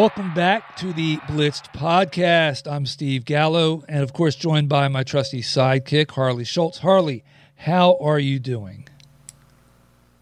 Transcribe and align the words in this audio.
Welcome 0.00 0.32
back 0.32 0.76
to 0.76 0.94
the 0.94 1.18
Blitzed 1.28 1.74
podcast. 1.74 2.66
I'm 2.66 2.86
Steve 2.86 3.26
Gallo, 3.26 3.84
and 3.86 4.02
of 4.02 4.14
course, 4.14 4.34
joined 4.34 4.66
by 4.66 4.88
my 4.88 5.02
trusty 5.04 5.42
sidekick, 5.42 6.12
Harley 6.12 6.44
Schultz. 6.44 6.78
Harley, 6.78 7.22
how 7.54 7.98
are 8.00 8.18
you 8.18 8.38
doing? 8.38 8.88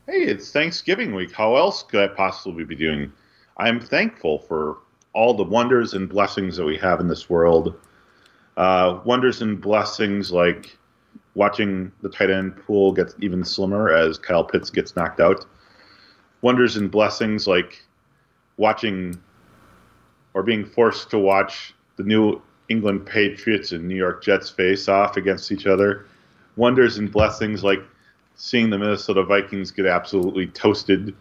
Hey, 0.08 0.24
it's 0.24 0.50
Thanksgiving 0.50 1.14
week. 1.14 1.30
How 1.32 1.54
else 1.54 1.84
could 1.84 2.00
I 2.00 2.12
possibly 2.12 2.64
be 2.64 2.74
doing? 2.74 3.12
I'm 3.56 3.80
thankful 3.80 4.40
for 4.40 4.78
all 5.12 5.32
the 5.34 5.44
wonders 5.44 5.94
and 5.94 6.08
blessings 6.08 6.56
that 6.56 6.64
we 6.64 6.76
have 6.78 6.98
in 6.98 7.06
this 7.06 7.30
world. 7.30 7.78
Uh, 8.56 8.98
wonders 9.04 9.42
and 9.42 9.60
blessings 9.60 10.32
like 10.32 10.76
watching 11.36 11.92
the 12.02 12.08
tight 12.08 12.30
end 12.30 12.56
pool 12.66 12.90
get 12.90 13.14
even 13.20 13.44
slimmer 13.44 13.90
as 13.90 14.18
Kyle 14.18 14.42
Pitts 14.42 14.70
gets 14.70 14.96
knocked 14.96 15.20
out. 15.20 15.46
Wonders 16.42 16.76
and 16.76 16.90
blessings 16.90 17.46
like 17.46 17.80
watching 18.56 19.16
or 20.34 20.42
being 20.42 20.64
forced 20.64 21.10
to 21.10 21.18
watch 21.18 21.74
the 21.96 22.02
New 22.02 22.40
England 22.68 23.06
Patriots 23.06 23.72
and 23.72 23.88
New 23.88 23.96
York 23.96 24.22
Jets 24.22 24.50
face 24.50 24.88
off 24.88 25.16
against 25.16 25.50
each 25.50 25.66
other. 25.66 26.06
Wonders 26.56 26.98
and 26.98 27.10
blessings 27.10 27.64
like 27.64 27.80
seeing 28.34 28.70
the 28.70 28.78
Minnesota 28.78 29.22
Vikings 29.24 29.70
get 29.70 29.86
absolutely 29.86 30.46
toasted 30.48 31.14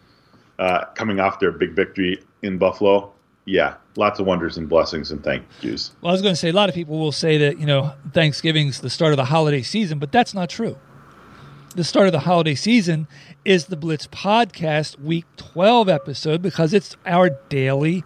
uh, 0.59 0.85
coming 0.95 1.19
off 1.19 1.39
their 1.39 1.51
big 1.51 1.71
victory 1.71 2.23
in 2.41 2.57
Buffalo. 2.57 3.11
Yeah, 3.45 3.75
lots 3.95 4.19
of 4.19 4.25
wonders 4.25 4.57
and 4.57 4.67
blessings 4.67 5.11
and 5.11 5.23
thank 5.23 5.43
yous. 5.61 5.91
Well, 6.01 6.09
I 6.09 6.13
was 6.13 6.21
going 6.21 6.33
to 6.33 6.39
say 6.39 6.49
a 6.49 6.53
lot 6.53 6.67
of 6.67 6.75
people 6.75 6.99
will 6.99 7.13
say 7.13 7.37
that, 7.37 7.59
you 7.59 7.65
know, 7.65 7.93
Thanksgiving's 8.13 8.81
the 8.81 8.89
start 8.89 9.13
of 9.13 9.17
the 9.17 9.25
holiday 9.25 9.61
season, 9.61 9.99
but 9.99 10.11
that's 10.11 10.33
not 10.33 10.49
true. 10.49 10.77
The 11.75 11.83
start 11.83 12.07
of 12.07 12.11
the 12.11 12.21
holiday 12.21 12.55
season 12.55 13.07
is 13.45 13.67
the 13.67 13.77
Blitz 13.77 14.07
podcast 14.07 14.99
week 14.99 15.25
12 15.37 15.87
episode 15.87 16.41
because 16.41 16.73
it's 16.73 16.97
our 17.05 17.29
daily 17.49 18.03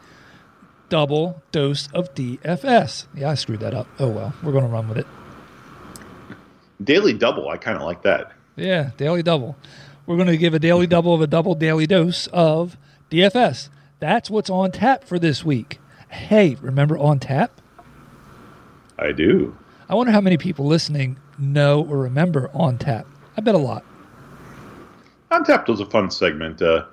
double 0.92 1.42
dose 1.54 1.88
of 1.94 2.14
DFS. 2.14 3.08
Yeah, 3.16 3.32
I 3.32 3.36
screwed 3.36 3.62
that 3.62 3.74
up. 3.74 3.88
Oh 3.98 4.10
well, 4.10 4.34
we're 4.44 4.52
going 4.52 4.66
to 4.66 4.70
run 4.70 4.90
with 4.90 5.00
it. 5.00 5.08
Daily 6.84 7.14
double, 7.14 7.50
I 7.50 7.58
kind 7.58 7.78
of 7.78 7.84
like 7.84 8.04
that. 8.04 8.34
Yeah, 8.58 8.92
daily 8.98 9.24
double. 9.24 9.56
We're 10.06 10.18
going 10.18 10.28
to 10.28 10.38
give 10.38 10.54
a 10.54 10.60
daily 10.60 10.88
double 10.88 11.16
of 11.16 11.22
a 11.22 11.28
double 11.28 11.56
daily 11.56 11.88
dose 11.88 12.28
of 12.28 12.78
DFS. 13.10 13.70
That's 14.00 14.30
what's 14.30 14.50
on 14.50 14.72
tap 14.72 15.06
for 15.06 15.18
this 15.18 15.46
week. 15.46 15.80
Hey, 16.10 16.56
remember 16.56 16.98
on 16.98 17.20
tap? 17.20 17.62
I 19.00 19.14
do. 19.14 19.56
I 19.88 19.96
wonder 19.96 20.12
how 20.12 20.22
many 20.22 20.38
people 20.38 20.66
listening 20.66 21.18
know 21.38 21.86
or 21.86 22.00
remember 22.00 22.52
on 22.54 22.78
tap. 22.78 23.08
I 23.38 23.42
bet 23.42 23.56
a 23.56 23.60
lot. 23.60 23.86
On 25.30 25.46
tap 25.46 25.70
was 25.70 25.80
a 25.80 25.86
fun 25.86 26.12
segment. 26.12 26.62
Uh, 26.62 26.86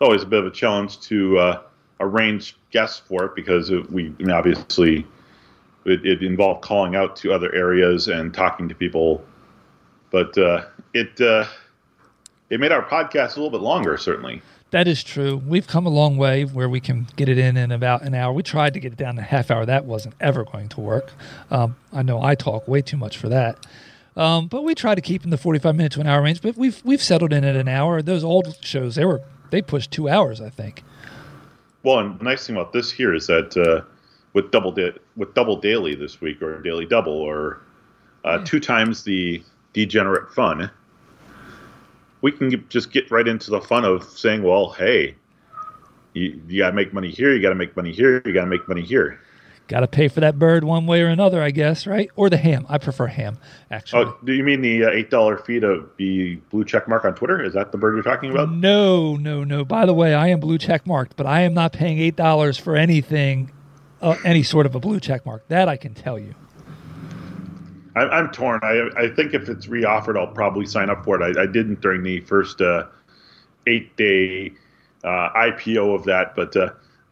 always 0.00 0.22
a 0.22 0.26
bit 0.26 0.38
of 0.38 0.46
a 0.46 0.50
challenge 0.50 1.00
to 1.00 1.38
uh, 1.38 1.62
arrange 1.98 2.56
guests 2.70 3.00
for 3.06 3.24
it 3.24 3.34
because 3.34 3.70
it, 3.70 3.90
we 3.90 4.06
I 4.06 4.22
mean, 4.22 4.30
obviously 4.30 5.06
it, 5.84 6.04
it, 6.04 6.22
involved 6.22 6.62
calling 6.62 6.94
out 6.94 7.16
to 7.16 7.32
other 7.32 7.54
areas 7.54 8.08
and 8.08 8.32
talking 8.32 8.68
to 8.68 8.74
people, 8.74 9.24
but 10.10 10.36
uh, 10.38 10.64
it 10.94 11.20
uh, 11.20 11.46
it 12.50 12.60
made 12.60 12.72
our 12.72 12.82
podcast 12.82 13.36
a 13.36 13.40
little 13.40 13.50
bit 13.50 13.60
longer. 13.60 13.96
Certainly, 13.96 14.42
that 14.70 14.86
is 14.86 15.02
true. 15.02 15.36
We've 15.36 15.66
come 15.66 15.86
a 15.86 15.90
long 15.90 16.16
way 16.16 16.44
where 16.44 16.68
we 16.68 16.80
can 16.80 17.08
get 17.16 17.28
it 17.28 17.38
in 17.38 17.56
in 17.56 17.72
about 17.72 18.02
an 18.02 18.14
hour. 18.14 18.32
We 18.32 18.42
tried 18.42 18.74
to 18.74 18.80
get 18.80 18.92
it 18.92 18.98
down 18.98 19.16
to 19.16 19.22
half 19.22 19.50
hour. 19.50 19.66
That 19.66 19.84
wasn't 19.84 20.14
ever 20.20 20.44
going 20.44 20.68
to 20.70 20.80
work. 20.80 21.12
Um, 21.50 21.76
I 21.92 22.02
know 22.02 22.22
I 22.22 22.34
talk 22.34 22.68
way 22.68 22.82
too 22.82 22.96
much 22.96 23.16
for 23.16 23.28
that. 23.28 23.66
Um, 24.16 24.48
but 24.48 24.62
we 24.62 24.74
try 24.74 24.94
to 24.94 25.00
keep 25.00 25.24
in 25.24 25.30
the 25.30 25.38
45 25.38 25.74
minute 25.76 25.92
to 25.92 26.00
an 26.00 26.06
hour 26.06 26.22
range. 26.22 26.42
But 26.42 26.56
we've 26.56 26.80
we've 26.84 27.02
settled 27.02 27.32
in 27.32 27.44
at 27.44 27.56
an 27.56 27.68
hour. 27.68 28.02
Those 28.02 28.24
old 28.24 28.56
shows, 28.60 28.96
they 28.96 29.04
were 29.04 29.22
they 29.50 29.62
pushed 29.62 29.90
two 29.90 30.08
hours, 30.08 30.40
I 30.40 30.50
think. 30.50 30.82
Well, 31.82 31.98
and 32.00 32.18
the 32.18 32.24
nice 32.24 32.46
thing 32.46 32.56
about 32.56 32.72
this 32.72 32.90
here 32.92 33.14
is 33.14 33.26
that 33.26 33.56
uh, 33.56 33.84
with 34.32 34.50
double 34.50 34.72
da- 34.72 34.98
with 35.16 35.34
double 35.34 35.56
daily 35.56 35.94
this 35.94 36.20
week, 36.20 36.42
or 36.42 36.60
daily 36.60 36.86
double, 36.86 37.12
or 37.12 37.62
uh, 38.24 38.38
two 38.44 38.60
times 38.60 39.02
the 39.02 39.42
degenerate 39.72 40.32
fun, 40.32 40.70
we 42.20 42.32
can 42.32 42.64
just 42.68 42.92
get 42.92 43.10
right 43.10 43.26
into 43.26 43.50
the 43.50 43.60
fun 43.60 43.84
of 43.84 44.04
saying, 44.04 44.42
well, 44.42 44.70
hey, 44.70 45.14
you, 46.12 46.40
you 46.48 46.58
got 46.58 46.70
to 46.70 46.76
make 46.76 46.92
money 46.92 47.10
here, 47.10 47.34
you 47.34 47.40
got 47.40 47.50
to 47.50 47.54
make 47.54 47.76
money 47.76 47.92
here, 47.92 48.22
you 48.24 48.34
got 48.34 48.44
to 48.44 48.50
make 48.50 48.66
money 48.68 48.82
here. 48.82 49.20
Got 49.70 49.80
to 49.80 49.86
pay 49.86 50.08
for 50.08 50.18
that 50.18 50.36
bird 50.36 50.64
one 50.64 50.84
way 50.84 51.00
or 51.00 51.06
another, 51.06 51.40
I 51.40 51.52
guess, 51.52 51.86
right? 51.86 52.10
Or 52.16 52.28
the 52.28 52.36
ham. 52.36 52.66
I 52.68 52.78
prefer 52.78 53.06
ham, 53.06 53.38
actually. 53.70 54.06
Oh, 54.06 54.18
do 54.24 54.32
you 54.32 54.42
mean 54.42 54.62
the 54.62 54.86
uh, 54.86 54.90
eight 54.90 55.10
dollar 55.10 55.36
fee 55.36 55.60
to 55.60 55.88
be 55.96 56.34
blue 56.50 56.64
check 56.64 56.88
mark 56.88 57.04
on 57.04 57.14
Twitter? 57.14 57.40
Is 57.40 57.54
that 57.54 57.70
the 57.70 57.78
bird 57.78 57.94
you're 57.94 58.02
talking 58.02 58.32
about? 58.32 58.50
No, 58.50 59.14
no, 59.14 59.44
no. 59.44 59.64
By 59.64 59.86
the 59.86 59.94
way, 59.94 60.12
I 60.12 60.26
am 60.26 60.40
blue 60.40 60.58
check 60.58 60.88
marked, 60.88 61.14
but 61.14 61.24
I 61.24 61.42
am 61.42 61.54
not 61.54 61.72
paying 61.72 62.00
eight 62.00 62.16
dollars 62.16 62.58
for 62.58 62.74
anything, 62.74 63.52
uh, 64.02 64.16
any 64.24 64.42
sort 64.42 64.66
of 64.66 64.74
a 64.74 64.80
blue 64.80 64.98
check 64.98 65.24
mark. 65.24 65.46
That 65.46 65.68
I 65.68 65.76
can 65.76 65.94
tell 65.94 66.18
you. 66.18 66.34
I, 67.94 68.00
I'm 68.00 68.32
torn. 68.32 68.58
I, 68.64 68.88
I 68.96 69.08
think 69.14 69.34
if 69.34 69.48
it's 69.48 69.68
reoffered, 69.68 70.18
I'll 70.18 70.34
probably 70.34 70.66
sign 70.66 70.90
up 70.90 71.04
for 71.04 71.22
it. 71.22 71.36
I, 71.36 71.42
I 71.42 71.46
didn't 71.46 71.80
during 71.80 72.02
the 72.02 72.18
first 72.22 72.60
uh, 72.60 72.88
eight 73.68 73.96
day 73.96 74.50
uh, 75.04 75.30
IPO 75.30 75.94
of 75.94 76.06
that, 76.06 76.34
but 76.34 76.56
uh, 76.56 76.70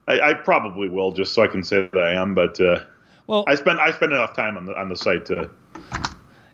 I, 0.08 0.30
I, 0.30 0.34
probably 0.34 0.88
will 0.88 1.12
just 1.12 1.34
so 1.34 1.42
I 1.42 1.46
can 1.46 1.62
say 1.62 1.88
that 1.92 2.02
I 2.02 2.14
am. 2.14 2.34
But 2.34 2.60
uh, 2.60 2.80
well, 3.26 3.44
I 3.46 3.54
spend 3.54 3.78
I 3.78 3.92
spend 3.92 4.12
enough 4.12 4.34
time 4.34 4.56
on 4.56 4.64
the 4.64 4.78
on 4.78 4.88
the 4.88 4.96
site 4.96 5.26
to. 5.26 5.50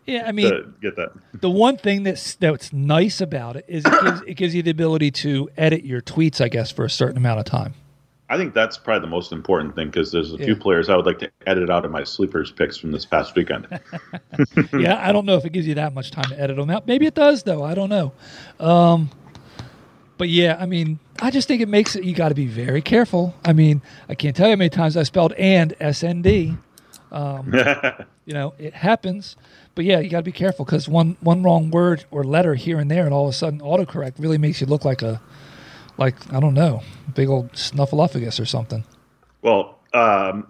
Yeah, 0.05 0.25
I 0.27 0.33
mean, 0.33 0.73
get 0.83 0.95
that. 0.97 1.13
The 1.41 1.49
one 1.49 1.77
thing 1.77 2.03
that's 2.03 2.35
that's 2.35 2.71
nice 2.71 3.21
about 3.21 3.55
it 3.55 3.65
is 3.67 3.83
it 3.85 4.03
gives, 4.03 4.21
it 4.21 4.33
gives 4.35 4.55
you 4.55 4.61
the 4.61 4.69
ability 4.69 5.09
to 5.11 5.49
edit 5.57 5.83
your 5.83 6.01
tweets, 6.01 6.41
I 6.41 6.47
guess, 6.47 6.69
for 6.69 6.85
a 6.85 6.89
certain 6.89 7.17
amount 7.17 7.39
of 7.39 7.45
time. 7.45 7.73
I 8.27 8.37
think 8.37 8.53
that's 8.53 8.77
probably 8.77 9.01
the 9.01 9.11
most 9.11 9.31
important 9.31 9.75
thing 9.75 9.87
because 9.87 10.11
there's 10.11 10.33
a 10.33 10.37
yeah. 10.37 10.45
few 10.45 10.55
players 10.55 10.89
I 10.89 10.95
would 10.95 11.05
like 11.05 11.19
to 11.19 11.31
edit 11.45 11.69
out 11.69 11.85
of 11.85 11.91
my 11.91 12.03
sleepers 12.03 12.51
picks 12.51 12.75
from 12.75 12.91
this 12.91 13.05
past 13.05 13.35
weekend. 13.35 13.67
yeah, 14.73 15.07
I 15.07 15.11
don't 15.11 15.25
know 15.25 15.35
if 15.35 15.45
it 15.45 15.53
gives 15.53 15.67
you 15.67 15.75
that 15.75 15.93
much 15.93 16.11
time 16.11 16.29
to 16.29 16.39
edit 16.39 16.57
them 16.57 16.69
out. 16.69 16.87
Maybe 16.87 17.05
it 17.05 17.13
does, 17.13 17.43
though. 17.43 17.63
I 17.63 17.75
don't 17.75 17.89
know. 17.89 18.13
Um, 18.59 19.11
but 20.17 20.29
yeah, 20.29 20.57
I 20.59 20.65
mean, 20.65 20.99
I 21.21 21.31
just 21.31 21.47
think 21.47 21.61
it 21.61 21.69
makes 21.69 21.95
it. 21.95 22.03
You 22.03 22.13
got 22.13 22.29
to 22.29 22.35
be 22.35 22.47
very 22.47 22.81
careful. 22.81 23.33
I 23.43 23.53
mean, 23.53 23.81
I 24.07 24.15
can't 24.15 24.35
tell 24.35 24.47
you 24.47 24.53
how 24.53 24.57
many 24.57 24.69
times 24.69 24.95
I 24.95 25.03
spelled 25.03 25.33
and 25.33 25.73
SND. 25.79 26.57
Um, 27.11 27.53
you 28.25 28.33
know, 28.33 28.53
it 28.57 28.73
happens. 28.73 29.35
But 29.75 29.85
yeah, 29.85 29.99
you 29.99 30.09
got 30.09 30.19
to 30.19 30.23
be 30.23 30.31
careful 30.31 30.63
because 30.65 30.87
one 30.87 31.17
one 31.19 31.43
wrong 31.43 31.69
word 31.69 32.05
or 32.11 32.23
letter 32.23 32.55
here 32.55 32.79
and 32.79 32.89
there, 32.89 33.05
and 33.05 33.13
all 33.13 33.25
of 33.25 33.29
a 33.29 33.33
sudden, 33.33 33.59
autocorrect 33.59 34.13
really 34.19 34.37
makes 34.37 34.61
you 34.61 34.67
look 34.67 34.85
like 34.85 35.01
a, 35.01 35.21
like 35.97 36.15
I 36.33 36.39
don't 36.39 36.53
know, 36.53 36.81
big 37.13 37.27
old 37.27 37.51
snuffleupagus 37.53 38.39
or 38.39 38.45
something. 38.45 38.85
Well, 39.41 39.77
um, 39.93 40.47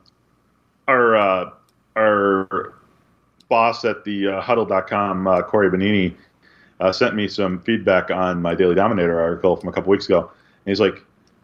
our 0.88 1.16
uh, 1.16 1.50
our 1.96 2.76
boss 3.50 3.84
at 3.86 4.04
the 4.04 4.28
uh, 4.28 4.42
huddle.com, 4.42 5.28
uh, 5.28 5.42
Corey 5.42 5.70
Bonini, 5.70 6.16
uh, 6.80 6.92
sent 6.92 7.16
me 7.16 7.28
some 7.28 7.60
feedback 7.62 8.12
on 8.12 8.42
my 8.42 8.56
Daily 8.56 8.76
Dominator 8.76 9.20
article 9.20 9.56
from 9.56 9.70
a 9.70 9.72
couple 9.72 9.92
weeks 9.92 10.06
ago. 10.06 10.20
And 10.22 10.72
he's 10.72 10.80
like, 10.80 11.04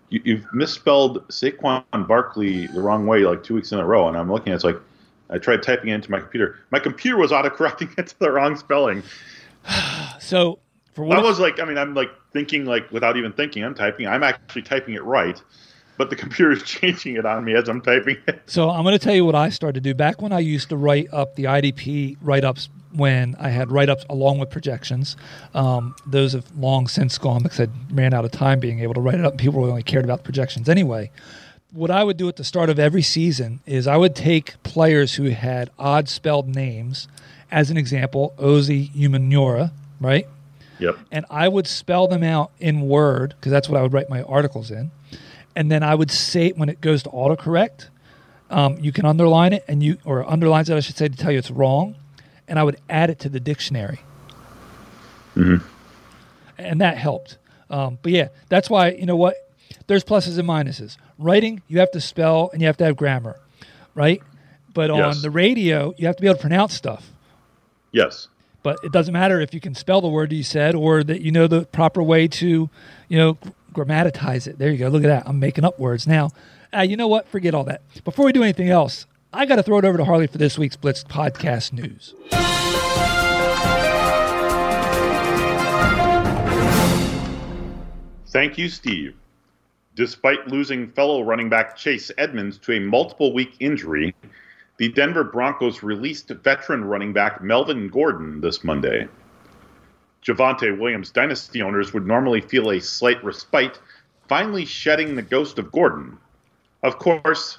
you, 0.09 0.37
have 0.37 0.53
misspelled 0.53 1.25
Saquon 1.29 1.83
Barkley 2.07 2.67
the 2.67 2.81
wrong 2.81 3.07
way 3.07 3.19
like 3.19 3.43
two 3.43 3.55
weeks 3.55 3.71
in 3.71 3.79
a 3.79 3.85
row. 3.85 4.07
And 4.07 4.17
I'm 4.17 4.31
looking 4.31 4.49
at 4.49 4.53
it, 4.53 4.55
it's 4.55 4.63
like, 4.63 4.77
I 5.29 5.37
tried 5.37 5.63
typing 5.63 5.89
it 5.89 5.95
into 5.95 6.11
my 6.11 6.19
computer. 6.19 6.59
My 6.71 6.79
computer 6.79 7.17
was 7.17 7.31
autocorrecting 7.31 7.93
it 7.97 8.07
to 8.07 8.19
the 8.19 8.31
wrong 8.31 8.57
spelling. 8.57 9.03
so 10.19 10.59
for 10.93 11.05
what 11.05 11.17
I 11.17 11.21
was 11.21 11.39
like, 11.39 11.59
I 11.59 11.65
mean, 11.65 11.77
I'm 11.77 11.93
like 11.93 12.11
thinking 12.33 12.65
like 12.65 12.91
without 12.91 13.15
even 13.15 13.31
thinking, 13.31 13.63
I'm 13.63 13.73
typing. 13.73 14.07
I'm 14.07 14.23
actually 14.23 14.63
typing 14.63 14.95
it 14.95 15.03
right, 15.03 15.41
but 16.01 16.09
the 16.09 16.15
computer 16.15 16.51
is 16.51 16.63
changing 16.65 17.15
it 17.15 17.27
on 17.27 17.45
me 17.45 17.53
as 17.53 17.69
I'm 17.69 17.79
typing 17.79 18.17
it. 18.25 18.41
So 18.47 18.71
I'm 18.71 18.81
going 18.81 18.97
to 18.97 19.03
tell 19.03 19.13
you 19.13 19.23
what 19.23 19.35
I 19.35 19.49
started 19.49 19.83
to 19.83 19.87
do 19.87 19.93
back 19.93 20.19
when 20.19 20.31
I 20.31 20.39
used 20.39 20.69
to 20.69 20.75
write 20.75 21.13
up 21.13 21.35
the 21.35 21.43
IDP 21.43 22.17
write 22.23 22.43
ups 22.43 22.69
when 22.91 23.35
I 23.39 23.49
had 23.49 23.71
write 23.71 23.87
ups 23.87 24.03
along 24.09 24.39
with 24.39 24.49
projections. 24.49 25.15
Um, 25.53 25.95
those 26.07 26.33
have 26.33 26.51
long 26.57 26.87
since 26.87 27.19
gone 27.19 27.43
because 27.43 27.59
I 27.59 27.67
ran 27.91 28.15
out 28.15 28.25
of 28.25 28.31
time 28.31 28.59
being 28.59 28.79
able 28.79 28.95
to 28.95 28.99
write 28.99 29.19
it 29.19 29.25
up. 29.25 29.37
People 29.37 29.63
only 29.63 29.83
cared 29.83 30.03
about 30.03 30.23
projections 30.23 30.67
anyway. 30.67 31.11
What 31.71 31.91
I 31.91 32.03
would 32.03 32.17
do 32.17 32.27
at 32.27 32.35
the 32.35 32.43
start 32.43 32.71
of 32.71 32.79
every 32.79 33.03
season 33.03 33.59
is 33.67 33.85
I 33.85 33.95
would 33.95 34.15
take 34.15 34.61
players 34.63 35.13
who 35.13 35.25
had 35.25 35.69
odd 35.77 36.09
spelled 36.09 36.47
names, 36.47 37.07
as 37.51 37.69
an 37.69 37.77
example, 37.77 38.33
Osi 38.39 38.89
Umenyiora, 38.95 39.71
right? 39.99 40.27
Yep. 40.79 40.97
And 41.11 41.27
I 41.29 41.47
would 41.47 41.67
spell 41.67 42.07
them 42.07 42.23
out 42.23 42.49
in 42.59 42.81
Word 42.81 43.35
because 43.37 43.51
that's 43.51 43.69
what 43.69 43.79
I 43.79 43.83
would 43.83 43.93
write 43.93 44.09
my 44.09 44.23
articles 44.23 44.71
in. 44.71 44.89
And 45.55 45.71
then 45.71 45.83
I 45.83 45.95
would 45.95 46.11
say 46.11 46.51
when 46.51 46.69
it 46.69 46.81
goes 46.81 47.03
to 47.03 47.09
autocorrect, 47.09 47.87
um, 48.49 48.77
you 48.79 48.91
can 48.91 49.05
underline 49.05 49.53
it 49.53 49.63
and 49.67 49.81
you 49.81 49.97
or 50.05 50.29
underlines 50.29 50.69
it, 50.69 50.75
I 50.75 50.79
should 50.81 50.97
say, 50.97 51.07
to 51.07 51.15
tell 51.17 51.31
you 51.31 51.37
it's 51.39 51.51
wrong, 51.51 51.95
and 52.47 52.59
I 52.59 52.63
would 52.63 52.77
add 52.89 53.09
it 53.09 53.19
to 53.19 53.29
the 53.29 53.39
dictionary, 53.39 53.99
and 56.57 56.81
that 56.81 56.97
helped. 56.97 57.37
Um, 57.69 57.97
but 58.01 58.11
yeah, 58.11 58.27
that's 58.49 58.69
why 58.69 58.91
you 58.91 59.05
know 59.05 59.15
what. 59.15 59.35
There's 59.87 60.03
pluses 60.03 60.37
and 60.37 60.47
minuses. 60.47 60.97
Writing, 61.17 61.61
you 61.67 61.79
have 61.79 61.91
to 61.91 62.01
spell 62.01 62.49
and 62.53 62.61
you 62.61 62.67
have 62.67 62.77
to 62.77 62.85
have 62.85 62.95
grammar, 62.97 63.37
right? 63.95 64.21
But 64.73 64.89
on 64.89 64.97
Yes. 64.99 65.21
the 65.21 65.29
radio, 65.29 65.93
you 65.97 66.07
have 66.07 66.15
to 66.17 66.21
be 66.21 66.27
able 66.27 66.35
to 66.35 66.41
pronounce 66.41 66.73
stuff. 66.73 67.11
Yes. 67.91 68.27
But 68.63 68.77
it 68.83 68.91
doesn't 68.91 69.13
matter 69.13 69.41
if 69.41 69.53
you 69.53 69.59
can 69.59 69.73
spell 69.75 70.01
the 70.01 70.07
word 70.07 70.31
you 70.31 70.43
said 70.43 70.75
or 70.75 71.03
that 71.03 71.21
you 71.21 71.31
know 71.31 71.47
the 71.47 71.65
proper 71.65 72.01
way 72.03 72.27
to, 72.27 72.69
you 73.09 73.17
know, 73.17 73.37
grammatize 73.73 74.47
it. 74.47 74.57
There 74.57 74.71
you 74.71 74.77
go. 74.77 74.87
Look 74.89 75.03
at 75.03 75.07
that. 75.07 75.23
I'm 75.27 75.39
making 75.39 75.65
up 75.65 75.79
words 75.79 76.07
now. 76.07 76.29
Uh, 76.75 76.81
you 76.81 76.95
know 76.95 77.07
what? 77.07 77.27
Forget 77.27 77.53
all 77.53 77.63
that. 77.65 77.81
Before 78.03 78.25
we 78.25 78.31
do 78.31 78.43
anything 78.43 78.69
else, 78.69 79.05
I 79.33 79.45
got 79.45 79.57
to 79.57 79.63
throw 79.63 79.77
it 79.77 79.85
over 79.85 79.97
to 79.97 80.05
Harley 80.05 80.27
for 80.27 80.37
this 80.37 80.57
week's 80.57 80.75
Blitz 80.75 81.03
podcast 81.03 81.73
news. 81.73 82.13
Thank 88.27 88.57
you, 88.57 88.69
Steve. 88.69 89.15
Despite 89.95 90.47
losing 90.47 90.89
fellow 90.91 91.21
running 91.21 91.49
back 91.49 91.75
Chase 91.75 92.11
Edmonds 92.17 92.57
to 92.59 92.73
a 92.73 92.79
multiple 92.79 93.33
week 93.33 93.55
injury, 93.59 94.15
the 94.77 94.89
Denver 94.89 95.25
Broncos 95.25 95.83
released 95.83 96.29
veteran 96.29 96.85
running 96.85 97.11
back 97.11 97.43
Melvin 97.43 97.89
Gordon 97.89 98.39
this 98.39 98.63
Monday. 98.63 99.07
Javonte 100.23 100.77
Williams 100.77 101.11
dynasty 101.11 101.61
owners 101.61 101.93
would 101.93 102.05
normally 102.05 102.41
feel 102.41 102.71
a 102.71 102.79
slight 102.79 103.23
respite, 103.23 103.79
finally 104.27 104.65
shedding 104.65 105.15
the 105.15 105.21
ghost 105.21 105.57
of 105.57 105.71
Gordon. 105.71 106.17
Of 106.83 106.99
course, 106.99 107.57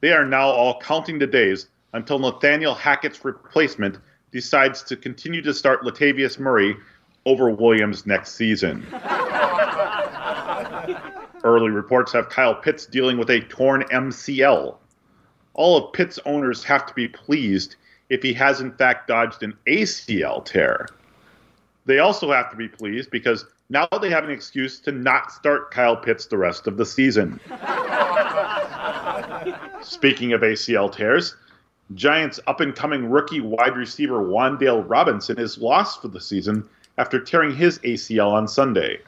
they 0.00 0.12
are 0.12 0.24
now 0.24 0.48
all 0.48 0.80
counting 0.80 1.18
the 1.18 1.26
days 1.26 1.68
until 1.92 2.18
Nathaniel 2.18 2.74
Hackett's 2.74 3.24
replacement 3.24 3.98
decides 4.30 4.82
to 4.82 4.96
continue 4.96 5.42
to 5.42 5.54
start 5.54 5.82
Latavius 5.82 6.38
Murray 6.38 6.76
over 7.26 7.50
Williams 7.50 8.06
next 8.06 8.34
season. 8.34 8.86
Early 11.44 11.70
reports 11.70 12.12
have 12.12 12.28
Kyle 12.28 12.54
Pitts 12.54 12.86
dealing 12.86 13.18
with 13.18 13.30
a 13.30 13.40
torn 13.40 13.82
MCL. 13.92 14.76
All 15.54 15.76
of 15.76 15.92
Pitts' 15.92 16.18
owners 16.26 16.64
have 16.64 16.86
to 16.86 16.94
be 16.94 17.06
pleased 17.06 17.76
if 18.08 18.22
he 18.22 18.32
has 18.34 18.60
in 18.60 18.72
fact 18.72 19.08
dodged 19.08 19.42
an 19.42 19.54
ACL 19.66 20.44
tear. 20.44 20.86
They 21.86 21.98
also 21.98 22.32
have 22.32 22.50
to 22.50 22.56
be 22.56 22.68
pleased 22.68 23.10
because 23.10 23.44
now 23.68 23.86
they 24.00 24.10
have 24.10 24.24
an 24.24 24.30
excuse 24.30 24.80
to 24.80 24.92
not 24.92 25.32
start 25.32 25.70
Kyle 25.70 25.96
Pitts 25.96 26.26
the 26.26 26.38
rest 26.38 26.66
of 26.66 26.76
the 26.76 26.86
season. 26.86 27.40
Speaking 29.82 30.32
of 30.32 30.40
ACL 30.40 30.94
tears, 30.94 31.36
Giants 31.92 32.40
up 32.46 32.60
and 32.60 32.74
coming 32.74 33.10
rookie 33.10 33.42
wide 33.42 33.76
receiver 33.76 34.24
Wandale 34.24 34.88
Robinson 34.88 35.38
is 35.38 35.58
lost 35.58 36.00
for 36.00 36.08
the 36.08 36.20
season 36.20 36.66
after 36.96 37.20
tearing 37.20 37.54
his 37.54 37.78
ACL 37.80 38.32
on 38.32 38.48
Sunday. 38.48 39.00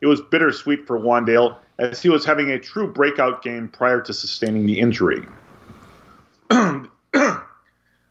It 0.00 0.06
was 0.06 0.22
bittersweet 0.22 0.86
for 0.86 0.98
Wandale 0.98 1.58
as 1.78 2.00
he 2.00 2.08
was 2.08 2.24
having 2.24 2.50
a 2.50 2.58
true 2.58 2.90
breakout 2.90 3.42
game 3.42 3.68
prior 3.68 4.00
to 4.00 4.14
sustaining 4.14 4.66
the 4.66 4.80
injury. 4.80 5.22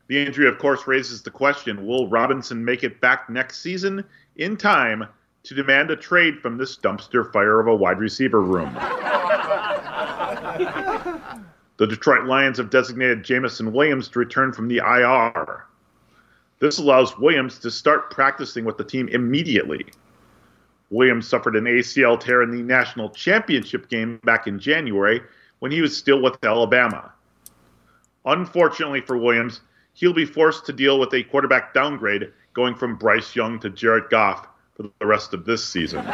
The 0.07 0.23
injury, 0.23 0.47
of 0.47 0.59
course, 0.59 0.87
raises 0.87 1.21
the 1.21 1.31
question 1.31 1.85
will 1.85 2.07
Robinson 2.07 2.63
make 2.63 2.83
it 2.83 3.01
back 3.01 3.29
next 3.29 3.61
season 3.61 4.03
in 4.35 4.55
time 4.55 5.05
to 5.43 5.55
demand 5.55 5.91
a 5.91 5.95
trade 5.95 6.39
from 6.39 6.57
this 6.57 6.77
dumpster 6.77 7.31
fire 7.31 7.59
of 7.59 7.67
a 7.67 7.75
wide 7.75 7.99
receiver 7.99 8.41
room? 8.41 8.71
the 11.77 11.87
Detroit 11.87 12.25
Lions 12.25 12.57
have 12.57 12.69
designated 12.69 13.23
Jameson 13.23 13.73
Williams 13.73 14.07
to 14.09 14.19
return 14.19 14.53
from 14.53 14.67
the 14.67 14.77
IR. 14.77 15.65
This 16.59 16.77
allows 16.77 17.17
Williams 17.17 17.59
to 17.59 17.71
start 17.71 18.11
practicing 18.11 18.63
with 18.63 18.77
the 18.77 18.83
team 18.83 19.07
immediately. 19.09 19.85
Williams 20.89 21.27
suffered 21.27 21.55
an 21.55 21.65
ACL 21.65 22.19
tear 22.19 22.43
in 22.43 22.51
the 22.51 22.61
national 22.61 23.09
championship 23.09 23.89
game 23.89 24.19
back 24.23 24.47
in 24.47 24.59
January 24.59 25.21
when 25.59 25.71
he 25.71 25.81
was 25.81 25.97
still 25.97 26.21
with 26.21 26.37
Alabama. 26.43 27.11
Unfortunately 28.25 29.01
for 29.01 29.17
Williams, 29.17 29.61
he'll 29.95 30.13
be 30.13 30.25
forced 30.25 30.65
to 30.67 30.73
deal 30.73 30.99
with 30.99 31.13
a 31.13 31.23
quarterback 31.23 31.73
downgrade 31.73 32.31
going 32.53 32.75
from 32.75 32.97
Bryce 32.97 33.35
Young 33.35 33.59
to 33.61 33.71
Jared 33.71 34.09
Goff 34.11 34.47
for 34.75 34.89
the 34.99 35.05
rest 35.05 35.33
of 35.33 35.45
this 35.45 35.65
season. 35.65 35.99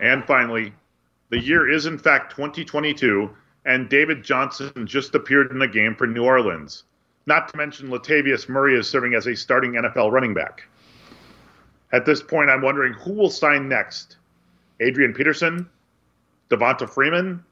and 0.00 0.24
finally, 0.24 0.72
the 1.28 1.38
year 1.38 1.68
is 1.68 1.86
in 1.86 1.98
fact 1.98 2.34
2022, 2.34 3.28
and 3.66 3.88
David 3.88 4.24
Johnson 4.24 4.86
just 4.86 5.14
appeared 5.14 5.50
in 5.50 5.58
the 5.58 5.68
game 5.68 5.94
for 5.94 6.06
New 6.06 6.24
Orleans. 6.24 6.84
Not 7.26 7.48
to 7.48 7.56
mention 7.56 7.88
Latavius 7.88 8.48
Murray 8.48 8.78
is 8.78 8.88
serving 8.88 9.14
as 9.14 9.26
a 9.26 9.36
starting 9.36 9.72
NFL 9.72 10.10
running 10.10 10.32
back. 10.32 10.64
At 11.92 12.06
this 12.06 12.22
point, 12.22 12.50
I'm 12.50 12.62
wondering 12.62 12.94
who 12.94 13.12
will 13.12 13.30
sign 13.30 13.68
next? 13.68 14.16
Adrian 14.78 15.12
Peterson? 15.12 15.68
Devonta 16.48 16.88
Freeman? 16.88 17.44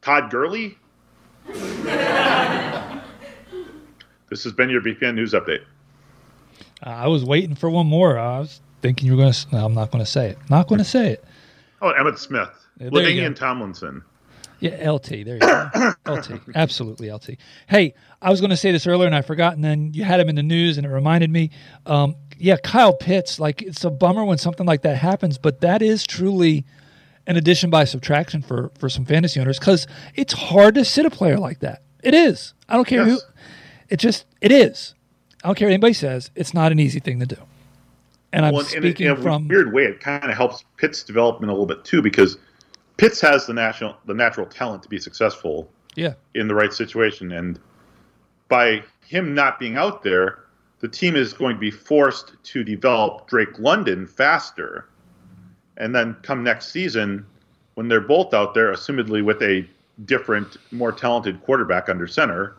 Todd 0.00 0.30
Gurley? 0.30 0.78
this 4.32 4.44
has 4.44 4.54
been 4.54 4.70
your 4.70 4.80
BPN 4.80 5.14
News 5.14 5.34
Update. 5.34 5.62
Uh, 6.84 6.88
I 6.88 7.06
was 7.06 7.22
waiting 7.22 7.54
for 7.54 7.68
one 7.68 7.86
more. 7.86 8.18
I 8.18 8.38
was 8.38 8.62
thinking 8.80 9.06
you 9.06 9.12
were 9.12 9.22
going 9.22 9.32
to. 9.32 9.46
No, 9.52 9.66
I'm 9.66 9.74
not 9.74 9.90
going 9.90 10.02
to 10.02 10.10
say 10.10 10.30
it. 10.30 10.38
Not 10.48 10.68
going 10.68 10.78
to 10.78 10.84
say 10.86 11.10
it. 11.12 11.24
Oh, 11.82 11.92
Emmitt 11.92 12.16
Smith. 12.18 12.48
Yeah, 12.78 12.86
you 12.86 12.90
LaDainian. 12.92 13.36
Tomlinson. 13.36 14.02
Yeah, 14.60 14.90
LT. 14.90 15.08
There 15.26 15.34
you 15.34 15.38
go. 15.40 15.92
LT. 16.06 16.30
Absolutely 16.54 17.12
LT. 17.12 17.30
Hey, 17.68 17.92
I 18.22 18.30
was 18.30 18.40
going 18.40 18.48
to 18.50 18.56
say 18.56 18.72
this 18.72 18.86
earlier 18.86 19.06
and 19.06 19.14
I 19.14 19.20
forgot, 19.20 19.52
and 19.54 19.62
then 19.62 19.92
you 19.92 20.04
had 20.04 20.18
him 20.18 20.30
in 20.30 20.36
the 20.36 20.42
news 20.42 20.78
and 20.78 20.86
it 20.86 20.90
reminded 20.90 21.28
me. 21.30 21.50
Um, 21.84 22.14
yeah, 22.38 22.56
Kyle 22.56 22.94
Pitts. 22.94 23.38
Like 23.38 23.60
it's 23.60 23.84
a 23.84 23.90
bummer 23.90 24.24
when 24.24 24.38
something 24.38 24.64
like 24.64 24.80
that 24.82 24.96
happens, 24.96 25.36
but 25.36 25.60
that 25.60 25.82
is 25.82 26.06
truly 26.06 26.64
an 27.26 27.36
addition 27.36 27.68
by 27.70 27.84
subtraction 27.84 28.40
for 28.40 28.70
for 28.78 28.88
some 28.88 29.04
fantasy 29.04 29.38
owners 29.40 29.58
because 29.58 29.86
it's 30.14 30.32
hard 30.32 30.74
to 30.76 30.84
sit 30.86 31.04
a 31.04 31.10
player 31.10 31.38
like 31.38 31.58
that. 31.60 31.82
It 32.02 32.14
is. 32.14 32.54
I 32.68 32.74
don't 32.74 32.86
care 32.86 33.06
Yes. 33.06 33.20
who. 33.22 33.31
It 33.92 33.98
just 33.98 34.24
it 34.40 34.50
is. 34.50 34.94
I 35.44 35.48
don't 35.48 35.54
care 35.54 35.68
what 35.68 35.74
anybody 35.74 35.92
says. 35.92 36.30
It's 36.34 36.54
not 36.54 36.72
an 36.72 36.80
easy 36.80 36.98
thing 36.98 37.20
to 37.20 37.26
do. 37.26 37.36
And 38.32 38.46
I'm 38.46 38.54
Well, 38.54 38.64
and 38.64 38.74
in, 38.74 38.82
speaking 38.82 39.06
in 39.06 39.12
a 39.12 39.16
from 39.16 39.48
weird 39.48 39.74
way, 39.74 39.82
it 39.82 40.00
kind 40.00 40.24
of 40.24 40.34
helps 40.34 40.64
Pitt's 40.78 41.02
development 41.02 41.50
a 41.50 41.52
little 41.52 41.66
bit 41.66 41.84
too, 41.84 42.00
because 42.00 42.38
Pitts 42.96 43.20
has 43.20 43.44
the 43.44 43.52
national, 43.52 43.94
the 44.06 44.14
natural 44.14 44.46
talent 44.46 44.82
to 44.84 44.88
be 44.88 44.98
successful 44.98 45.70
yeah. 45.94 46.14
in 46.34 46.48
the 46.48 46.54
right 46.54 46.72
situation, 46.72 47.32
and 47.32 47.60
by 48.48 48.82
him 49.04 49.34
not 49.34 49.58
being 49.58 49.76
out 49.76 50.02
there, 50.02 50.44
the 50.80 50.88
team 50.88 51.14
is 51.14 51.34
going 51.34 51.56
to 51.56 51.60
be 51.60 51.70
forced 51.70 52.32
to 52.44 52.64
develop 52.64 53.28
Drake 53.28 53.58
London 53.58 54.06
faster, 54.06 54.88
and 55.76 55.94
then 55.94 56.16
come 56.22 56.42
next 56.42 56.72
season, 56.72 57.26
when 57.74 57.88
they're 57.88 58.00
both 58.00 58.32
out 58.32 58.54
there, 58.54 58.72
assumedly 58.72 59.22
with 59.22 59.42
a 59.42 59.68
different, 60.06 60.56
more 60.70 60.92
talented 60.92 61.42
quarterback 61.42 61.90
under 61.90 62.06
center, 62.06 62.56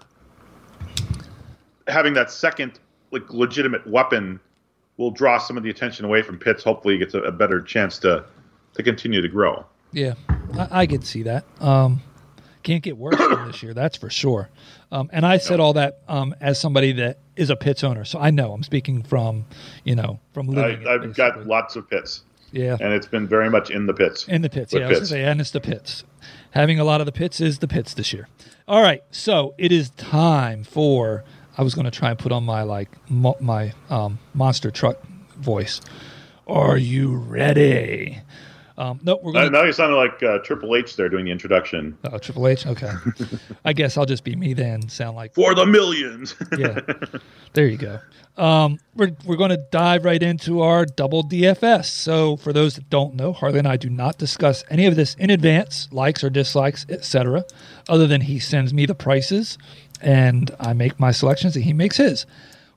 having 1.88 2.14
that 2.14 2.32
second 2.32 2.80
like 3.12 3.30
legitimate 3.32 3.86
weapon 3.88 4.40
will 4.98 5.12
draw 5.12 5.38
some 5.38 5.58
of 5.58 5.64
the 5.64 5.70
attention 5.70 6.06
away 6.06 6.22
from 6.22 6.38
Pitts. 6.38 6.64
Hopefully, 6.64 6.96
he 6.96 7.00
gets 7.00 7.14
a, 7.14 7.22
a 7.22 7.32
better 7.32 7.62
chance 7.62 8.00
to 8.00 8.26
to 8.76 8.84
continue 8.84 9.22
to 9.22 9.28
grow. 9.28 9.66
Yeah, 9.92 10.16
I, 10.54 10.82
I 10.82 10.88
could 10.88 11.06
see 11.06 11.24
that. 11.24 11.46
Um, 11.60 12.02
can't 12.64 12.82
get 12.82 12.98
worse 12.98 13.18
than 13.18 13.48
this 13.48 13.62
year, 13.62 13.74
that's 13.74 13.98
for 13.98 14.10
sure. 14.10 14.50
Um, 14.92 15.10
and 15.14 15.26
I 15.26 15.38
said 15.38 15.60
all 15.60 15.74
that 15.74 16.00
um, 16.08 16.34
as 16.40 16.60
somebody 16.60 16.94
that 16.94 17.20
is 17.36 17.50
a 17.50 17.56
Pitts 17.56 17.84
owner, 17.84 18.06
so 18.06 18.20
I 18.20 18.32
know 18.32 18.54
I'm 18.54 18.64
speaking 18.64 19.04
from, 19.04 19.46
you 19.84 19.96
know, 19.96 20.20
from 20.34 20.50
I, 20.52 20.54
living. 20.54 20.82
it, 20.84 20.88
I've 20.88 21.14
got 21.14 21.46
lots 21.46 21.76
of 21.76 21.90
pits, 21.90 22.24
yeah, 22.52 22.78
and 22.80 22.94
it's 22.94 23.08
been 23.08 23.28
very 23.28 23.50
much 23.50 23.70
in 23.70 23.86
the 23.86 23.94
pits. 23.94 24.28
in 24.28 24.42
the 24.42 24.50
pits. 24.50 24.74
Yeah, 24.74 24.86
I 24.86 24.88
was 24.90 24.98
gonna 25.00 25.06
say, 25.08 25.24
and 25.24 25.42
it's 25.42 25.52
the 25.52 25.62
pits. 25.62 26.04
Having 26.52 26.80
a 26.80 26.84
lot 26.84 27.02
of 27.02 27.06
the 27.06 27.12
pits 27.12 27.42
is 27.42 27.60
the 27.60 27.68
pits 27.68 27.94
this 27.94 28.14
year. 28.14 28.28
All 28.68 28.82
right, 28.82 29.04
so 29.12 29.54
it 29.58 29.72
is 29.72 29.90
time 29.92 30.64
for. 30.64 31.24
I 31.58 31.64
was 31.64 31.76
going 31.76 31.86
to 31.86 31.92
try 31.92 32.10
and 32.10 32.18
put 32.18 32.32
on 32.32 32.44
my 32.44 32.64
like 32.64 32.90
mo- 33.10 33.38
my 33.40 33.74
um, 33.90 34.20
monster 34.34 34.72
truck 34.72 34.98
voice. 35.38 35.82
Are 36.48 36.78
you 36.78 37.16
ready? 37.16 38.20
Um, 38.76 39.00
nope, 39.04 39.22
we're 39.22 39.34
going. 39.34 39.46
to 39.46 39.52
now 39.52 39.64
you 39.64 39.72
sounded 39.72 39.96
like 39.96 40.24
uh, 40.24 40.40
Triple 40.40 40.76
H 40.76 40.96
there 40.96 41.08
doing 41.08 41.26
the 41.26 41.32
introduction. 41.32 41.96
Oh, 42.06 42.18
Triple 42.18 42.48
H. 42.48 42.66
Okay, 42.66 42.92
I 43.66 43.72
guess 43.74 43.98
I'll 43.98 44.06
just 44.08 44.24
be 44.24 44.36
me 44.36 44.54
then. 44.54 44.90
Sound 44.90 45.16
like 45.16 45.36
For 45.36 45.54
the 45.54 45.66
millions. 45.66 46.36
yeah. 46.58 46.80
There 47.54 47.68
you 47.68 47.78
go. 47.78 48.00
Um, 48.36 48.80
we're 48.96 49.16
we're 49.26 49.36
going 49.36 49.52
to 49.52 49.64
dive 49.70 50.06
right 50.06 50.22
into 50.24 50.62
our 50.62 50.86
double 50.88 51.24
DFS. 51.24 51.86
So 51.86 52.36
for 52.38 52.52
those 52.52 52.74
that 52.78 52.90
don't 52.90 53.14
know, 53.14 53.32
Harley 53.32 53.60
and 53.60 53.68
I 53.68 53.78
do 53.78 53.92
not 53.92 54.18
discuss 54.18 54.64
any 54.72 54.88
of 54.88 54.96
this 54.96 55.14
in 55.20 55.30
advance, 55.30 55.88
likes 55.92 56.24
or 56.24 56.32
dislikes, 56.32 56.84
etc. 56.90 57.46
Other 57.88 58.08
than 58.08 58.22
he 58.22 58.40
sends 58.40 58.74
me 58.74 58.88
the 58.88 58.96
prices, 58.96 59.60
and 60.04 60.52
I 60.60 60.74
make 60.74 61.00
my 61.00 61.12
selections, 61.12 61.56
and 61.56 61.66
he 61.66 61.74
makes 61.74 61.98
his. 61.98 62.26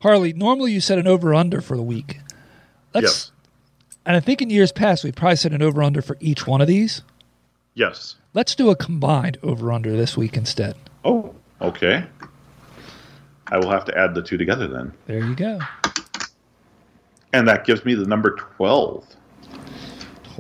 Harley, 0.00 0.32
normally 0.32 0.72
you 0.72 0.80
set 0.80 0.98
an 0.98 1.06
over 1.06 1.34
under 1.34 1.60
for 1.60 1.76
the 1.76 1.82
week. 1.82 2.20
Let's, 2.94 3.04
yes. 3.04 3.32
and 4.06 4.16
I 4.16 4.20
think 4.20 4.40
in 4.40 4.48
years 4.48 4.72
past 4.72 5.04
we've 5.04 5.14
probably 5.14 5.36
set 5.36 5.52
an 5.52 5.62
over 5.62 5.82
under 5.82 6.00
for 6.00 6.16
each 6.20 6.46
one 6.46 6.60
of 6.60 6.68
these. 6.68 7.02
Yes. 7.74 8.16
Let's 8.32 8.54
do 8.54 8.70
a 8.70 8.76
combined 8.76 9.38
over 9.42 9.72
under 9.72 9.96
this 9.96 10.16
week 10.16 10.36
instead. 10.36 10.76
Oh, 11.04 11.34
okay. 11.60 12.06
I 13.48 13.58
will 13.58 13.70
have 13.70 13.84
to 13.86 13.98
add 13.98 14.14
the 14.14 14.22
two 14.22 14.38
together 14.38 14.66
then. 14.66 14.92
There 15.06 15.24
you 15.24 15.34
go. 15.34 15.60
And 17.32 17.46
that 17.48 17.64
gives 17.64 17.84
me 17.84 17.94
the 17.94 18.06
number 18.06 18.36
12. 18.56 19.04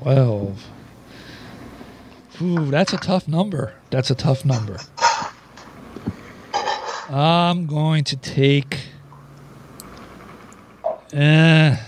12. 0.00 0.66
Ooh, 2.42 2.66
that's 2.66 2.92
a 2.92 2.98
tough 2.98 3.28
number. 3.28 3.74
That's 3.90 4.10
a 4.10 4.14
tough 4.14 4.44
number. 4.44 4.78
I'm 7.08 7.66
going 7.66 8.04
to 8.04 8.16
take. 8.16 8.78
Uh, 10.84 11.76
I'm 11.76 11.78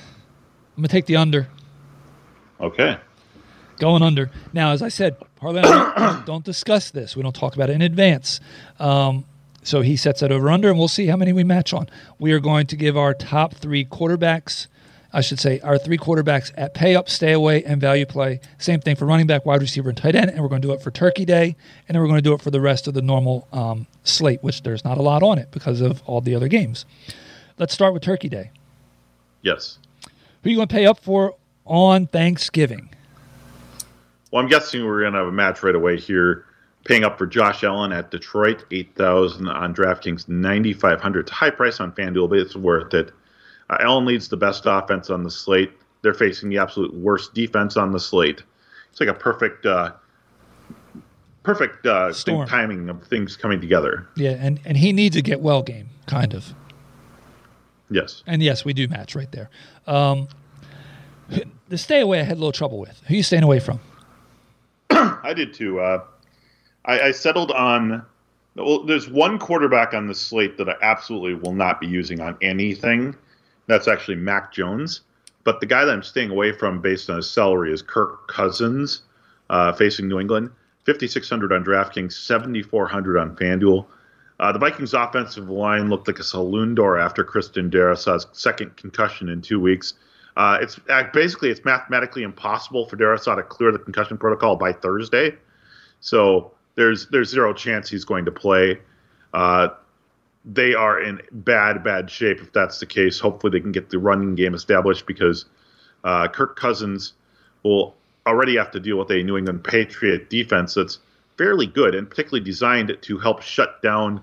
going 0.76 0.82
to 0.82 0.88
take 0.88 1.06
the 1.06 1.16
under. 1.16 1.48
Okay. 2.60 2.98
Going 3.78 4.02
under. 4.02 4.30
Now, 4.52 4.70
as 4.70 4.80
I 4.80 4.88
said, 4.88 5.16
Harley, 5.40 5.62
don't, 5.62 6.26
don't 6.26 6.44
discuss 6.44 6.90
this. 6.90 7.16
We 7.16 7.22
don't 7.22 7.34
talk 7.34 7.54
about 7.54 7.70
it 7.70 7.74
in 7.74 7.82
advance. 7.82 8.40
Um, 8.78 9.24
so 9.62 9.80
he 9.80 9.96
sets 9.96 10.20
that 10.20 10.30
over 10.30 10.50
under, 10.50 10.70
and 10.70 10.78
we'll 10.78 10.88
see 10.88 11.06
how 11.06 11.16
many 11.16 11.32
we 11.32 11.44
match 11.44 11.72
on. 11.72 11.88
We 12.18 12.32
are 12.32 12.40
going 12.40 12.66
to 12.68 12.76
give 12.76 12.96
our 12.96 13.12
top 13.12 13.54
three 13.54 13.84
quarterbacks 13.84 14.68
I 15.12 15.22
should 15.22 15.40
say, 15.40 15.58
our 15.60 15.78
three 15.78 15.96
quarterbacks 15.96 16.52
at 16.56 16.74
pay 16.74 16.94
up, 16.94 17.08
stay 17.08 17.32
away, 17.32 17.64
and 17.64 17.80
value 17.80 18.04
play. 18.04 18.40
Same 18.58 18.80
thing 18.80 18.94
for 18.94 19.06
running 19.06 19.26
back, 19.26 19.46
wide 19.46 19.62
receiver, 19.62 19.88
and 19.88 19.96
tight 19.96 20.14
end. 20.14 20.30
And 20.30 20.42
we're 20.42 20.48
going 20.48 20.60
to 20.60 20.68
do 20.68 20.74
it 20.74 20.82
for 20.82 20.90
Turkey 20.90 21.24
Day, 21.24 21.56
and 21.88 21.94
then 21.94 22.02
we're 22.02 22.08
going 22.08 22.18
to 22.18 22.22
do 22.22 22.34
it 22.34 22.42
for 22.42 22.50
the 22.50 22.60
rest 22.60 22.86
of 22.86 22.94
the 22.94 23.00
normal 23.00 23.48
um, 23.52 23.86
slate, 24.04 24.42
which 24.42 24.62
there's 24.62 24.84
not 24.84 24.98
a 24.98 25.02
lot 25.02 25.22
on 25.22 25.38
it 25.38 25.50
because 25.50 25.80
of 25.80 26.02
all 26.04 26.20
the 26.20 26.34
other 26.34 26.48
games. 26.48 26.84
Let's 27.58 27.72
start 27.72 27.94
with 27.94 28.02
Turkey 28.02 28.28
Day. 28.28 28.50
Yes. 29.42 29.78
Who 30.42 30.48
are 30.48 30.50
you 30.50 30.56
going 30.56 30.68
to 30.68 30.74
pay 30.74 30.86
up 30.86 31.00
for 31.00 31.34
on 31.64 32.06
Thanksgiving? 32.06 32.90
Well, 34.30 34.42
I'm 34.42 34.48
guessing 34.48 34.84
we're 34.84 35.00
going 35.00 35.14
to 35.14 35.20
have 35.20 35.28
a 35.28 35.32
match 35.32 35.62
right 35.62 35.74
away 35.74 35.98
here. 35.98 36.44
Paying 36.84 37.04
up 37.04 37.18
for 37.18 37.26
Josh 37.26 37.64
Allen 37.64 37.92
at 37.92 38.10
Detroit, 38.10 38.64
8000 38.70 39.48
on 39.48 39.74
DraftKings, 39.74 40.28
9500 40.28 41.20
It's 41.20 41.30
a 41.30 41.34
high 41.34 41.50
price 41.50 41.80
on 41.80 41.92
FanDuel, 41.92 42.28
but 42.28 42.38
it's 42.38 42.56
worth 42.56 42.94
it. 42.94 43.12
Uh, 43.70 43.76
Allen 43.80 44.04
leads 44.04 44.28
the 44.28 44.36
best 44.36 44.64
offense 44.66 45.10
on 45.10 45.22
the 45.22 45.30
slate. 45.30 45.72
They're 46.02 46.14
facing 46.14 46.48
the 46.48 46.58
absolute 46.58 46.94
worst 46.94 47.34
defense 47.34 47.76
on 47.76 47.92
the 47.92 48.00
slate. 48.00 48.42
It's 48.90 49.00
like 49.00 49.08
a 49.08 49.14
perfect, 49.14 49.66
uh, 49.66 49.92
perfect 51.42 51.86
uh, 51.86 52.12
thing, 52.12 52.46
timing 52.46 52.88
of 52.88 53.02
things 53.04 53.36
coming 53.36 53.60
together. 53.60 54.06
Yeah, 54.16 54.36
and 54.40 54.60
and 54.64 54.76
he 54.76 54.92
needs 54.92 55.16
a 55.16 55.22
get 55.22 55.40
well 55.40 55.62
game, 55.62 55.88
kind 56.06 56.34
of. 56.34 56.54
Yes. 57.90 58.22
And 58.26 58.42
yes, 58.42 58.64
we 58.64 58.72
do 58.72 58.86
match 58.88 59.14
right 59.14 59.30
there. 59.32 59.50
Um, 59.86 60.28
the 61.68 61.78
stay 61.78 62.00
away, 62.00 62.20
I 62.20 62.22
had 62.22 62.36
a 62.36 62.40
little 62.40 62.52
trouble 62.52 62.78
with. 62.78 63.02
Who 63.06 63.14
are 63.14 63.16
you 63.16 63.22
staying 63.22 63.42
away 63.42 63.60
from? 63.60 63.80
I 64.90 65.32
did 65.34 65.54
too. 65.54 65.80
Uh, 65.80 66.04
I, 66.84 67.00
I 67.00 67.10
settled 67.12 67.50
on. 67.50 68.04
Well, 68.56 68.84
there's 68.84 69.08
one 69.08 69.38
quarterback 69.38 69.94
on 69.94 70.06
the 70.06 70.14
slate 70.14 70.56
that 70.58 70.68
I 70.68 70.74
absolutely 70.82 71.34
will 71.34 71.54
not 71.54 71.80
be 71.80 71.86
using 71.86 72.20
on 72.20 72.36
anything 72.42 73.14
that's 73.68 73.86
actually 73.86 74.16
Mac 74.16 74.52
Jones. 74.52 75.02
But 75.44 75.60
the 75.60 75.66
guy 75.66 75.84
that 75.84 75.92
I'm 75.92 76.02
staying 76.02 76.30
away 76.30 76.52
from 76.52 76.80
based 76.80 77.08
on 77.08 77.16
his 77.16 77.30
salary 77.30 77.72
is 77.72 77.80
Kirk 77.80 78.26
Cousins, 78.26 79.02
uh, 79.48 79.72
facing 79.72 80.08
New 80.08 80.18
England. 80.18 80.50
5,600 80.84 81.52
on 81.52 81.64
DraftKings, 81.64 82.12
7,400 82.12 83.18
on 83.18 83.36
FanDuel. 83.36 83.86
Uh, 84.40 84.52
the 84.52 84.58
Vikings' 84.58 84.94
offensive 84.94 85.50
line 85.50 85.90
looked 85.90 86.06
like 86.08 86.18
a 86.18 86.24
saloon 86.24 86.74
door 86.74 86.98
after 86.98 87.24
Christian 87.24 87.70
Darrisaw's 87.70 88.26
second 88.32 88.76
concussion 88.76 89.28
in 89.28 89.42
two 89.42 89.60
weeks. 89.60 89.94
Uh, 90.36 90.58
it's 90.62 90.78
uh, 90.88 91.02
basically 91.12 91.50
it's 91.50 91.64
mathematically 91.64 92.22
impossible 92.22 92.86
for 92.86 92.96
Darrisaw 92.96 93.36
to 93.36 93.42
clear 93.42 93.72
the 93.72 93.78
concussion 93.78 94.16
protocol 94.16 94.54
by 94.54 94.72
Thursday, 94.72 95.34
so 95.98 96.52
there's 96.76 97.08
there's 97.08 97.28
zero 97.28 97.52
chance 97.52 97.90
he's 97.90 98.04
going 98.04 98.24
to 98.24 98.30
play. 98.30 98.78
Uh, 99.34 99.68
they 100.44 100.74
are 100.74 101.00
in 101.00 101.20
bad, 101.32 101.82
bad 101.82 102.10
shape 102.10 102.40
if 102.40 102.52
that's 102.52 102.80
the 102.80 102.86
case. 102.86 103.18
Hopefully, 103.18 103.50
they 103.50 103.60
can 103.60 103.72
get 103.72 103.90
the 103.90 103.98
running 103.98 104.34
game 104.34 104.54
established 104.54 105.06
because 105.06 105.44
uh, 106.04 106.28
Kirk 106.28 106.56
Cousins 106.56 107.14
will 107.62 107.94
already 108.26 108.56
have 108.56 108.70
to 108.72 108.80
deal 108.80 108.98
with 108.98 109.10
a 109.10 109.22
New 109.22 109.36
England 109.36 109.64
Patriot 109.64 110.30
defense 110.30 110.74
that's 110.74 110.98
fairly 111.36 111.66
good 111.66 111.94
and 111.94 112.08
particularly 112.08 112.44
designed 112.44 112.96
to 113.00 113.18
help 113.18 113.42
shut 113.42 113.80
down 113.82 114.20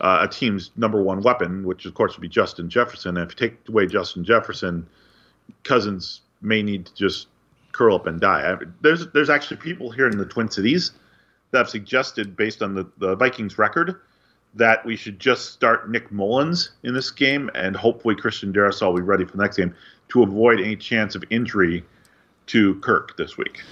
uh, 0.00 0.26
a 0.28 0.32
team's 0.32 0.70
number 0.76 1.02
one 1.02 1.22
weapon, 1.22 1.64
which 1.64 1.86
of 1.86 1.94
course 1.94 2.16
would 2.16 2.22
be 2.22 2.28
Justin 2.28 2.68
Jefferson. 2.68 3.16
And 3.16 3.30
if 3.30 3.40
you 3.40 3.48
take 3.48 3.68
away 3.68 3.86
Justin 3.86 4.24
Jefferson, 4.24 4.86
Cousins 5.62 6.20
may 6.40 6.62
need 6.62 6.86
to 6.86 6.94
just 6.94 7.28
curl 7.72 7.96
up 7.96 8.06
and 8.06 8.20
die. 8.20 8.52
I 8.52 8.64
there's 8.82 9.08
there's 9.08 9.30
actually 9.30 9.56
people 9.58 9.90
here 9.90 10.08
in 10.08 10.18
the 10.18 10.24
Twin 10.24 10.50
Cities 10.50 10.92
that 11.50 11.58
have 11.58 11.70
suggested, 11.70 12.36
based 12.36 12.62
on 12.62 12.74
the, 12.74 12.86
the 12.98 13.16
Vikings 13.16 13.58
record, 13.58 14.00
that 14.54 14.84
we 14.84 14.96
should 14.96 15.18
just 15.18 15.52
start 15.52 15.90
Nick 15.90 16.10
Mullens 16.10 16.70
in 16.82 16.94
this 16.94 17.10
game, 17.10 17.50
and 17.54 17.76
hopefully 17.76 18.14
Christian 18.14 18.52
Darrisaw 18.52 18.88
will 18.88 18.96
be 18.96 19.02
ready 19.02 19.24
for 19.24 19.36
the 19.36 19.42
next 19.42 19.56
game 19.56 19.74
to 20.10 20.22
avoid 20.22 20.60
any 20.60 20.76
chance 20.76 21.14
of 21.14 21.24
injury 21.30 21.84
to 22.46 22.74
Kirk 22.76 23.16
this 23.16 23.36
week. 23.36 23.62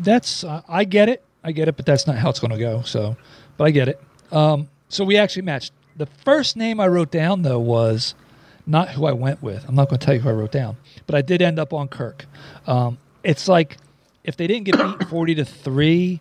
That's 0.00 0.44
uh, 0.44 0.62
I 0.68 0.84
get 0.84 1.08
it, 1.08 1.24
I 1.42 1.52
get 1.52 1.68
it, 1.68 1.76
but 1.76 1.86
that's 1.86 2.06
not 2.06 2.16
how 2.16 2.30
it's 2.30 2.40
going 2.40 2.52
to 2.52 2.58
go. 2.58 2.82
So, 2.82 3.16
but 3.56 3.64
I 3.64 3.70
get 3.70 3.88
it. 3.88 4.00
Um, 4.30 4.68
so 4.88 5.04
we 5.04 5.16
actually 5.16 5.42
matched. 5.42 5.72
The 5.96 6.06
first 6.06 6.56
name 6.56 6.78
I 6.78 6.86
wrote 6.86 7.10
down 7.10 7.42
though 7.42 7.58
was 7.58 8.14
not 8.66 8.90
who 8.90 9.06
I 9.06 9.12
went 9.12 9.42
with. 9.42 9.66
I'm 9.68 9.74
not 9.74 9.88
going 9.88 9.98
to 9.98 10.04
tell 10.04 10.14
you 10.14 10.20
who 10.20 10.28
I 10.28 10.32
wrote 10.32 10.52
down, 10.52 10.76
but 11.06 11.16
I 11.16 11.22
did 11.22 11.42
end 11.42 11.58
up 11.58 11.72
on 11.72 11.88
Kirk. 11.88 12.26
Um, 12.66 12.98
it's 13.24 13.48
like 13.48 13.78
if 14.24 14.36
they 14.36 14.46
didn't 14.46 14.64
get 14.64 14.76
beat 14.76 15.08
40 15.08 15.34
to 15.36 15.44
three 15.44 16.20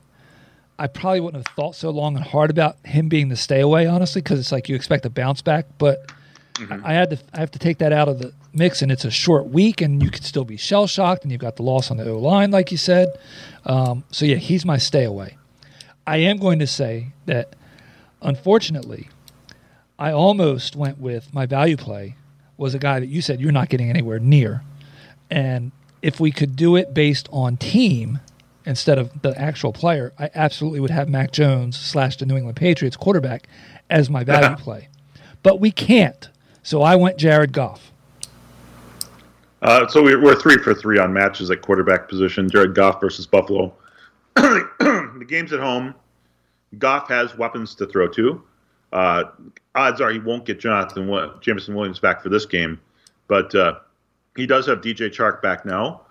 I 0.79 0.87
probably 0.87 1.21
wouldn't 1.21 1.45
have 1.45 1.55
thought 1.55 1.75
so 1.75 1.89
long 1.89 2.15
and 2.15 2.23
hard 2.23 2.51
about 2.51 2.77
him 2.85 3.09
being 3.09 3.29
the 3.29 3.35
stay 3.35 3.61
away, 3.61 3.87
honestly, 3.87 4.21
because 4.21 4.39
it's 4.39 4.51
like 4.51 4.69
you 4.69 4.75
expect 4.75 5.05
a 5.05 5.09
bounce 5.09 5.41
back. 5.41 5.65
But 5.77 6.07
mm-hmm. 6.53 6.85
I, 6.85 6.93
had 6.93 7.09
to 7.11 7.19
I 7.33 7.39
have 7.39 7.51
to 7.51 7.59
take 7.59 7.79
that 7.79 7.91
out 7.91 8.07
of 8.07 8.19
the 8.19 8.31
mix, 8.53 8.81
and 8.81 8.91
it's 8.91 9.05
a 9.05 9.11
short 9.11 9.47
week, 9.47 9.81
and 9.81 10.03
you 10.03 10.11
could 10.11 10.23
still 10.23 10.45
be 10.45 10.55
shell 10.55 10.85
shocked, 10.85 11.23
and 11.23 11.31
you've 11.31 11.41
got 11.41 11.55
the 11.55 11.63
loss 11.63 11.89
on 11.89 11.97
the 11.97 12.07
O 12.09 12.19
line, 12.19 12.51
like 12.51 12.71
you 12.71 12.77
said. 12.77 13.09
Um, 13.65 14.03
so 14.11 14.25
yeah, 14.25 14.35
he's 14.35 14.65
my 14.65 14.77
stay 14.77 15.03
away. 15.03 15.37
I 16.05 16.17
am 16.17 16.37
going 16.37 16.59
to 16.59 16.67
say 16.67 17.13
that, 17.25 17.55
unfortunately, 18.21 19.09
I 19.99 20.11
almost 20.11 20.75
went 20.75 20.99
with 20.99 21.33
my 21.33 21.45
value 21.45 21.75
play 21.75 22.15
was 22.55 22.73
a 22.73 22.79
guy 22.79 22.99
that 22.99 23.07
you 23.07 23.21
said 23.21 23.41
you're 23.41 23.51
not 23.51 23.69
getting 23.69 23.89
anywhere 23.89 24.19
near, 24.19 24.61
and 25.31 25.71
if 26.03 26.19
we 26.19 26.31
could 26.31 26.55
do 26.55 26.75
it 26.75 26.93
based 26.93 27.27
on 27.31 27.57
team 27.57 28.19
instead 28.67 28.97
of 28.97 29.21
the 29.21 29.39
actual 29.39 29.71
player, 29.71 30.13
I 30.19 30.29
absolutely 30.35 30.81
would 30.81 30.91
have 30.91 31.07
Mac 31.07 31.31
Jones 31.31 31.79
slash 31.79 32.17
the 32.17 32.25
New 32.25 32.35
England 32.35 32.57
Patriots 32.57 32.97
quarterback 32.97 33.47
as 33.89 34.09
my 34.09 34.23
value 34.25 34.57
play. 34.57 34.89
But 35.41 35.59
we 35.59 35.71
can't. 35.71 36.29
So 36.63 36.81
I 36.81 36.95
went 36.95 37.17
Jared 37.17 37.53
Goff. 37.53 37.91
Uh, 39.61 39.87
so 39.87 40.03
we're, 40.03 40.21
we're 40.21 40.35
three 40.35 40.57
for 40.57 40.73
three 40.73 40.99
on 40.99 41.13
matches 41.13 41.49
at 41.49 41.61
quarterback 41.61 42.09
position. 42.09 42.49
Jared 42.49 42.75
Goff 42.75 42.99
versus 42.99 43.25
Buffalo. 43.25 43.73
the 44.35 45.25
game's 45.27 45.53
at 45.53 45.59
home. 45.59 45.95
Goff 46.77 47.07
has 47.07 47.35
weapons 47.37 47.73
to 47.75 47.87
throw 47.87 48.07
to. 48.09 48.43
Uh, 48.91 49.23
odds 49.75 50.01
are 50.01 50.11
he 50.11 50.19
won't 50.19 50.45
get 50.45 50.59
Jonathan 50.59 51.09
Jameson 51.41 51.73
Williams 51.73 51.99
back 51.99 52.21
for 52.21 52.29
this 52.29 52.45
game, 52.45 52.79
but 53.27 53.53
uh, 53.55 53.79
he 54.35 54.45
does 54.45 54.65
have 54.67 54.81
DJ 54.81 55.09
Chark 55.09 55.41
back 55.41 55.65
now. 55.65 56.01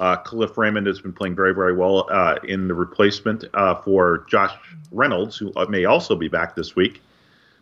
Uh, 0.00 0.16
Kalif 0.22 0.56
Raymond 0.56 0.86
has 0.86 1.00
been 1.00 1.12
playing 1.12 1.34
very, 1.34 1.54
very 1.54 1.74
well 1.74 2.06
uh, 2.10 2.36
in 2.44 2.68
the 2.68 2.74
replacement 2.74 3.44
uh, 3.54 3.74
for 3.82 4.24
Josh 4.28 4.54
Reynolds, 4.92 5.36
who 5.36 5.52
uh, 5.56 5.66
may 5.66 5.84
also 5.84 6.14
be 6.14 6.28
back 6.28 6.54
this 6.54 6.76
week. 6.76 7.02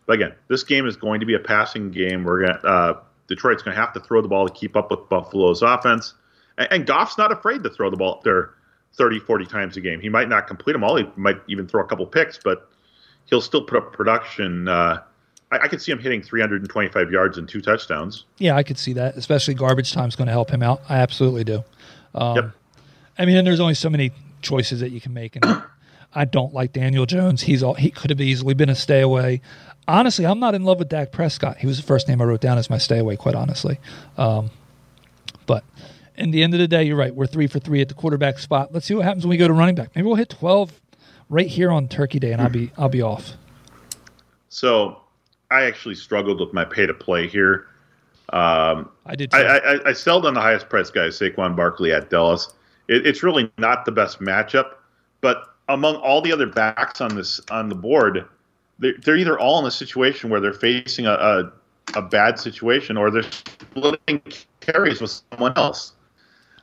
But 0.06 0.14
again, 0.14 0.34
this 0.48 0.62
game 0.62 0.86
is 0.86 0.96
going 0.96 1.20
to 1.20 1.26
be 1.26 1.34
a 1.34 1.38
passing 1.38 1.90
game. 1.90 2.24
We're 2.24 2.46
going 2.46 2.58
uh, 2.62 2.94
Detroit's 3.28 3.62
going 3.62 3.74
to 3.74 3.80
have 3.80 3.92
to 3.94 4.00
throw 4.00 4.22
the 4.22 4.28
ball 4.28 4.48
to 4.48 4.54
keep 4.54 4.76
up 4.76 4.90
with 4.90 5.08
Buffalo's 5.08 5.62
offense. 5.62 6.14
And, 6.58 6.68
and, 6.70 6.86
Goff's 6.86 7.18
not 7.18 7.32
afraid 7.32 7.62
to 7.64 7.70
throw 7.70 7.90
the 7.90 7.96
ball 7.96 8.14
up 8.14 8.22
there 8.22 8.50
30, 8.94 9.18
40 9.20 9.46
times 9.46 9.76
a 9.76 9.80
game. 9.80 10.00
He 10.00 10.08
might 10.08 10.28
not 10.28 10.46
complete 10.46 10.74
them 10.74 10.84
all. 10.84 10.96
He 10.96 11.06
might 11.16 11.40
even 11.48 11.66
throw 11.66 11.82
a 11.82 11.86
couple 11.86 12.06
picks, 12.06 12.38
but 12.42 12.68
he'll 13.26 13.40
still 13.40 13.62
put 13.62 13.78
up 13.78 13.92
production. 13.92 14.68
Uh, 14.68 15.02
I, 15.50 15.58
I 15.58 15.68
could 15.68 15.82
see 15.82 15.92
him 15.92 15.98
hitting 15.98 16.22
325 16.22 17.10
yards 17.10 17.38
and 17.38 17.48
two 17.48 17.60
touchdowns. 17.60 18.24
Yeah, 18.38 18.56
I 18.56 18.62
could 18.62 18.78
see 18.78 18.92
that. 18.94 19.16
Especially 19.16 19.54
garbage 19.54 19.92
time 19.92 20.08
is 20.08 20.16
going 20.16 20.26
to 20.26 20.32
help 20.32 20.50
him 20.50 20.62
out. 20.62 20.82
I 20.88 20.98
absolutely 20.98 21.44
do. 21.44 21.64
Um, 22.16 22.36
yep. 22.36 22.50
I 23.18 23.24
mean, 23.26 23.36
and 23.36 23.46
there's 23.46 23.60
only 23.60 23.74
so 23.74 23.90
many 23.90 24.12
choices 24.42 24.80
that 24.80 24.90
you 24.90 25.00
can 25.00 25.12
make, 25.12 25.36
and 25.36 25.62
I 26.14 26.24
don't 26.24 26.52
like 26.52 26.72
Daniel 26.72 27.06
Jones. 27.06 27.42
He's 27.42 27.62
all 27.62 27.74
he 27.74 27.90
could 27.90 28.10
have 28.10 28.20
easily 28.20 28.54
been 28.54 28.68
a 28.68 28.74
stay 28.74 29.00
away. 29.00 29.42
Honestly, 29.88 30.26
I'm 30.26 30.40
not 30.40 30.54
in 30.54 30.64
love 30.64 30.78
with 30.78 30.88
Dak 30.88 31.12
Prescott. 31.12 31.58
He 31.58 31.66
was 31.66 31.76
the 31.76 31.86
first 31.86 32.08
name 32.08 32.20
I 32.20 32.24
wrote 32.24 32.40
down 32.40 32.58
as 32.58 32.68
my 32.68 32.78
stay 32.78 32.98
away. 32.98 33.16
Quite 33.16 33.34
honestly, 33.34 33.78
um, 34.16 34.50
but 35.46 35.64
in 36.16 36.30
the 36.30 36.42
end 36.42 36.54
of 36.54 36.60
the 36.60 36.68
day, 36.68 36.84
you're 36.84 36.96
right. 36.96 37.14
We're 37.14 37.26
three 37.26 37.46
for 37.46 37.58
three 37.58 37.80
at 37.80 37.88
the 37.88 37.94
quarterback 37.94 38.38
spot. 38.38 38.72
Let's 38.72 38.86
see 38.86 38.94
what 38.94 39.04
happens 39.04 39.24
when 39.24 39.30
we 39.30 39.36
go 39.36 39.46
to 39.46 39.54
running 39.54 39.74
back. 39.74 39.90
Maybe 39.94 40.06
we'll 40.06 40.16
hit 40.16 40.30
12 40.30 40.80
right 41.28 41.46
here 41.46 41.70
on 41.70 41.88
Turkey 41.88 42.18
Day, 42.18 42.32
and 42.32 42.40
I'll 42.40 42.48
be 42.48 42.72
I'll 42.78 42.88
be 42.88 43.02
off. 43.02 43.32
So, 44.48 45.02
I 45.50 45.64
actually 45.64 45.96
struggled 45.96 46.40
with 46.40 46.52
my 46.52 46.64
pay 46.64 46.86
to 46.86 46.94
play 46.94 47.28
here. 47.28 47.66
Um, 48.32 48.90
I 49.04 49.14
did. 49.14 49.32
I, 49.34 49.58
I, 49.58 49.88
I, 49.90 49.92
sold 49.92 50.26
on 50.26 50.34
the 50.34 50.40
highest 50.40 50.68
price 50.68 50.90
guy, 50.90 51.08
Saquon 51.08 51.54
Barkley 51.54 51.92
at 51.92 52.10
Dallas. 52.10 52.52
It, 52.88 53.06
it's 53.06 53.22
really 53.22 53.50
not 53.56 53.84
the 53.84 53.92
best 53.92 54.20
matchup, 54.20 54.74
but 55.20 55.44
among 55.68 55.96
all 55.96 56.20
the 56.20 56.32
other 56.32 56.46
backs 56.46 57.00
on 57.00 57.14
this 57.14 57.40
on 57.50 57.68
the 57.68 57.74
board, 57.76 58.26
they're, 58.80 58.94
they're 59.02 59.16
either 59.16 59.38
all 59.38 59.60
in 59.60 59.66
a 59.66 59.70
situation 59.70 60.28
where 60.28 60.40
they're 60.40 60.52
facing 60.52 61.06
a, 61.06 61.12
a, 61.12 61.52
a 61.94 62.02
bad 62.02 62.38
situation 62.38 62.96
or 62.96 63.12
they're 63.12 63.22
splitting 63.22 64.20
carries 64.60 65.00
with 65.00 65.22
someone 65.30 65.52
else. 65.56 65.92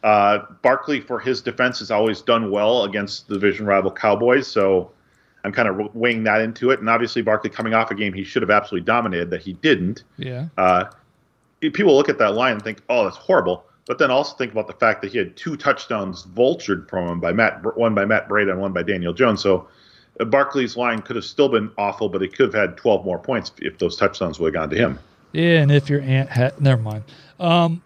Uh, 0.03 0.39
Barkley, 0.61 0.99
for 0.99 1.17
his 1.17 1.41
defense, 1.41 1.79
has 1.79 1.91
always 1.91 2.21
done 2.21 2.51
well 2.51 2.83
against 2.83 3.29
the 3.29 3.35
division 3.35 3.65
rival 3.65 3.89
Cowboys, 3.89 4.47
so 4.47 4.91
I'm 5.45 5.53
kind 5.53 5.69
of 5.69 5.95
weighing 5.95 6.23
that 6.25 6.41
into 6.41 6.71
it. 6.71 6.81
And 6.81 6.89
obviously, 6.89 7.21
Barkley 7.21 7.49
coming 7.49 7.73
off 7.73 7.89
a 7.89 7.95
game 7.95 8.11
he 8.11 8.25
should 8.25 8.41
have 8.41 8.51
absolutely 8.51 8.85
dominated 8.85 9.29
that 9.29 9.41
he 9.41 9.53
didn't. 9.53 10.03
Yeah. 10.17 10.47
Uh, 10.57 10.85
people 11.71 11.95
look 11.95 12.09
at 12.09 12.17
that 12.19 12.33
line 12.35 12.53
and 12.53 12.61
think, 12.63 12.81
"Oh, 12.89 13.03
that's 13.03 13.17
horrible," 13.17 13.65
but 13.85 13.97
then 13.99 14.11
also 14.11 14.35
think 14.35 14.51
about 14.51 14.67
the 14.67 14.73
fact 14.73 15.01
that 15.01 15.11
he 15.11 15.17
had 15.17 15.35
two 15.35 15.55
touchdowns 15.57 16.25
vultured 16.25 16.89
from 16.89 17.07
him 17.07 17.19
by 17.19 17.31
Matt, 17.33 17.61
one 17.77 17.93
by 17.95 18.05
Matt 18.05 18.27
Breida 18.29 18.51
and 18.51 18.61
one 18.61 18.73
by 18.73 18.83
Daniel 18.83 19.13
Jones. 19.13 19.41
So 19.41 19.67
uh, 20.19 20.25
Barkley's 20.25 20.75
line 20.77 21.01
could 21.01 21.15
have 21.15 21.25
still 21.25 21.49
been 21.49 21.71
awful, 21.77 22.09
but 22.09 22.21
he 22.21 22.27
could 22.27 22.53
have 22.53 22.69
had 22.69 22.77
12 22.77 23.05
more 23.05 23.19
points 23.19 23.51
if 23.59 23.77
those 23.79 23.95
touchdowns 23.97 24.39
would 24.39 24.53
have 24.53 24.61
gone 24.61 24.69
to 24.69 24.75
him. 24.77 24.99
Yeah, 25.31 25.61
and 25.61 25.71
if 25.71 25.89
your 25.89 26.01
aunt 26.01 26.29
had, 26.29 26.61
never 26.61 26.81
mind. 26.81 27.03
Um, 27.39 27.81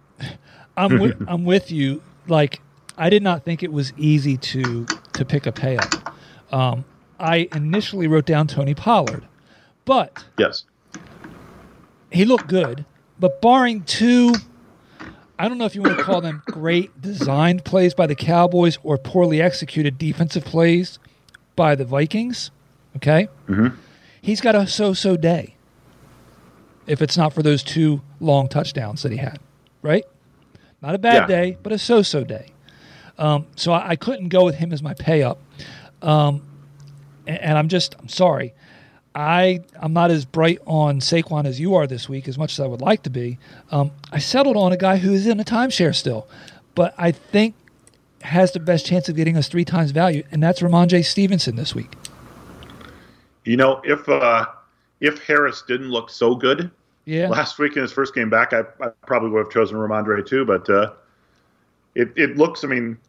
I'm 0.76 1.00
with, 1.00 1.16
I'm 1.28 1.46
with 1.46 1.72
you. 1.72 2.02
Like, 2.28 2.62
I 2.98 3.10
did 3.10 3.24
not 3.24 3.44
think 3.46 3.64
it 3.64 3.72
was 3.72 3.94
easy 3.98 4.38
to 4.38 4.86
to 5.14 5.26
pick 5.26 5.46
a 5.46 5.52
pay 5.52 5.78
up. 5.78 6.16
Um, 6.52 6.86
I 7.20 7.48
initially 7.56 8.08
wrote 8.08 8.26
down 8.26 8.48
Tony 8.48 8.76
Pollard, 8.76 9.26
but 9.86 10.24
Yes. 10.38 10.66
he 12.12 12.26
looked 12.26 12.48
good. 12.48 12.86
But 13.20 13.42
barring 13.42 13.84
two, 13.84 14.42
I 15.40 15.48
don't 15.48 15.58
know 15.58 15.66
if 15.66 15.76
you 15.76 15.82
want 15.82 15.98
to 15.98 16.04
call 16.04 16.22
them 16.22 16.44
great 16.52 17.02
designed 17.02 17.64
plays 17.66 17.94
by 17.94 18.08
the 18.08 18.16
Cowboys 18.16 18.78
or 18.84 18.98
poorly 18.98 19.42
executed 19.42 19.98
defensive 19.98 20.46
plays 20.46 21.00
by 21.56 21.76
the 21.76 21.86
Vikings. 21.86 22.52
Okay, 22.96 23.28
Mhm. 23.48 23.74
he's 24.22 24.42
got 24.42 24.56
a 24.56 24.66
so-so 24.68 25.18
day. 25.18 25.56
If 26.88 27.02
it's 27.02 27.18
not 27.18 27.34
for 27.34 27.44
those 27.44 27.64
two 27.64 28.02
long 28.20 28.48
touchdowns 28.48 29.04
that 29.04 29.12
he 29.12 29.18
had, 29.18 29.40
right? 29.82 30.04
Not 30.82 30.96
a 30.96 30.98
bad 30.98 31.24
Yeah. 31.24 31.26
day, 31.28 31.58
but 31.62 31.72
a 31.74 31.78
so-so 31.78 32.24
day. 32.24 32.54
Um, 33.18 33.48
so 33.56 33.74
I, 33.74 33.90
I 33.90 33.96
couldn't 33.96 34.30
go 34.30 34.46
with 34.46 34.56
him 34.56 34.72
as 34.72 34.82
my 34.82 34.94
pay 34.94 35.22
up. 35.24 35.40
Um, 36.02 36.42
and, 37.26 37.38
and 37.40 37.58
I'm 37.58 37.68
just 37.68 37.96
I'm 38.00 38.08
sorry. 38.08 38.54
I 39.18 39.62
I'm 39.82 39.94
not 39.94 40.12
as 40.12 40.26
bright 40.26 40.60
on 40.68 41.00
Saquon 41.00 41.46
as 41.46 41.60
you 41.60 41.74
are 41.74 41.88
this 41.88 42.08
week, 42.08 42.28
as 42.28 42.38
much 42.38 42.54
as 42.54 42.60
I 42.60 42.68
would 42.68 42.82
like 42.82 43.02
to 43.04 43.10
be. 43.10 43.40
Um, 43.72 43.92
I 44.12 44.20
settled 44.20 44.56
on 44.56 44.72
a 44.72 44.78
guy 44.78 44.98
who 44.98 45.12
is 45.12 45.26
in 45.26 45.40
a 45.40 45.44
timeshare 45.44 45.96
still, 45.96 46.28
but 46.76 46.94
I 47.00 47.12
think 47.12 47.56
has 48.22 48.52
the 48.52 48.60
best 48.60 48.86
chance 48.86 49.10
of 49.10 49.16
getting 49.16 49.36
us 49.36 49.48
three 49.48 49.66
times 49.66 49.90
value, 49.90 50.24
and 50.32 50.42
that's 50.42 50.62
Rhamondre 50.62 51.04
Stevenson 51.04 51.56
this 51.56 51.74
week. 51.74 51.96
You 53.44 53.58
know, 53.58 53.82
if 53.84 54.08
uh, 54.08 54.46
if 55.00 55.24
Harris 55.26 55.64
didn't 55.68 55.90
look 55.90 56.12
so 56.12 56.36
good 56.36 56.70
Yeah, 57.06 57.28
last 57.30 57.58
week 57.58 57.76
in 57.76 57.82
his 57.82 57.92
first 57.92 58.14
game 58.14 58.30
back, 58.30 58.54
I, 58.54 58.60
I 58.80 58.90
probably 59.08 59.32
would 59.32 59.46
have 59.46 59.52
chosen 59.52 59.78
Rhamondre 59.78 60.28
too. 60.28 60.46
But 60.46 60.70
uh, 60.70 60.92
it 61.96 62.12
it 62.16 62.38
looks, 62.38 62.64
I 62.64 62.68
mean, 62.68 63.00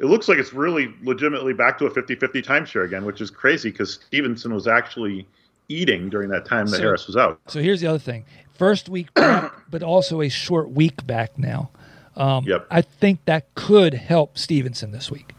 it 0.00 0.06
looks 0.06 0.28
like 0.28 0.38
it's 0.38 0.52
really 0.52 0.92
legitimately 1.02 1.52
back 1.52 1.78
to 1.78 1.86
a 1.86 1.90
50-50 1.90 2.42
timeshare 2.44 2.84
again, 2.84 3.04
which 3.04 3.20
is 3.20 3.30
crazy 3.30 3.70
because 3.70 3.94
Stevenson 3.94 4.52
was 4.52 4.66
actually 4.66 5.26
eating 5.68 6.08
during 6.10 6.28
that 6.30 6.44
time 6.46 6.66
that 6.66 6.76
So- 6.76 6.82
Harris 6.82 7.06
was 7.06 7.16
out. 7.16 7.38
So 7.46 7.60
here's 7.60 7.80
the 7.80 7.86
other 7.86 7.98
thing: 7.98 8.24
first 8.54 8.88
week 8.88 9.12
back, 9.14 9.52
but 9.70 9.82
also 9.82 10.20
a 10.20 10.28
short 10.28 10.70
week 10.70 11.06
back 11.06 11.38
now. 11.38 11.70
Um, 12.16 12.44
Yep. 12.44 12.66
I 12.70 12.82
think 12.82 13.24
that 13.26 13.54
could 13.54 13.94
help 13.94 14.36
Stevenson 14.36 14.90
this 14.90 15.10
week. 15.10 15.32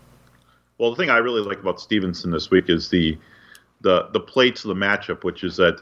Well, 0.77 0.89
the 0.91 0.96
thing 0.96 1.10
I 1.10 1.18
really 1.18 1.41
like 1.41 1.60
about 1.60 1.80
Stevenson 1.82 2.32
this 2.32 2.50
week 2.50 2.70
is 2.70 2.89
the 2.89 3.18
the 3.82 4.08
the 4.13 4.20
plates 4.20 4.63
of 4.63 4.70
the 4.70 4.75
matchup, 4.75 5.24
which 5.24 5.44
is 5.44 5.58
that 5.58 5.82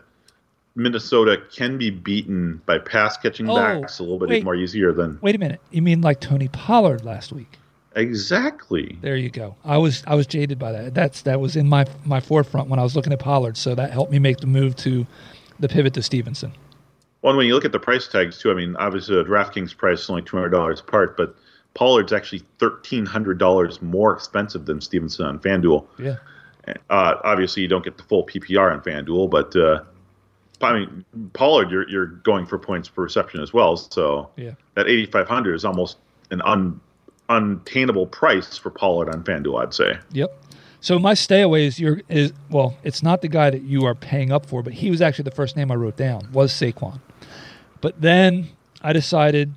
Minnesota 0.76 1.38
can 1.54 1.78
be 1.78 1.90
beaten 1.90 2.62
by 2.66 2.78
pass 2.80 3.18
catching 3.18 3.50
Oh, 3.50 3.56
backs 3.56 4.00
a 4.00 4.04
little 4.04 4.20
bit 4.20 4.30
wait. 4.30 4.44
more 4.44 4.56
easier 4.56 4.94
than 4.94 5.20
Wait 5.22 5.36
a 5.36 5.38
minute, 5.38 5.60
you 5.72 5.82
mean 5.82 6.02
like 6.02 6.20
Tony 6.22 6.48
Pollard 6.48 7.04
last 7.04 7.32
week? 7.34 7.58
Exactly. 8.00 8.98
There 9.02 9.16
you 9.16 9.30
go. 9.30 9.56
I 9.64 9.78
was 9.78 10.04
I 10.08 10.16
was 10.16 10.28
jaded 10.28 10.58
by 10.60 10.72
that. 10.72 10.94
That's 10.94 11.22
that 11.24 11.40
was 11.40 11.56
in 11.56 11.68
my 11.68 11.86
my 12.06 12.20
forefront 12.20 12.70
when 12.70 12.80
I 12.80 12.84
was 12.84 12.96
looking 12.96 13.14
at 13.14 13.20
Pollard, 13.20 13.58
so 13.58 13.76
that 13.76 13.92
helped 13.92 14.12
me 14.12 14.20
make 14.20 14.38
the 14.38 14.48
move 14.48 14.76
to 14.78 15.06
the 15.60 15.68
pivot 15.70 15.94
to 15.96 16.02
Stevenson. 16.02 16.54
Well, 17.22 17.32
and 17.32 17.38
when 17.38 17.48
you 17.48 17.54
look 17.54 17.66
at 17.66 17.74
the 17.74 17.80
price 17.80 18.08
tags 18.08 18.40
too, 18.40 18.50
I 18.52 18.54
mean, 18.54 18.76
obviously 18.78 19.16
the 19.16 19.24
DraftKings 19.26 19.76
price 19.76 20.02
is 20.04 20.10
only 20.10 20.22
two 20.22 20.38
hundred 20.38 20.50
dollars 20.50 20.80
apart, 20.80 21.18
but 21.18 21.36
Pollard's 21.74 22.14
actually 22.14 22.44
thirteen 22.60 23.06
hundred 23.06 23.38
dollars 23.38 23.82
more 23.82 24.14
expensive 24.14 24.66
than 24.66 24.80
Stevenson 24.82 25.26
on 25.26 25.40
FanDuel. 25.40 25.86
Yeah. 26.00 26.16
Uh, 26.90 27.16
obviously, 27.24 27.62
you 27.64 27.68
don't 27.68 27.84
get 27.84 27.98
the 27.98 28.04
full 28.04 28.26
PPR 28.26 28.72
on 28.72 28.82
FanDuel, 28.82 29.30
but 29.30 29.56
uh, 29.56 29.82
I 30.62 30.74
mean, 30.80 31.04
Pollard, 31.34 31.72
you're 31.72 31.90
you're 31.90 32.06
going 32.06 32.46
for 32.46 32.58
points 32.60 32.88
per 32.90 33.04
reception 33.04 33.42
as 33.42 33.54
well. 33.54 33.76
So 33.78 34.30
Yeah. 34.38 34.52
that 34.76 34.88
eighty 34.88 35.06
five 35.06 35.28
hundred 35.28 35.56
is 35.56 35.66
almost 35.66 35.98
an 36.32 36.42
un 36.44 36.80
untainable 37.30 38.08
price 38.08 38.58
for 38.58 38.70
Pollard 38.70 39.10
on 39.10 39.24
FanDuel. 39.24 39.62
I'd 39.62 39.74
say. 39.74 39.98
Yep. 40.12 40.36
So 40.82 40.98
my 40.98 41.14
stay 41.14 41.42
away 41.42 41.66
is 41.66 41.80
your 41.80 42.02
is 42.10 42.34
well, 42.50 42.78
it's 42.84 43.04
not 43.04 43.22
the 43.22 43.28
guy 43.28 43.50
that 43.50 43.64
you 43.64 43.86
are 43.86 43.96
paying 43.96 44.32
up 44.32 44.46
for, 44.46 44.64
but 44.64 44.74
he 44.74 44.90
was 44.90 45.02
actually 45.02 45.24
the 45.24 45.32
first 45.32 45.56
name 45.56 45.72
I 45.72 45.76
wrote 45.76 45.98
down 45.98 46.30
was 46.32 46.52
Saquon. 46.52 47.00
But 47.82 48.02
then 48.02 48.50
I 48.82 48.94
decided 48.94 49.54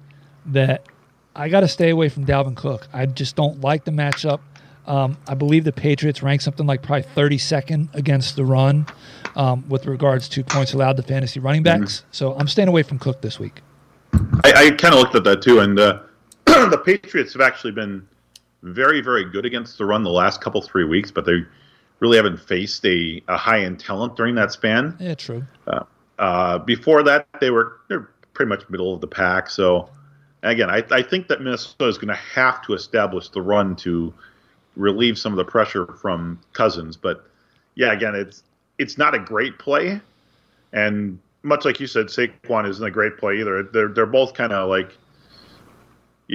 that 0.47 0.87
I 1.35 1.49
got 1.49 1.61
to 1.61 1.69
stay 1.69 1.91
away 1.91 2.09
from 2.09 2.27
Dalvin 2.27 2.57
Cook. 2.57 2.89
I 2.93 3.07
just 3.07 3.37
don't 3.37 3.61
like 3.61 3.85
the 3.85 3.91
matchup. 3.91 4.41
Um, 4.87 5.17
I 5.29 5.35
believe 5.35 5.65
the 5.65 5.73
Patriots 5.73 6.23
rank 6.23 6.41
something 6.41 6.67
like 6.67 6.83
probably 6.83 7.09
32nd 7.15 7.95
against 7.95 8.35
the 8.35 8.45
run 8.45 8.87
um, 9.37 9.69
with 9.69 9.87
regards 9.87 10.29
to 10.31 10.43
points 10.43 10.73
allowed 10.73 10.97
to 10.97 11.05
fantasy 11.05 11.39
running 11.39 11.63
backs. 11.63 12.05
So 12.11 12.35
I'm 12.35 12.49
staying 12.49 12.69
away 12.69 12.83
from 12.83 12.99
Cook 12.99 13.21
this 13.21 13.39
week. 13.39 13.63
I, 14.13 14.53
I 14.55 14.71
kind 14.73 14.93
of 14.93 15.01
looked 15.01 15.15
at 15.15 15.25
that 15.25 15.41
too, 15.41 15.61
and 15.61 15.79
uh, 15.79 16.01
the 16.71 16.79
Patriots 16.79 17.33
have 17.33 17.43
actually 17.43 17.73
been 17.73 18.07
very, 18.63 19.01
very 19.01 19.25
good 19.25 19.45
against 19.45 19.79
the 19.79 19.85
run 19.85 20.03
the 20.03 20.11
last 20.11 20.41
couple 20.41 20.63
three 20.63 20.85
weeks, 20.85 21.11
but 21.11 21.25
they 21.25 21.45
really 22.01 22.17
haven't 22.17 22.39
faced 22.39 22.85
a, 22.85 23.23
a 23.29 23.37
high 23.37 23.61
end 23.61 23.81
talent 23.81 24.17
during 24.17 24.35
that 24.35 24.53
span. 24.53 24.97
Yeah, 24.99 25.15
true. 25.15 25.45
Uh, 26.19 26.59
before 26.59 27.03
that, 27.03 27.27
they 27.41 27.51
were 27.51 27.79
they're 27.89 28.09
pretty 28.33 28.49
much 28.49 28.69
middle 28.69 28.95
of 28.95 29.01
the 29.01 29.09
pack. 29.09 29.51
So 29.51 29.89
again, 30.43 30.71
I, 30.71 30.85
I 30.91 31.03
think 31.03 31.29
that 31.29 31.41
Minnesota 31.41 31.89
is 31.89 31.97
going 31.97 32.09
to 32.09 32.15
have 32.15 32.63
to 32.67 32.75
establish 32.75 33.29
the 33.29 33.43
run 33.43 33.75
to 33.77 34.13
relieve 34.77 35.19
some 35.19 35.33
of 35.33 35.37
the 35.37 35.45
pressure 35.45 35.87
from 35.87 36.39
Cousins. 36.53 36.97
But 36.97 37.27
yeah, 37.75 37.93
again, 37.93 38.15
it's 38.15 38.43
it's 38.79 38.99
not 38.99 39.15
a 39.15 39.19
great 39.19 39.59
play, 39.59 40.01
and 40.73 41.19
much 41.43 41.65
like 41.65 41.81
you 41.81 41.87
said, 41.87 42.07
Saquon 42.07 42.69
isn't 42.69 42.85
a 42.85 42.91
great 42.91 43.17
play 43.19 43.41
either. 43.41 43.63
They're 43.65 43.89
they're 43.89 44.07
both 44.07 44.35
kind 44.35 44.53
of 44.53 44.69
like 44.69 44.97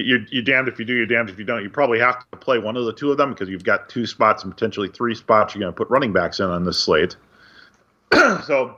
you're 0.05 0.25
you're 0.29 0.43
damned 0.43 0.67
if 0.67 0.79
you 0.79 0.85
do, 0.85 0.93
you're 0.93 1.05
damned 1.05 1.29
if 1.29 1.39
you 1.39 1.45
don't. 1.45 1.63
You 1.63 1.69
probably 1.69 1.99
have 1.99 2.19
to 2.31 2.37
play 2.37 2.59
one 2.59 2.77
of 2.77 2.85
the 2.85 2.93
two 2.93 3.11
of 3.11 3.17
them 3.17 3.31
because 3.31 3.49
you've 3.49 3.63
got 3.63 3.89
two 3.89 4.05
spots 4.05 4.43
and 4.43 4.53
potentially 4.53 4.89
three 4.89 5.15
spots 5.15 5.55
you're 5.55 5.61
going 5.61 5.73
to 5.73 5.77
put 5.77 5.89
running 5.89 6.13
backs 6.13 6.39
in 6.39 6.45
on 6.45 6.63
this 6.63 6.79
slate. 6.79 7.15
so 8.13 8.77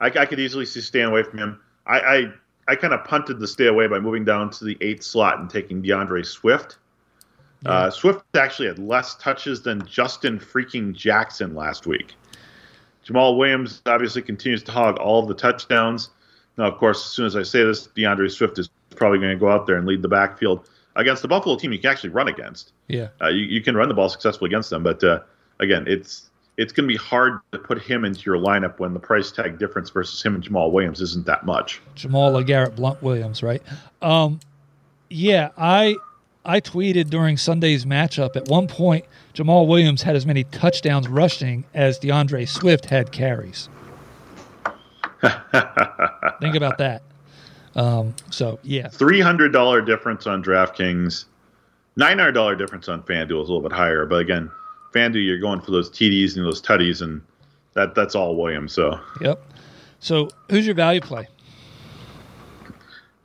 I, 0.00 0.06
I 0.06 0.26
could 0.26 0.38
easily 0.38 0.66
see 0.66 0.80
staying 0.80 1.06
away 1.06 1.22
from 1.22 1.38
him. 1.38 1.60
I 1.86 2.00
I, 2.00 2.32
I 2.68 2.76
kind 2.76 2.94
of 2.94 3.04
punted 3.04 3.40
the 3.40 3.48
stay 3.48 3.66
away 3.66 3.86
by 3.86 3.98
moving 3.98 4.24
down 4.24 4.50
to 4.50 4.64
the 4.64 4.76
eighth 4.80 5.02
slot 5.02 5.40
and 5.40 5.50
taking 5.50 5.82
DeAndre 5.82 6.24
Swift. 6.24 6.78
Uh, 7.64 7.90
Swift 7.90 8.24
actually 8.36 8.68
had 8.68 8.78
less 8.78 9.16
touches 9.16 9.62
than 9.62 9.84
Justin 9.86 10.38
freaking 10.38 10.94
Jackson 10.94 11.54
last 11.54 11.86
week. 11.86 12.14
Jamaal 13.04 13.38
Williams 13.38 13.82
obviously 13.86 14.22
continues 14.22 14.62
to 14.64 14.72
hog 14.72 14.98
all 14.98 15.22
of 15.22 15.28
the 15.28 15.34
touchdowns. 15.34 16.10
Now, 16.58 16.66
of 16.66 16.78
course, 16.78 17.04
as 17.04 17.12
soon 17.12 17.26
as 17.26 17.36
I 17.36 17.42
say 17.42 17.64
this, 17.64 17.88
DeAndre 17.88 18.30
Swift 18.30 18.58
is 18.58 18.68
probably 18.96 19.18
going 19.18 19.30
to 19.30 19.38
go 19.38 19.50
out 19.50 19.66
there 19.66 19.76
and 19.76 19.86
lead 19.86 20.02
the 20.02 20.08
backfield 20.08 20.68
against 20.96 21.22
the 21.22 21.28
Buffalo 21.28 21.56
team 21.56 21.72
you 21.72 21.78
can 21.78 21.90
actually 21.90 22.10
run 22.10 22.28
against. 22.28 22.72
Yeah. 22.88 23.08
Uh, 23.20 23.28
you, 23.28 23.44
you 23.44 23.60
can 23.60 23.76
run 23.76 23.88
the 23.88 23.94
ball 23.94 24.08
successfully 24.08 24.48
against 24.48 24.70
them, 24.70 24.82
but 24.82 25.02
uh, 25.04 25.20
again, 25.60 25.84
it's 25.86 26.30
it's 26.56 26.72
going 26.72 26.88
to 26.88 26.92
be 26.92 26.96
hard 26.96 27.40
to 27.52 27.58
put 27.58 27.82
him 27.82 28.04
into 28.04 28.22
your 28.22 28.38
lineup 28.38 28.78
when 28.78 28.94
the 28.94 29.00
price 29.00 29.30
tag 29.30 29.58
difference 29.58 29.90
versus 29.90 30.22
him 30.22 30.34
and 30.34 30.42
Jamaal 30.42 30.72
Williams 30.72 31.02
isn't 31.02 31.26
that 31.26 31.44
much. 31.44 31.82
Jamaal 31.96 32.42
LeGarrette 32.42 32.76
Blunt 32.76 33.02
Williams, 33.02 33.42
right? 33.42 33.62
Um, 34.00 34.40
yeah, 35.10 35.50
I 35.58 35.96
I 36.44 36.60
tweeted 36.60 37.10
during 37.10 37.36
Sunday's 37.36 37.84
matchup. 37.84 38.36
At 38.36 38.48
one 38.48 38.68
point, 38.68 39.04
Jamaal 39.34 39.66
Williams 39.66 40.02
had 40.02 40.16
as 40.16 40.24
many 40.24 40.44
touchdowns 40.44 41.08
rushing 41.08 41.64
as 41.74 41.98
DeAndre 41.98 42.48
Swift 42.48 42.86
had 42.86 43.12
carries. 43.12 43.68
Think 46.40 46.54
about 46.54 46.78
that. 46.78 47.02
Um, 47.76 48.14
so 48.30 48.58
yeah, 48.62 48.88
Three 48.88 49.20
hundred 49.20 49.52
dollar 49.52 49.80
difference 49.82 50.26
on 50.26 50.42
DraftKings, 50.42 51.26
nine 51.96 52.18
hundred 52.18 52.32
dollar 52.32 52.56
difference 52.56 52.88
on 52.88 53.02
FanDuel 53.02 53.42
is 53.42 53.48
a 53.48 53.52
little 53.52 53.60
bit 53.60 53.72
higher, 53.72 54.06
but 54.06 54.20
again, 54.20 54.50
FanDuel 54.94 55.24
you're 55.24 55.38
going 55.38 55.60
for 55.60 55.70
those 55.70 55.90
TDs 55.90 56.36
and 56.36 56.44
those 56.44 56.60
tutties, 56.60 57.02
and 57.02 57.20
that 57.74 57.94
that's 57.94 58.14
all 58.14 58.34
Williams. 58.34 58.72
So, 58.72 58.98
yep. 59.20 59.42
So 60.00 60.28
who's 60.50 60.64
your 60.64 60.74
value 60.74 61.00
play? 61.00 61.28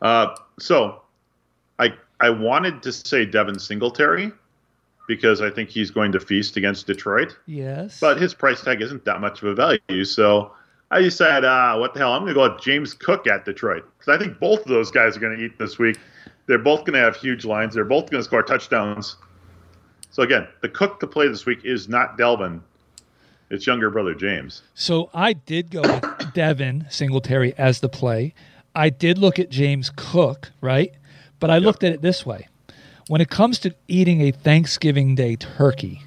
uh, 0.01 0.35
so 0.59 1.01
I 1.79 1.93
I 2.19 2.29
wanted 2.29 2.83
to 2.83 2.91
say 2.91 3.25
Devin 3.25 3.57
Singletary, 3.57 4.33
because 5.07 5.41
I 5.41 5.49
think 5.49 5.69
he's 5.69 5.91
going 5.91 6.11
to 6.11 6.19
feast 6.19 6.57
against 6.57 6.87
Detroit. 6.87 7.37
Yes. 7.45 7.99
But 7.99 8.21
his 8.21 8.33
price 8.33 8.61
tag 8.61 8.81
isn't 8.81 9.05
that 9.05 9.21
much 9.21 9.41
of 9.41 9.47
a 9.47 9.55
value. 9.55 10.03
So 10.03 10.51
I 10.91 11.01
decided, 11.01 11.45
uh, 11.45 11.77
what 11.77 11.93
the 11.93 12.01
hell? 12.01 12.11
I'm 12.11 12.21
going 12.23 12.33
to 12.33 12.35
go 12.35 12.51
with 12.51 12.61
James 12.61 12.93
Cook 12.93 13.25
at 13.25 13.45
Detroit 13.45 13.85
because 13.97 14.13
I 14.13 14.21
think 14.21 14.39
both 14.39 14.59
of 14.59 14.67
those 14.67 14.91
guys 14.91 15.15
are 15.15 15.21
going 15.21 15.37
to 15.37 15.43
eat 15.43 15.57
this 15.57 15.79
week. 15.79 15.97
They're 16.47 16.59
both 16.59 16.81
going 16.81 16.93
to 16.93 16.99
have 16.99 17.15
huge 17.15 17.45
lines. 17.45 17.73
They're 17.73 17.85
both 17.85 18.09
going 18.09 18.19
to 18.19 18.25
score 18.25 18.43
touchdowns. 18.43 19.15
So 20.11 20.21
again, 20.21 20.47
the 20.61 20.67
Cook 20.67 20.99
to 20.99 21.07
play 21.07 21.29
this 21.29 21.45
week 21.45 21.59
is 21.63 21.87
not 21.87 22.17
Dalvin. 22.17 22.59
It's 23.49 23.65
younger 23.65 23.89
brother 23.89 24.13
James. 24.13 24.63
So 24.73 25.09
I 25.13 25.33
did 25.33 25.71
go 25.71 25.81
with 25.81 26.33
Devin 26.33 26.87
Singletary 26.89 27.53
as 27.57 27.79
the 27.79 27.89
play. 27.89 28.33
I 28.75 28.89
did 28.89 29.17
look 29.17 29.39
at 29.39 29.49
James 29.49 29.91
Cook, 29.95 30.51
right? 30.59 30.93
But 31.39 31.49
I 31.49 31.57
looked 31.59 31.83
at 31.85 31.93
it 31.93 32.01
this 32.01 32.25
way. 32.25 32.49
When 33.07 33.21
it 33.21 33.29
comes 33.29 33.59
to 33.59 33.73
eating 33.87 34.21
a 34.21 34.31
Thanksgiving 34.31 35.15
Day 35.15 35.35
turkey, 35.37 36.01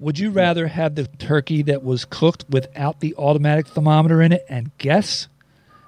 would 0.00 0.18
you 0.18 0.30
rather 0.30 0.66
have 0.68 0.94
the 0.94 1.06
turkey 1.06 1.62
that 1.62 1.82
was 1.82 2.04
cooked 2.04 2.44
without 2.48 3.00
the 3.00 3.14
automatic 3.16 3.66
thermometer 3.66 4.22
in 4.22 4.32
it 4.32 4.44
and 4.48 4.70
guess 4.78 5.28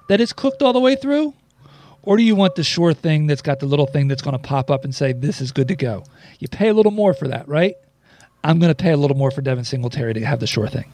that 0.09 0.19
it's 0.19 0.33
cooked 0.33 0.61
all 0.61 0.73
the 0.73 0.79
way 0.79 0.95
through? 0.95 1.33
Or 2.03 2.17
do 2.17 2.23
you 2.23 2.35
want 2.35 2.55
the 2.55 2.63
sure 2.63 2.93
thing 2.93 3.27
that's 3.27 3.43
got 3.43 3.59
the 3.59 3.67
little 3.67 3.85
thing 3.85 4.07
that's 4.07 4.21
going 4.21 4.35
to 4.35 4.41
pop 4.41 4.71
up 4.71 4.83
and 4.83 4.93
say, 4.93 5.13
this 5.13 5.39
is 5.39 5.51
good 5.51 5.67
to 5.67 5.75
go? 5.75 6.03
You 6.39 6.47
pay 6.47 6.69
a 6.69 6.73
little 6.73 6.91
more 6.91 7.13
for 7.13 7.27
that, 7.27 7.47
right? 7.47 7.75
I'm 8.43 8.59
going 8.59 8.73
to 8.73 8.83
pay 8.83 8.91
a 8.91 8.97
little 8.97 9.15
more 9.15 9.29
for 9.29 9.41
Devin 9.41 9.65
Singletary 9.65 10.15
to 10.15 10.25
have 10.25 10.39
the 10.39 10.47
sure 10.47 10.67
thing. 10.67 10.91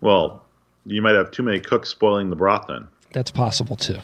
Well, 0.00 0.42
you 0.86 1.02
might 1.02 1.14
have 1.14 1.30
too 1.30 1.42
many 1.42 1.60
cooks 1.60 1.90
spoiling 1.90 2.30
the 2.30 2.36
broth 2.36 2.66
then. 2.68 2.88
That's 3.12 3.30
possible 3.30 3.76
too. 3.76 3.98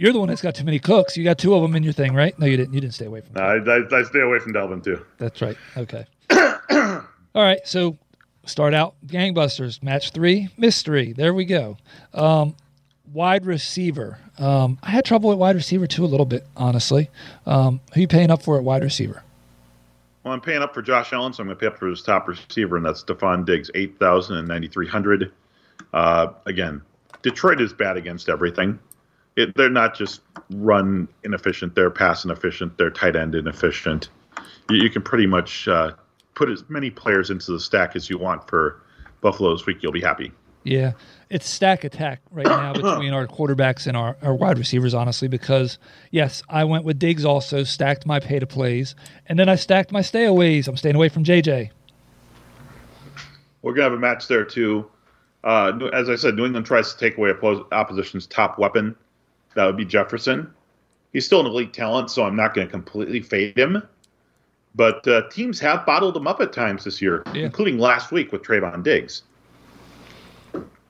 You're 0.00 0.14
the 0.14 0.18
one 0.18 0.28
that's 0.28 0.40
got 0.40 0.54
too 0.54 0.64
many 0.64 0.78
cooks. 0.78 1.14
You 1.14 1.24
got 1.24 1.36
two 1.36 1.54
of 1.54 1.60
them 1.60 1.76
in 1.76 1.82
your 1.82 1.92
thing, 1.92 2.14
right? 2.14 2.36
No, 2.38 2.46
you 2.46 2.56
didn't. 2.56 2.72
You 2.72 2.80
didn't 2.80 2.94
stay 2.94 3.04
away 3.04 3.20
from. 3.20 3.34
No, 3.34 3.42
I, 3.42 3.56
I, 3.56 3.98
I 4.00 4.02
stay 4.02 4.20
away 4.20 4.38
from 4.38 4.54
Dalvin 4.54 4.82
too. 4.82 5.04
That's 5.18 5.42
right. 5.42 5.58
Okay. 5.76 6.06
All 6.30 7.02
right. 7.34 7.60
So 7.66 7.98
start 8.46 8.72
out 8.72 8.94
gangbusters 9.06 9.82
match 9.82 10.12
three 10.12 10.48
mystery. 10.56 11.12
There 11.12 11.34
we 11.34 11.44
go. 11.44 11.76
Um, 12.14 12.56
wide 13.12 13.44
receiver. 13.44 14.18
Um, 14.38 14.78
I 14.82 14.88
had 14.88 15.04
trouble 15.04 15.28
with 15.28 15.38
wide 15.38 15.54
receiver 15.54 15.86
too 15.86 16.06
a 16.06 16.06
little 16.06 16.24
bit, 16.24 16.46
honestly. 16.56 17.10
Um, 17.44 17.82
who 17.92 18.00
you 18.00 18.08
paying 18.08 18.30
up 18.30 18.40
for 18.40 18.56
at 18.56 18.64
wide 18.64 18.82
receiver? 18.82 19.22
Well, 20.24 20.32
I'm 20.32 20.40
paying 20.40 20.62
up 20.62 20.72
for 20.72 20.80
Josh 20.80 21.12
Allen, 21.12 21.34
so 21.34 21.42
I'm 21.42 21.48
going 21.48 21.58
to 21.58 21.60
pay 21.60 21.66
up 21.66 21.78
for 21.78 21.88
his 21.88 22.00
top 22.00 22.26
receiver, 22.26 22.78
and 22.78 22.86
that's 22.86 23.04
Stefon 23.04 23.44
Diggs, 23.44 23.70
eight 23.74 23.98
thousand 23.98 24.38
and 24.38 24.48
ninety 24.48 24.68
three 24.68 24.88
hundred. 24.88 25.30
Uh, 25.92 26.28
again, 26.46 26.80
Detroit 27.20 27.60
is 27.60 27.74
bad 27.74 27.98
against 27.98 28.30
everything. 28.30 28.78
It, 29.40 29.56
they're 29.56 29.70
not 29.70 29.94
just 29.94 30.20
run 30.50 31.08
inefficient; 31.24 31.74
they're 31.74 31.90
pass 31.90 32.24
inefficient. 32.24 32.78
They're 32.78 32.90
tight 32.90 33.16
end 33.16 33.34
inefficient. 33.34 34.08
You, 34.68 34.82
you 34.82 34.90
can 34.90 35.02
pretty 35.02 35.26
much 35.26 35.66
uh, 35.68 35.92
put 36.34 36.50
as 36.50 36.64
many 36.68 36.90
players 36.90 37.30
into 37.30 37.52
the 37.52 37.60
stack 37.60 37.96
as 37.96 38.08
you 38.08 38.18
want 38.18 38.48
for 38.48 38.82
Buffalo 39.20 39.52
this 39.54 39.66
week. 39.66 39.82
You'll 39.82 39.92
be 39.92 40.00
happy. 40.00 40.32
Yeah, 40.62 40.92
it's 41.30 41.48
stack 41.48 41.84
attack 41.84 42.20
right 42.30 42.46
now 42.46 42.72
between 42.74 43.12
our 43.12 43.26
quarterbacks 43.26 43.86
and 43.86 43.96
our, 43.96 44.16
our 44.22 44.34
wide 44.34 44.58
receivers, 44.58 44.92
honestly, 44.92 45.28
because, 45.28 45.78
yes, 46.10 46.42
I 46.48 46.64
went 46.64 46.84
with 46.84 46.98
Diggs 46.98 47.24
also, 47.24 47.64
stacked 47.64 48.04
my 48.04 48.20
pay 48.20 48.38
to 48.38 48.46
plays, 48.46 48.94
and 49.26 49.38
then 49.38 49.48
I 49.48 49.54
stacked 49.54 49.90
my 49.90 50.00
stayaways. 50.00 50.68
I'm 50.68 50.76
staying 50.76 50.96
away 50.96 51.08
from 51.08 51.24
JJ. 51.24 51.70
We're 53.62 53.72
going 53.72 53.76
to 53.76 53.82
have 53.84 53.92
a 53.92 53.98
match 53.98 54.28
there, 54.28 54.44
too. 54.44 54.90
Uh, 55.44 55.88
as 55.92 56.10
I 56.10 56.16
said, 56.16 56.34
New 56.34 56.44
England 56.44 56.66
tries 56.66 56.92
to 56.92 56.98
take 56.98 57.16
away 57.16 57.32
oppos- 57.32 57.66
opposition's 57.72 58.26
top 58.26 58.58
weapon. 58.58 58.94
That 59.54 59.66
would 59.66 59.76
be 59.76 59.84
Jefferson. 59.84 60.50
He's 61.12 61.26
still 61.26 61.40
an 61.40 61.46
elite 61.46 61.72
talent, 61.72 62.10
so 62.10 62.24
I'm 62.24 62.36
not 62.36 62.54
going 62.54 62.66
to 62.66 62.70
completely 62.70 63.20
fade 63.20 63.58
him. 63.58 63.82
But 64.76 65.06
uh, 65.08 65.28
teams 65.30 65.58
have 65.60 65.84
bottled 65.84 66.16
him 66.16 66.28
up 66.28 66.40
at 66.40 66.52
times 66.52 66.84
this 66.84 67.02
year, 67.02 67.24
Yeah. 67.34 67.44
including 67.46 67.78
last 67.78 68.12
week 68.12 68.30
with 68.30 68.42
Trevon 68.42 68.84
Diggs. 68.84 69.22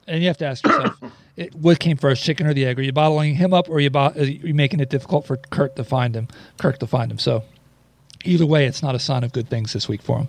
And 0.07 0.21
you 0.21 0.27
have 0.29 0.37
to 0.39 0.47
ask 0.47 0.67
yourself, 0.67 0.99
it, 1.37 1.55
what 1.55 1.79
came 1.79 1.97
first, 1.97 2.23
chicken 2.23 2.47
or 2.47 2.53
the 2.53 2.67
egg? 2.67 2.79
Are 2.79 2.83
you 2.83 2.93
bottling 2.93 3.35
him 3.37 3.55
up, 3.55 3.69
or 3.71 3.75
are 3.77 3.81
you, 3.81 3.89
bo- 3.91 4.13
are 4.15 4.23
you 4.25 4.53
making 4.55 4.81
it 4.81 4.91
difficult 4.91 5.27
for 5.27 5.37
Kurt 5.37 5.77
to 5.77 5.85
find 5.85 6.15
him? 6.15 6.29
Kirk 6.59 6.79
to 6.81 6.87
find 6.87 7.11
him. 7.11 7.19
So, 7.19 7.43
either 8.25 8.45
way, 8.45 8.67
it's 8.67 8.83
not 8.83 8.95
a 8.95 8.99
sign 8.99 9.25
of 9.25 9.33
good 9.33 9.49
things 9.49 9.73
this 9.73 9.89
week 9.89 10.03
for 10.03 10.19
him. 10.19 10.29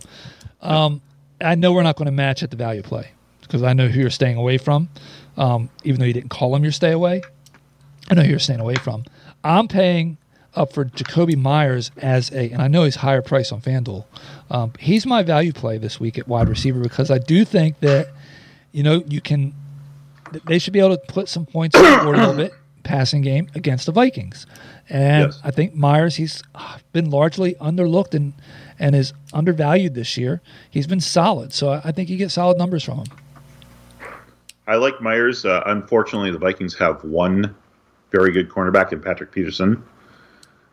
Um, 0.61 1.01
I 1.41 1.55
know 1.55 1.73
we're 1.73 1.83
not 1.83 1.95
going 1.97 2.05
to 2.05 2.11
match 2.11 2.43
at 2.43 2.51
the 2.51 2.57
value 2.57 2.83
play 2.83 3.11
because 3.41 3.63
I 3.63 3.73
know 3.73 3.87
who 3.87 3.99
you're 3.99 4.09
staying 4.11 4.37
away 4.37 4.57
from. 4.57 4.87
Um, 5.35 5.69
even 5.83 5.99
though 5.99 6.05
you 6.05 6.13
didn't 6.13 6.29
call 6.29 6.55
him 6.55 6.63
your 6.63 6.71
stay 6.71 6.91
away, 6.91 7.21
I 8.09 8.15
know 8.15 8.23
you're 8.23 8.39
staying 8.39 8.59
away 8.59 8.75
from. 8.75 9.05
I'm 9.43 9.67
paying 9.67 10.17
up 10.55 10.73
for 10.73 10.85
Jakobi 10.85 11.37
Meyers 11.37 11.91
as 11.97 12.29
a, 12.31 12.51
and 12.51 12.61
I 12.61 12.67
know 12.67 12.83
he's 12.83 12.95
higher 12.97 13.21
price 13.21 13.51
on 13.51 13.61
FanDuel. 13.61 14.03
Um, 14.49 14.73
he's 14.79 15.05
my 15.05 15.23
value 15.23 15.53
play 15.53 15.77
this 15.77 15.99
week 15.99 16.17
at 16.17 16.27
wide 16.27 16.49
receiver 16.49 16.79
because 16.81 17.09
I 17.09 17.19
do 17.19 17.45
think 17.45 17.79
that, 17.79 18.09
you 18.73 18.83
know, 18.83 19.01
you 19.07 19.21
can, 19.21 19.53
they 20.45 20.59
should 20.59 20.73
be 20.73 20.79
able 20.79 20.97
to 20.97 21.03
put 21.07 21.29
some 21.29 21.45
points 21.45 21.75
on 21.75 21.83
the 21.83 22.03
board 22.03 22.15
a 22.17 22.19
little 22.19 22.35
bit 22.35 22.53
passing 22.83 23.21
game 23.21 23.47
against 23.55 23.85
the 23.85 23.91
Vikings. 23.93 24.45
And 24.89 25.27
Yes. 25.31 25.39
I 25.43 25.51
think 25.51 25.73
Meyers, 25.73 26.15
he's 26.17 26.43
uh, 26.53 26.79
been 26.91 27.09
largely 27.09 27.53
underlooked 27.55 28.13
and, 28.13 28.33
and 28.77 28.93
is 28.93 29.13
undervalued 29.33 29.93
this 29.93 30.17
year. 30.17 30.41
He's 30.69 30.87
been 30.87 30.99
solid. 30.99 31.53
So 31.53 31.69
I 31.69 31.81
I 31.85 31.91
think 31.93 32.09
you 32.09 32.17
get 32.17 32.31
solid 32.31 32.57
numbers 32.57 32.83
from 32.83 32.97
him. 32.99 33.07
I 34.67 34.75
like 34.75 35.01
Meyers. 35.01 35.45
Uh, 35.45 35.61
unfortunately, 35.65 36.31
the 36.31 36.37
Vikings 36.39 36.75
have 36.77 37.03
one 37.03 37.55
very 38.11 38.31
good 38.31 38.49
cornerback 38.49 38.91
in 38.91 39.01
Patrick 39.01 39.31
Peterson. 39.31 39.83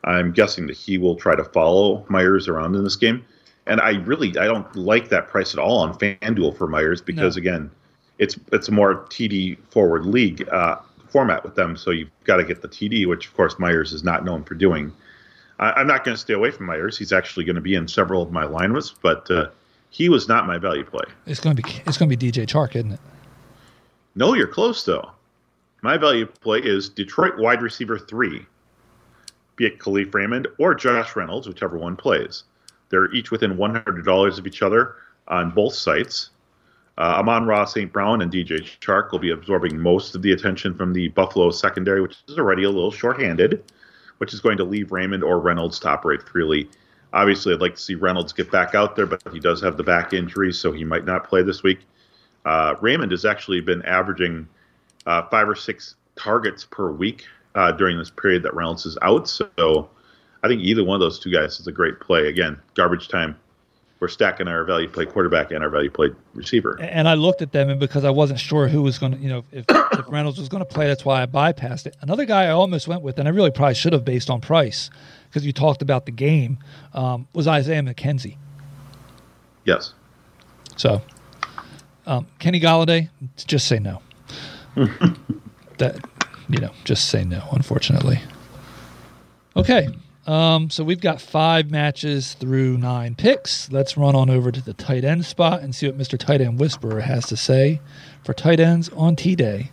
I'm 0.05 0.33
guessing 0.33 0.66
that 0.68 0.77
he 0.77 0.98
will 0.98 1.16
try 1.16 1.35
to 1.35 1.44
follow 1.44 2.05
Meyers 2.09 2.48
around 2.48 2.74
in 2.74 2.85
this 2.85 2.96
game. 2.96 3.24
And 3.66 3.81
I 3.81 3.96
really 4.05 4.29
I 4.38 4.44
don't 4.46 4.74
like 4.77 5.09
that 5.11 5.29
price 5.29 5.53
at 5.53 5.59
all 5.59 5.79
on 5.79 5.94
FanDuel 5.98 6.57
for 6.57 6.66
Meyers 6.66 7.01
because 7.03 7.37
No. 7.37 7.40
again, 7.40 7.70
it's 8.18 8.38
it's 8.53 8.68
a 8.68 8.72
more 8.72 9.05
TD 9.07 9.59
forward 9.70 10.07
league 10.07 10.48
uh, 10.51 10.77
format 11.09 11.44
with 11.44 11.55
them. 11.55 11.77
So 11.77 11.90
you've 11.90 12.11
got 12.24 12.37
to 12.37 12.44
get 12.44 12.62
the 12.62 12.68
TD, 12.68 13.07
which 13.07 13.27
of 13.27 13.37
course 13.37 13.59
Meyers 13.59 13.92
is 13.92 14.03
not 14.03 14.24
known 14.24 14.42
for 14.44 14.55
doing. 14.55 14.92
I, 15.59 15.72
I'm 15.72 15.87
not 15.87 16.05
going 16.05 16.14
to 16.14 16.20
stay 16.20 16.35
away 16.35 16.51
from 16.51 16.66
Meyers. 16.66 16.96
He's 16.96 17.12
actually 17.12 17.44
going 17.44 17.57
to 17.57 17.62
be 17.62 17.74
in 17.74 17.87
several 17.88 18.22
of 18.22 18.33
my 18.33 18.44
lineups, 18.44 18.94
but 19.03 19.31
uh, 19.31 19.48
he 19.90 20.09
was 20.09 20.29
not 20.29 20.46
my 20.46 20.57
value 20.59 20.85
play. 20.85 21.05
It's 21.27 21.40
going 21.40 21.55
to 21.57 21.62
be 21.62 21.68
it's 21.87 21.98
going 21.98 22.11
to 22.11 22.16
be 22.16 22.33
DJ 22.33 22.46
Chark, 22.46 22.74
isn't 22.74 22.92
it? 22.92 23.01
No, 24.14 24.33
you're 24.35 24.46
close 24.48 24.85
though. 24.85 25.11
My 25.82 25.96
value 25.96 26.26
play 26.26 26.58
is 26.58 26.88
Detroit 26.88 27.38
wide 27.38 27.62
receiver 27.62 27.98
three, 27.98 28.46
be 29.54 29.66
it 29.66 29.78
Kalif 29.78 30.12
Raymond 30.12 30.48
or 30.58 30.74
Josh 30.74 31.14
Reynolds, 31.14 31.46
whichever 31.46 31.78
one 31.78 31.94
plays. 31.94 32.44
They're 32.88 33.12
each 33.12 33.30
within 33.30 33.56
$100 33.56 34.38
of 34.38 34.46
each 34.46 34.62
other 34.62 34.96
on 35.28 35.50
both 35.50 35.74
sites. 35.74 36.30
Uh, 36.96 37.18
Amon 37.20 37.46
Ra, 37.46 37.64
St. 37.64 37.92
Brown, 37.92 38.22
and 38.22 38.32
DJ 38.32 38.60
Chark 38.80 39.12
will 39.12 39.20
be 39.20 39.30
absorbing 39.30 39.78
most 39.78 40.16
of 40.16 40.22
the 40.22 40.32
attention 40.32 40.74
from 40.74 40.92
the 40.92 41.08
Buffalo 41.08 41.50
secondary, 41.50 42.00
which 42.00 42.16
is 42.26 42.38
already 42.38 42.64
a 42.64 42.70
little 42.70 42.90
shorthanded, 42.90 43.62
which 44.16 44.34
is 44.34 44.40
going 44.40 44.56
to 44.56 44.64
leave 44.64 44.90
Raymond 44.90 45.22
or 45.22 45.38
Reynolds 45.38 45.78
to 45.80 45.88
operate 45.88 46.22
freely. 46.22 46.68
Obviously, 47.12 47.54
I'd 47.54 47.60
like 47.60 47.76
to 47.76 47.80
see 47.80 47.94
Reynolds 47.94 48.32
get 48.32 48.50
back 48.50 48.74
out 48.74 48.96
there, 48.96 49.06
but 49.06 49.22
he 49.32 49.38
does 49.38 49.60
have 49.62 49.76
the 49.76 49.84
back 49.84 50.12
injury, 50.12 50.52
so 50.52 50.72
he 50.72 50.82
might 50.82 51.04
not 51.04 51.28
play 51.28 51.42
this 51.42 51.62
week. 51.62 51.80
Uh, 52.44 52.74
Raymond 52.80 53.12
has 53.12 53.24
actually 53.24 53.60
been 53.60 53.82
averaging 53.82 54.48
uh, 55.09 55.27
five 55.29 55.49
or 55.49 55.57
six 55.57 55.97
targets 56.14 56.64
per 56.64 56.90
week 56.90 57.25
uh, 57.55 57.73
during 57.73 57.99
this 57.99 58.11
period 58.11 58.42
that 58.44 58.55
Reynolds 58.55 58.87
is 58.87 58.97
out. 59.03 59.29
So 59.29 59.88
I 60.44 60.49
think 60.49 60.62
either 60.62 60.85
one 60.85 60.94
of 60.94 61.01
those 61.01 61.18
two 61.18 61.33
guys 61.33 61.59
is 61.59 61.66
a 61.66 61.73
great 61.73 61.99
play. 61.99 62.29
Again, 62.29 62.61
garbage 62.75 63.09
time. 63.09 63.37
We're 64.01 64.07
stacking 64.07 64.47
our 64.47 64.62
value 64.62 64.88
play 64.88 65.07
quarterback 65.07 65.51
and 65.51 65.64
our 65.64 65.71
value 65.71 65.90
play 65.90 66.11
receiver. 66.33 66.79
And 66.81 67.09
I 67.09 67.14
looked 67.14 67.42
at 67.42 67.51
them, 67.51 67.68
and 67.68 67.81
because 67.81 68.05
I 68.05 68.11
wasn't 68.11 68.38
sure 68.38 68.68
who 68.68 68.81
was 68.83 68.97
going 68.97 69.11
to, 69.11 69.18
you 69.18 69.29
know, 69.29 69.44
if, 69.51 69.64
if 69.68 70.05
Reynolds 70.09 70.38
was 70.38 70.49
going 70.49 70.61
to 70.64 70.73
play, 70.73 70.87
that's 70.87 71.05
why 71.05 71.21
I 71.21 71.27
bypassed 71.27 71.87
it. 71.87 71.97
Another 72.01 72.25
guy 72.25 72.44
I 72.44 72.51
almost 72.51 72.87
went 72.87 73.03
with, 73.03 73.18
and 73.18 73.27
I 73.27 73.33
really 73.33 73.51
probably 73.51 73.75
should 73.75 73.92
have 73.92 74.05
based 74.05 74.31
on 74.31 74.40
price, 74.40 74.88
because 75.29 75.44
you 75.44 75.53
talked 75.53 75.83
about 75.83 76.07
the 76.07 76.12
game, 76.12 76.59
um, 76.94 77.27
was 77.33 77.49
Isaiah 77.49 77.83
McKenzie. 77.83 78.37
Yes. 79.64 79.94
So, 80.77 81.03
um, 82.07 82.29
Kenny 82.38 82.61
Golladay, 82.61 83.09
just 83.37 83.66
say 83.66 83.81
no. 83.81 84.01
That, 85.78 85.98
you 86.48 86.58
know, 86.58 86.70
just 86.84 87.08
say 87.08 87.24
no. 87.24 87.42
Unfortunately. 87.52 88.20
Okay. 89.56 89.88
Um, 90.26 90.68
so 90.68 90.84
we've 90.84 91.00
got 91.00 91.22
five 91.22 91.70
matches 91.70 92.34
through 92.34 92.76
nine 92.76 93.14
picks. 93.14 93.72
Let's 93.72 93.96
run 93.96 94.14
on 94.14 94.28
over 94.28 94.52
to 94.52 94.60
the 94.60 94.74
tight 94.74 95.02
end 95.02 95.24
spot 95.24 95.62
and 95.62 95.74
see 95.74 95.86
what 95.86 95.96
Mr. 95.96 96.18
Tight 96.18 96.42
End 96.42 96.60
Whisperer 96.60 97.00
has 97.00 97.24
to 97.28 97.36
say 97.36 97.80
for 98.24 98.34
tight 98.34 98.60
ends 98.60 98.90
on 98.90 99.16
T 99.16 99.34
Day. 99.34 99.70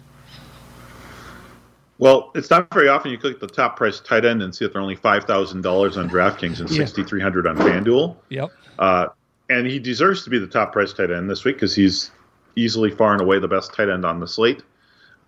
Well, 1.97 2.31
it's 2.35 2.49
not 2.49 2.73
very 2.73 2.87
often 2.89 3.11
you 3.11 3.17
click 3.17 3.39
the 3.39 3.47
top 3.47 3.77
price 3.77 3.99
tight 3.99 4.25
end 4.25 4.41
and 4.41 4.53
see 4.53 4.65
that 4.65 4.73
they're 4.73 4.81
only 4.81 4.95
five 4.95 5.23
thousand 5.25 5.61
dollars 5.61 5.97
on 5.97 6.09
DraftKings 6.09 6.59
and 6.59 6.69
Yeah. 6.69 6.77
sixty 6.79 7.03
three 7.03 7.21
hundred 7.21 7.47
on 7.47 7.57
FanDuel. 7.57 8.15
Yep. 8.29 8.51
Uh, 8.79 9.07
and 9.49 9.67
he 9.67 9.79
deserves 9.79 10.23
to 10.23 10.29
be 10.29 10.39
the 10.39 10.47
top 10.47 10.73
price 10.73 10.91
tight 10.93 11.11
end 11.11 11.29
this 11.29 11.43
week 11.45 11.55
because 11.55 11.75
he's 11.75 12.11
easily 12.55 12.91
far 12.91 13.13
and 13.13 13.21
away 13.21 13.39
the 13.39 13.47
best 13.47 13.73
tight 13.73 13.89
end 13.89 14.05
on 14.05 14.19
the 14.19 14.27
slate. 14.27 14.61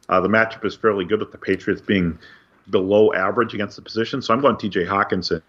Uh, 0.10 0.22
the 0.22 0.28
matchup 0.30 0.64
is 0.66 0.76
fairly 0.76 1.06
good 1.06 1.20
with 1.20 1.32
the 1.32 1.38
Patriots 1.38 1.82
being 1.82 2.18
below 2.70 3.14
average 3.14 3.54
against 3.54 3.76
the 3.76 3.82
position, 3.82 4.22
so 4.22 4.34
I'm 4.34 4.42
going 4.42 4.58
T.J. 4.58 4.86
Hockenson. 4.86 5.42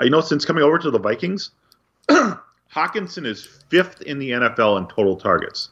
You 0.00 0.10
know 0.10 0.20
since 0.20 0.44
coming 0.44 0.62
over 0.62 0.78
to 0.78 0.90
the 0.90 0.98
Vikings, 0.98 1.50
Hockenson 2.08 3.26
is 3.26 3.46
fifth 3.68 4.02
in 4.02 4.18
the 4.18 4.30
NFL 4.30 4.78
in 4.78 4.86
total 4.88 5.16
targets, 5.16 5.70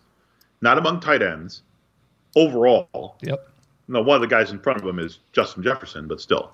not 0.60 0.78
among 0.78 1.00
tight 1.00 1.22
ends. 1.22 1.62
Overall, 2.36 3.16
Yep. 3.22 3.48
no, 3.86 4.02
one 4.02 4.16
of 4.16 4.20
the 4.20 4.26
guys 4.26 4.50
in 4.50 4.58
front 4.58 4.80
of 4.80 4.84
him 4.86 4.98
is 4.98 5.20
Justin 5.32 5.62
Jefferson, 5.62 6.08
but 6.08 6.20
still. 6.20 6.50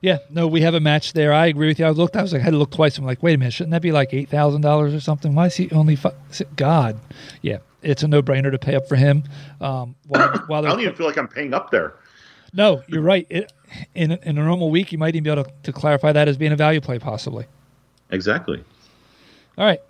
Yeah, 0.00 0.18
no, 0.30 0.46
we 0.46 0.60
have 0.60 0.74
a 0.74 0.80
match 0.80 1.12
there. 1.12 1.32
I 1.32 1.46
agree 1.46 1.68
with 1.68 1.78
you. 1.80 1.84
I 1.86 1.90
looked. 1.90 2.16
I 2.16 2.22
was 2.22 2.32
like, 2.32 2.42
I 2.42 2.44
had 2.44 2.50
to 2.52 2.56
look 2.58 2.70
twice. 2.72 2.98
I'm 2.98 3.04
like, 3.04 3.22
wait 3.22 3.34
a 3.34 3.38
minute, 3.38 3.52
shouldn't 3.54 3.72
that 3.72 3.82
be 3.82 3.90
like 3.92 4.12
eight 4.14 4.28
thousand 4.28 4.60
dollars 4.60 4.94
or 4.94 5.00
something? 5.00 5.34
Why 5.34 5.46
is 5.46 5.56
he 5.56 5.70
only? 5.70 5.96
Fi-? 5.96 6.12
God, 6.56 6.98
yeah, 7.40 7.58
it's 7.82 8.02
a 8.02 8.08
no 8.08 8.22
brainer 8.22 8.50
to 8.50 8.58
pay 8.58 8.74
up 8.74 8.88
for 8.88 8.96
him. 8.96 9.24
Um, 9.60 9.94
while, 10.06 10.28
while 10.46 10.66
I 10.66 10.70
don't 10.70 10.80
even 10.80 10.94
feel 10.94 11.06
like 11.06 11.18
I'm 11.18 11.28
paying 11.28 11.54
up 11.54 11.70
there. 11.70 11.94
no, 12.52 12.82
you're 12.86 13.02
right. 13.02 13.26
It, 13.30 13.52
in 13.94 14.12
in 14.12 14.38
a 14.38 14.44
normal 14.44 14.70
week, 14.70 14.92
you 14.92 14.98
might 14.98 15.14
even 15.14 15.24
be 15.24 15.30
able 15.30 15.44
to, 15.44 15.52
to 15.64 15.72
clarify 15.72 16.12
that 16.12 16.28
as 16.28 16.36
being 16.36 16.52
a 16.52 16.56
value 16.56 16.80
play, 16.80 16.98
possibly. 16.98 17.46
Exactly. 18.10 18.62
All 19.58 19.64
right, 19.64 19.80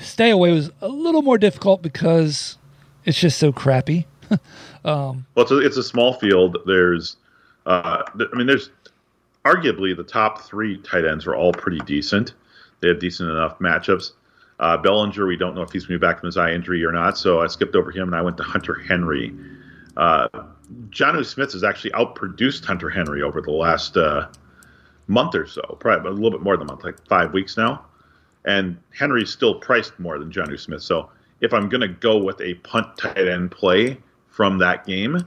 stay 0.00 0.30
away 0.30 0.52
was 0.52 0.70
a 0.80 0.88
little 0.88 1.22
more 1.22 1.38
difficult 1.38 1.82
because 1.82 2.58
it's 3.04 3.18
just 3.18 3.38
so 3.38 3.52
crappy. 3.52 4.06
Well, 4.82 5.22
it's 5.36 5.50
a, 5.50 5.58
it's 5.58 5.76
a 5.76 5.82
small 5.82 6.14
field. 6.14 6.56
There's, 6.64 7.16
uh, 7.66 8.02
I 8.08 8.36
mean, 8.36 8.46
there's 8.46 8.70
arguably 9.44 9.94
the 9.94 10.04
top 10.04 10.40
three 10.40 10.78
tight 10.78 11.04
ends 11.04 11.26
are 11.26 11.34
all 11.34 11.52
pretty 11.52 11.80
decent. 11.80 12.32
They 12.80 12.88
have 12.88 12.98
decent 12.98 13.28
enough 13.30 13.58
matchups. 13.58 14.12
Uh, 14.60 14.76
Bellinger, 14.76 15.26
we 15.26 15.36
don't 15.36 15.54
know 15.54 15.62
if 15.62 15.72
he's 15.72 15.86
going 15.86 15.98
to 15.98 15.98
be 15.98 16.06
back 16.06 16.20
from 16.20 16.26
his 16.26 16.36
eye 16.36 16.52
injury 16.52 16.84
or 16.84 16.92
not, 16.92 17.16
so 17.16 17.40
I 17.40 17.46
skipped 17.46 17.74
over 17.74 17.90
him 17.90 18.08
and 18.08 18.14
I 18.14 18.20
went 18.20 18.36
to 18.36 18.42
Hunter 18.42 18.74
Henry. 18.74 19.34
Uh, 19.96 20.28
Jonnu 20.90 21.24
Smith 21.24 21.52
has 21.54 21.64
actually 21.64 21.92
outproduced 21.92 22.66
Hunter 22.66 22.90
Henry 22.90 23.22
over 23.22 23.40
the 23.40 23.52
last 23.52 23.96
uh, 23.96 24.28
month 25.06 25.34
or 25.34 25.46
so, 25.46 25.62
probably 25.80 26.10
a 26.10 26.12
little 26.12 26.30
bit 26.30 26.42
more 26.42 26.58
than 26.58 26.68
a 26.68 26.72
month, 26.72 26.84
like 26.84 27.04
five 27.08 27.32
weeks 27.32 27.56
now. 27.56 27.86
And 28.44 28.76
Henry's 28.90 29.30
still 29.30 29.54
priced 29.54 29.98
more 29.98 30.18
than 30.18 30.30
Jonnu 30.30 30.60
Smith. 30.60 30.82
So 30.82 31.08
if 31.40 31.54
I'm 31.54 31.70
going 31.70 31.80
to 31.80 31.88
go 31.88 32.18
with 32.18 32.38
a 32.42 32.54
punt 32.56 32.98
tight 32.98 33.28
end 33.28 33.50
play 33.50 33.98
from 34.28 34.58
that 34.58 34.86
game, 34.86 35.26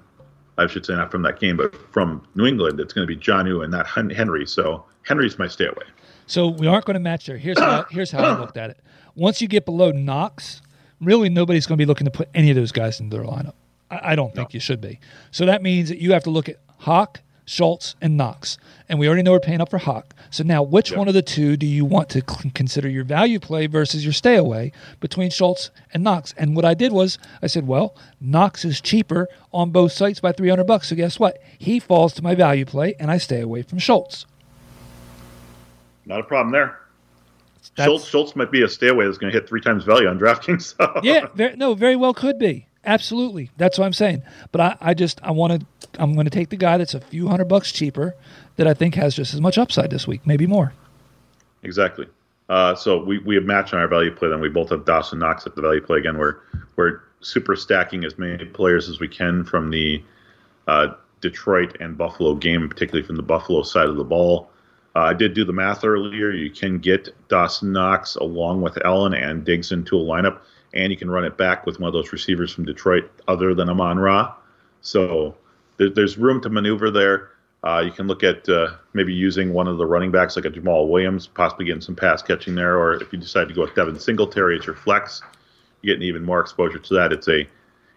I 0.60 0.67
should 0.67 0.86
say 0.86 0.93
not 0.93 1.10
from 1.10 1.24
that 1.24 1.39
game, 1.39 1.58
but 1.58 1.76
from 1.91 2.26
New 2.36 2.46
England, 2.46 2.80
it's 2.80 2.93
going 2.93 3.08
to 3.08 3.13
be 3.13 3.19
Jonnu 3.19 3.63
and 3.63 3.72
not 3.72 3.88
Henry. 3.88 4.46
So 4.46 4.86
Henry's 5.02 5.39
my 5.39 5.48
stay 5.48 5.65
away. 5.65 5.88
So 6.34 6.48
we 6.48 6.65
aren't 6.65 6.86
going 6.86 6.96
to 6.96 7.00
match 7.00 7.28
there. 7.28 7.38
Here's 7.38 7.60
how 7.60 7.86
here's 7.91 8.10
how 8.10 8.24
I 8.24 8.39
looked 8.39 8.58
at 8.58 8.72
it. 8.72 8.80
Once 9.13 9.39
you 9.39 9.48
get 9.48 9.65
below 9.65 9.91
Knox, 9.91 10.63
really 11.00 11.30
nobody's 11.30 11.67
going 11.67 11.78
to 11.78 11.82
be 11.82 11.86
looking 11.86 12.06
to 12.06 12.12
put 12.12 12.28
any 12.34 12.50
of 12.50 12.56
those 12.56 12.72
guys 12.72 13.00
into 13.00 13.15
their 13.15 13.26
lineup. 13.26 13.54
I, 13.91 14.13
I 14.13 14.15
don't 14.15 14.34
think 14.34 14.52
you 14.52 14.60
should 14.60 14.82
be. 14.82 15.00
So 15.30 15.46
that 15.46 15.62
means 15.62 15.89
that 15.89 16.02
you 16.02 16.13
have 16.13 16.24
to 16.24 16.32
look 16.32 16.50
at 16.50 16.56
Hawk, 16.80 17.22
Schultz, 17.46 17.93
and 18.02 18.17
Knox. 18.17 18.58
And 18.89 18.98
we 18.98 19.06
already 19.06 19.22
know 19.22 19.32
we're 19.32 19.41
paying 19.41 19.62
up 19.62 19.69
for 19.69 19.78
Hawk. 19.78 20.15
So 20.32 20.43
now, 20.43 20.63
which 20.63 20.91
one 20.91 21.08
of 21.08 21.13
the 21.13 21.22
two 21.22 21.56
do 21.56 21.67
you 21.67 21.86
want 21.86 22.10
to 22.10 22.24
consider 22.24 22.89
your 22.89 23.04
value 23.04 23.39
play 23.39 23.67
versus 23.67 24.04
your 24.04 24.13
stay 24.13 24.36
away 24.36 24.72
between 25.00 25.30
Schultz 25.30 25.69
and 25.93 26.04
Knox? 26.04 26.34
And 26.36 26.56
what 26.56 26.65
I 26.65 26.74
did 26.74 26.93
was 26.93 27.19
I 27.43 27.48
said, 27.48 27.67
well, 27.67 27.96
Knox 28.19 28.65
is 28.65 28.82
cheaper 28.82 29.28
on 29.54 29.69
both 29.69 29.91
sites 29.91 30.19
by 30.19 30.32
300 30.32 30.63
bucks. 30.63 30.89
So 30.89 30.96
guess 30.96 31.19
what? 31.19 31.38
He 31.60 31.80
falls 31.80 32.12
to 32.13 32.24
my 32.24 32.34
value 32.34 32.65
play, 32.65 32.96
and 33.00 33.12
I 33.12 33.19
stay 33.19 33.41
away 33.41 33.62
from 33.62 33.78
Schultz. 33.78 34.26
Not 36.06 36.20
a 36.20 36.24
problem 36.24 36.52
there. 36.52 36.80
That's- 37.76 37.86
Schultz, 37.86 38.06
Schultz 38.06 38.36
might 38.36 38.52
be 38.52 38.62
a 38.62 38.68
stay 38.68 38.89
away 38.89 39.06
that's 39.06 39.18
going 39.18 39.32
to 39.32 39.39
hit 39.39 39.48
three 39.48 39.62
times 39.62 39.84
value 39.84 40.08
on 40.08 40.20
DraftKings. 40.20 40.76
So. 40.78 41.00
yeah, 41.04 41.28
very, 41.34 41.56
no, 41.56 41.74
very 41.76 41.96
well 41.96 42.13
could 42.13 42.38
be. 42.38 42.68
Absolutely, 42.86 43.50
that's 43.58 43.78
what 43.80 43.86
I'm 43.86 43.94
saying. 43.94 44.22
But 44.52 44.62
I, 44.62 44.78
I 44.82 44.94
just 44.94 45.24
I 45.24 45.32
want 45.32 45.62
to 45.62 45.66
I'm 46.00 46.13
going 46.13 46.26
to 46.26 46.32
take 46.32 46.50
the 46.50 46.58
guy 46.58 46.78
that's 46.78 46.94
a 46.94 47.00
few 47.00 47.30
hundred 47.30 47.46
bucks 47.46 47.72
cheaper 47.72 48.16
that 48.58 48.68
I 48.68 48.74
think 48.74 48.96
has 48.96 49.16
just 49.16 49.34
as 49.34 49.39
much 49.39 49.58
upside 49.58 49.89
this 49.89 50.06
week, 50.08 50.26
maybe 50.26 50.46
more. 50.46 50.74
Exactly. 51.63 52.08
Uh, 52.50 52.76
so 52.76 53.02
we, 53.02 53.20
we 53.20 53.36
have 53.36 53.46
matched 53.46 53.74
on 53.74 53.80
our 53.80 53.88
value 53.88 54.13
play. 54.13 54.30
Then 54.30 54.42
we 54.42 54.50
both 54.50 54.70
have 54.70 54.86
Dawson 54.86 55.20
Knox 55.20 55.46
at 55.48 55.56
the 55.56 55.62
value 55.62 55.82
play 55.82 56.00
again. 56.00 56.18
We're 56.18 56.38
we're 56.76 57.02
super 57.22 57.56
stacking 57.56 58.04
as 58.04 58.18
many 58.18 58.44
players 58.46 58.89
as 58.89 59.00
we 59.00 59.08
can 59.08 59.46
from 59.46 59.70
the 59.70 60.04
uh, 60.68 60.94
Detroit 61.22 61.78
and 61.80 61.98
Buffalo 61.98 62.36
game, 62.36 62.68
particularly 62.68 63.06
from 63.06 63.16
the 63.16 63.24
Buffalo 63.24 63.63
side 63.63 63.88
of 63.88 63.96
the 63.96 64.04
ball. 64.04 64.50
Uh, 64.95 64.99
I 64.99 65.13
did 65.13 65.34
do 65.34 65.43
the 65.43 65.53
math 65.53 65.84
earlier. 65.84 66.32
You 66.32 66.51
can 66.51 66.77
get 66.77 67.10
Dawson 67.27 67.71
Knox 67.71 68.15
along 68.15 68.62
with 68.62 68.77
Allen 68.86 69.13
and 69.13 69.43
Diggs 69.43 69.71
into 69.71 69.97
a 69.97 70.03
lineup, 70.03 70.41
and 70.73 70.91
you 70.91 70.97
can 70.97 71.10
run 71.10 71.25
it 71.25 71.38
back 71.38 71.65
with 71.65 71.79
one 71.79 71.88
of 71.88 71.93
those 71.93 72.12
receivers 72.12 72.53
from 72.53 72.65
Detroit 72.65 73.10
other 73.27 73.56
than 73.56 73.69
Amon 73.69 73.97
Ra. 73.97 74.36
So 74.82 75.36
there, 75.77 75.89
there's 75.89 76.17
room 76.17 76.41
to 76.41 76.49
maneuver 76.49 76.91
there. 76.91 77.29
Uh, 77.63 77.82
you 77.84 77.91
can 77.91 78.08
look 78.08 78.23
at 78.23 78.47
uh, 78.49 78.75
maybe 78.93 79.13
using 79.13 79.53
one 79.53 79.67
of 79.67 79.77
the 79.77 79.86
running 79.86 80.12
backs 80.12 80.36
like 80.36 80.45
a 80.45 80.49
Jamaal 80.49 80.89
Williams, 80.89 81.27
possibly 81.27 81.65
getting 81.65 81.82
some 81.82 81.95
pass 81.95 82.21
catching 82.21 82.56
there, 82.56 82.77
or 82.77 83.01
if 83.01 83.12
you 83.13 83.17
decide 83.17 83.47
to 83.47 83.53
go 83.53 83.62
with 83.62 83.73
Devin 83.73 83.97
Singletary 83.99 84.60
as 84.60 84.65
your 84.65 84.75
flex, 84.75 85.21
you're 85.82 85.95
getting 85.95 86.08
even 86.08 86.23
more 86.23 86.41
exposure 86.41 86.77
to 86.77 86.93
that. 86.93 87.13
It's 87.13 87.27
a 87.29 87.47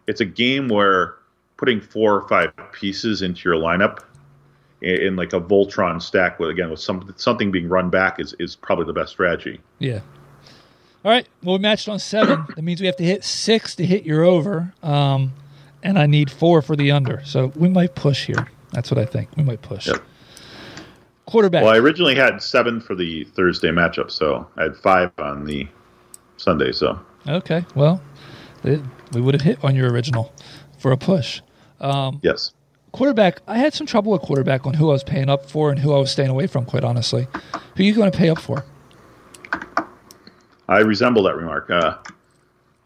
it's 0.07 0.21
a 0.21 0.25
game 0.25 0.69
where 0.69 1.17
putting 1.57 1.81
four 1.81 2.15
or 2.15 2.29
five 2.29 2.53
pieces 2.73 3.23
into 3.23 3.49
your 3.49 3.59
lineup 3.59 4.05
in, 4.81 5.01
in 5.03 5.17
like 5.17 5.33
a 5.33 5.41
Voltron 5.41 6.01
stack 6.01 6.39
with 6.39 6.51
again 6.51 6.71
with 6.71 6.81
some 6.81 7.13
something 7.17 7.51
being 7.51 7.69
run 7.69 7.91
back 7.91 8.21
is 8.21 8.35
is 8.39 8.57
probably 8.57 8.87
the 8.87 8.93
best 8.93 9.13
strategy. 9.13 9.61
Yeah. 9.79 10.01
All 11.05 11.13
right. 11.13 11.27
Well, 11.43 11.57
we 11.57 11.63
matched 11.63 11.89
on 11.89 11.99
seven. 11.99 12.45
that 12.57 12.63
means 12.63 12.81
we 12.81 12.87
have 12.87 12.97
to 12.97 13.05
hit 13.05 13.23
six 13.23 13.77
to 13.77 13.87
hit 13.87 14.05
your 14.05 14.25
over, 14.25 14.75
um, 14.83 15.33
and 15.83 15.99
I 15.99 16.07
need 16.07 16.31
four 16.31 16.63
for 16.63 16.75
the 16.75 16.91
under. 16.91 17.23
So 17.25 17.53
we 17.55 17.69
might 17.69 17.95
push 17.95 18.27
here. 18.27 18.49
That's 18.73 18.91
what 18.91 18.99
I 18.99 19.05
think. 19.05 19.29
We 19.37 19.45
might 19.45 19.63
push. 19.63 19.87
Yep. 19.87 20.03
Quarterback. 21.27 21.63
Well, 21.65 21.73
I 21.73 21.79
originally 21.79 22.15
had 22.15 22.43
seven 22.43 22.81
for 22.81 22.95
the 22.95 23.25
Thursday 23.25 23.71
matchup, 23.71 24.11
so 24.11 24.47
I 24.57 24.65
had 24.65 24.77
five 24.77 25.13
on 25.19 25.45
the 25.45 25.69
Sunday. 26.39 26.73
So 26.73 26.99
okay. 27.29 27.65
Well, 27.75 28.03
it, 28.65 28.81
we 29.13 29.21
would 29.21 29.35
have 29.35 29.43
hit 29.43 29.63
on 29.65 29.77
your 29.77 29.91
original 29.93 30.33
for 30.79 30.93
a 30.93 30.97
push. 30.97 31.41
yes, 32.23 32.53
quarterback, 32.97 33.43
I 33.47 33.59
had 33.59 33.75
some 33.75 33.87
trouble 33.87 34.13
with 34.13 34.23
quarterback 34.23 34.67
on 34.67 34.75
who 34.75 34.89
I 34.89 34.93
was 34.95 35.05
paying 35.05 35.29
up 35.29 35.51
for 35.51 35.71
and 35.71 35.79
who 35.79 35.93
I 35.93 35.99
was 35.99 36.11
staying 36.11 36.31
away 36.31 36.47
from, 36.47 36.65
quite 36.65 36.83
honestly. 36.83 37.29
Who 37.77 37.83
are 37.83 37.87
you 37.87 37.95
going 37.95 38.11
to 38.11 38.17
pay 38.17 38.31
up 38.31 38.41
for? 38.41 38.65
I 40.67 40.79
resemble 40.79 41.23
that 41.25 41.37
remark. 41.37 41.69
Uh, 41.71 41.99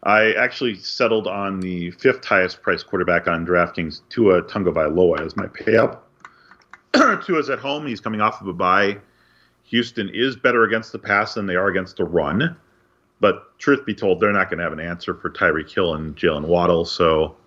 I 0.03 0.33
actually 0.33 0.75
settled 0.75 1.27
on 1.27 1.61
the 1.61 1.91
fifth 1.91 2.25
highest 2.25 2.61
priced 2.61 2.87
quarterback 2.87 3.27
on 3.27 3.45
DraftKings, 3.45 4.01
Tua 4.09 4.43
Tagovailoa, 4.43 5.25
as 5.25 5.37
my 5.37 5.47
pay 5.47 5.77
up. 5.77 6.09
Tua's 7.25 7.49
at 7.49 7.59
home. 7.59 7.87
He's 7.87 8.01
coming 8.01 8.19
off 8.19 8.41
of 8.41 8.47
a 8.47 8.53
bye. 8.53 8.97
Houston 9.63 10.09
is 10.13 10.35
better 10.35 10.63
against 10.63 10.91
the 10.91 10.99
pass 10.99 11.35
than 11.35 11.45
they 11.45 11.55
are 11.55 11.69
against 11.69 11.95
the 11.95 12.03
run. 12.03 12.57
But 13.21 13.57
truth 13.59 13.85
be 13.85 13.93
told, 13.93 14.19
they're 14.19 14.33
not 14.33 14.49
going 14.49 14.57
to 14.57 14.63
have 14.63 14.73
an 14.73 14.81
answer 14.81 15.13
for 15.13 15.29
Tyreek 15.29 15.73
Hill 15.73 15.95
and 15.95 16.17
Jaylen 16.17 16.45
Waddle. 16.45 16.83
So 16.83 17.37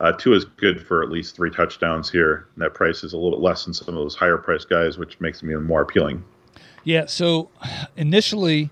uh, 0.00 0.12
is 0.26 0.44
good 0.44 0.86
for 0.86 1.02
at 1.02 1.10
least 1.10 1.34
three 1.36 1.50
touchdowns 1.50 2.10
here. 2.10 2.48
And 2.54 2.62
that 2.62 2.74
price 2.74 3.02
is 3.02 3.12
a 3.12 3.16
little 3.16 3.38
bit 3.38 3.40
less 3.40 3.64
than 3.64 3.74
some 3.74 3.88
of 3.88 3.94
those 3.94 4.14
higher 4.14 4.38
priced 4.38 4.68
guys, 4.68 4.98
which 4.98 5.20
makes 5.20 5.42
him 5.42 5.50
even 5.50 5.64
more 5.64 5.82
appealing. 5.82 6.24
Yeah, 6.84 7.06
so 7.06 7.50
initially 7.96 8.70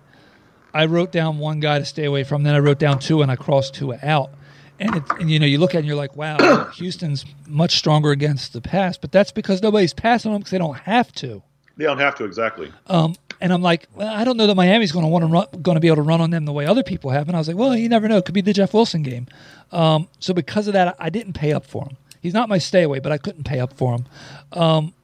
I 0.72 0.86
wrote 0.86 1.10
down 1.10 1.38
one 1.38 1.60
guy 1.60 1.78
to 1.78 1.84
stay 1.84 2.04
away 2.04 2.24
from, 2.24 2.42
then 2.42 2.54
I 2.54 2.60
wrote 2.60 2.78
down 2.78 2.98
two 2.98 3.22
and 3.22 3.30
I 3.30 3.36
crossed 3.36 3.74
two 3.74 3.94
out. 3.94 4.30
And, 4.78 4.96
it, 4.96 5.02
and 5.18 5.30
you 5.30 5.38
know, 5.38 5.46
you 5.46 5.58
look 5.58 5.70
at 5.70 5.76
it 5.76 5.78
and 5.80 5.86
you're 5.86 5.96
like, 5.96 6.16
wow, 6.16 6.64
Houston's 6.76 7.24
much 7.46 7.76
stronger 7.76 8.10
against 8.10 8.52
the 8.52 8.60
pass, 8.60 8.98
but 8.98 9.10
that's 9.10 9.32
because 9.32 9.62
nobody's 9.62 9.94
passing 9.94 10.32
them 10.32 10.40
because 10.40 10.50
they 10.50 10.58
don't 10.58 10.76
have 10.76 11.12
to. 11.14 11.42
They 11.76 11.84
don't 11.84 11.98
have 11.98 12.14
to 12.16 12.24
exactly. 12.24 12.72
Um, 12.86 13.14
and 13.40 13.52
I'm 13.52 13.62
like, 13.62 13.86
well, 13.94 14.08
I 14.08 14.24
don't 14.24 14.36
know 14.36 14.46
that 14.46 14.54
Miami's 14.54 14.92
going 14.92 15.04
to 15.04 15.08
want 15.08 15.22
to 15.22 15.28
run, 15.28 15.46
going 15.62 15.76
to 15.76 15.80
be 15.80 15.88
able 15.88 15.96
to 15.96 16.02
run 16.02 16.20
on 16.20 16.30
them 16.30 16.44
the 16.44 16.52
way 16.52 16.66
other 16.66 16.82
people 16.82 17.10
have. 17.10 17.28
And 17.28 17.36
I 17.36 17.38
was 17.38 17.48
like, 17.48 17.56
well, 17.56 17.76
you 17.76 17.88
never 17.88 18.08
know. 18.08 18.16
It 18.16 18.24
could 18.24 18.34
be 18.34 18.40
the 18.40 18.52
Jeff 18.52 18.72
Wilson 18.72 19.02
game. 19.02 19.26
Um, 19.72 20.08
so 20.20 20.32
because 20.32 20.66
of 20.66 20.72
that, 20.72 20.96
I 20.98 21.10
didn't 21.10 21.34
pay 21.34 21.52
up 21.52 21.66
for 21.66 21.84
him. 21.84 21.96
He's 22.20 22.34
not 22.34 22.48
my 22.48 22.58
stay 22.58 22.82
away, 22.82 22.98
but 22.98 23.12
I 23.12 23.18
couldn't 23.18 23.44
pay 23.44 23.60
up 23.60 23.74
for 23.74 23.94
him. 23.94 24.06
Um, 24.52 24.94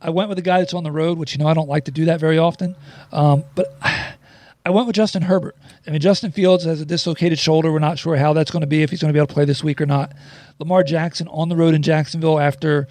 I 0.00 0.10
went 0.10 0.28
with 0.28 0.38
a 0.38 0.42
guy 0.42 0.60
that's 0.60 0.74
on 0.74 0.84
the 0.84 0.92
road, 0.92 1.18
which 1.18 1.34
you 1.34 1.38
know 1.38 1.48
I 1.48 1.54
don't 1.54 1.68
like 1.68 1.86
to 1.86 1.90
do 1.90 2.04
that 2.06 2.20
very 2.20 2.38
often. 2.38 2.76
Um, 3.12 3.44
but 3.54 3.74
I 4.64 4.70
went 4.70 4.86
with 4.86 4.96
Justin 4.96 5.22
Herbert. 5.22 5.56
I 5.86 5.90
mean, 5.90 6.00
Justin 6.00 6.32
Fields 6.32 6.64
has 6.64 6.80
a 6.80 6.84
dislocated 6.84 7.38
shoulder. 7.38 7.72
We're 7.72 7.78
not 7.78 7.98
sure 7.98 8.16
how 8.16 8.32
that's 8.32 8.50
going 8.50 8.62
to 8.62 8.66
be, 8.66 8.82
if 8.82 8.90
he's 8.90 9.00
going 9.00 9.10
to 9.10 9.12
be 9.12 9.18
able 9.18 9.28
to 9.28 9.34
play 9.34 9.44
this 9.44 9.62
week 9.62 9.80
or 9.80 9.86
not. 9.86 10.12
Lamar 10.58 10.82
Jackson 10.82 11.28
on 11.28 11.48
the 11.48 11.56
road 11.56 11.74
in 11.74 11.82
Jacksonville 11.82 12.40
after 12.40 12.88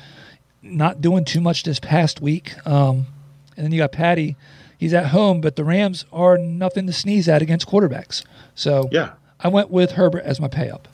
not 0.61 1.01
doing 1.01 1.25
too 1.25 1.41
much 1.41 1.63
this 1.63 1.79
past 1.79 2.21
week. 2.21 2.55
Um, 2.67 3.07
and 3.57 3.65
then 3.65 3.71
you 3.71 3.77
got 3.77 3.91
Patty. 3.91 4.35
He's 4.77 4.93
at 4.93 5.07
home, 5.07 5.41
but 5.41 5.55
the 5.55 5.63
Rams 5.63 6.05
are 6.11 6.37
nothing 6.37 6.87
to 6.87 6.93
sneeze 6.93 7.27
at 7.27 7.41
against 7.41 7.67
quarterbacks. 7.67 8.23
So 8.53 8.89
Yeah. 8.91 9.13
I 9.39 9.47
went 9.49 9.69
with 9.69 9.91
Herbert 9.91 10.23
as 10.23 10.39
my 10.39 10.47
pay 10.47 10.69
up. 10.69 10.87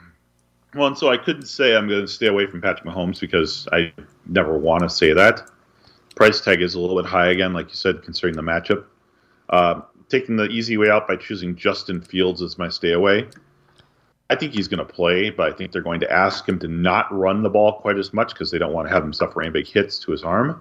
Well, 0.74 0.86
and 0.86 0.96
so 0.96 1.08
I 1.08 1.16
couldn't 1.16 1.46
say 1.46 1.74
I'm 1.74 1.88
going 1.88 2.02
to 2.02 2.08
stay 2.08 2.26
away 2.26 2.46
from 2.46 2.60
Patrick 2.60 2.84
Mahomes 2.84 3.20
because 3.20 3.66
I 3.72 3.92
never 4.26 4.56
want 4.56 4.82
to 4.82 4.88
say 4.88 5.12
that. 5.12 5.42
Price 6.14 6.40
tag 6.40 6.62
is 6.62 6.74
a 6.74 6.80
little 6.80 6.96
bit 6.96 7.06
high 7.06 7.30
again, 7.30 7.52
like 7.52 7.70
you 7.70 7.74
said, 7.74 8.02
considering 8.02 8.36
the 8.36 8.42
matchup. 8.42 8.84
Uh, 9.48 9.80
taking 10.08 10.36
the 10.36 10.44
easy 10.44 10.76
way 10.76 10.88
out 10.88 11.08
by 11.08 11.16
choosing 11.16 11.56
Justin 11.56 12.00
Fields 12.00 12.40
as 12.40 12.56
my 12.56 12.68
stay 12.68 12.92
away. 12.92 13.26
I 14.28 14.36
think 14.36 14.52
he's 14.52 14.68
going 14.68 14.78
to 14.78 14.84
play, 14.84 15.30
but 15.30 15.52
I 15.52 15.56
think 15.56 15.72
they're 15.72 15.82
going 15.82 16.00
to 16.00 16.12
ask 16.12 16.48
him 16.48 16.60
to 16.60 16.68
not 16.68 17.12
run 17.12 17.42
the 17.42 17.50
ball 17.50 17.80
quite 17.80 17.98
as 17.98 18.12
much 18.12 18.32
because 18.32 18.52
they 18.52 18.58
don't 18.58 18.72
want 18.72 18.86
to 18.86 18.94
have 18.94 19.02
him 19.02 19.12
suffer 19.12 19.42
any 19.42 19.50
big 19.50 19.66
hits 19.66 19.98
to 20.00 20.12
his 20.12 20.22
arm. 20.22 20.60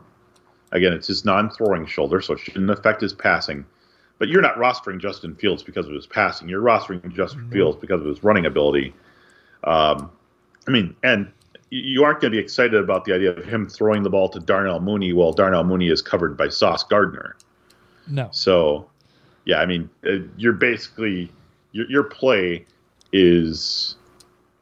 Again, 0.72 0.94
it's 0.94 1.08
his 1.08 1.26
non-throwing 1.26 1.86
shoulder, 1.86 2.22
so 2.22 2.34
it 2.34 2.40
shouldn't 2.40 2.70
affect 2.70 3.02
his 3.02 3.14
passing. 3.14 3.66
But 4.20 4.28
you're 4.28 4.42
not 4.42 4.56
rostering 4.56 5.00
Justin 5.00 5.36
Fields 5.36 5.64
because 5.64 5.88
of 5.88 5.94
his 5.94 6.06
passing. 6.06 6.50
You're 6.50 6.62
rostering 6.62 7.14
Justin 7.14 7.42
mm-hmm. 7.42 7.54
Fields 7.54 7.78
because 7.80 8.02
of 8.02 8.08
his 8.08 8.24
running 8.24 8.46
ability. 8.46 8.94
Um, 9.64 10.12
I 10.68 10.72
mean, 10.72 10.96
and 11.04 11.32
you 11.70 12.04
aren't 12.04 12.20
going 12.22 12.32
to 12.32 12.36
be 12.36 12.44
excited 12.44 12.76
about 12.76 13.06
the 13.06 13.14
idea 13.14 13.32
of 13.32 13.46
him 13.46 13.68
throwing 13.68 14.04
the 14.04 14.10
ball 14.10 14.30
to 14.30 14.40
Darnell 14.40 14.80
Mooney 14.80 15.14
while 15.14 15.32
Darnell 15.32 15.64
Mooney 15.64 15.90
is 15.90 16.02
covered 16.02 16.36
by 16.36 16.50
Sauce 16.50 16.84
Gardner. 16.84 17.36
No. 18.08 18.28
So, 18.32 18.90
yeah, 19.46 19.60
I 19.60 19.66
mean, 19.66 19.90
uh, 20.06 20.18
you're 20.38 20.54
basically 20.54 21.32
your, 21.72 21.90
your 21.90 22.04
play 22.04 22.66
is 23.14 23.96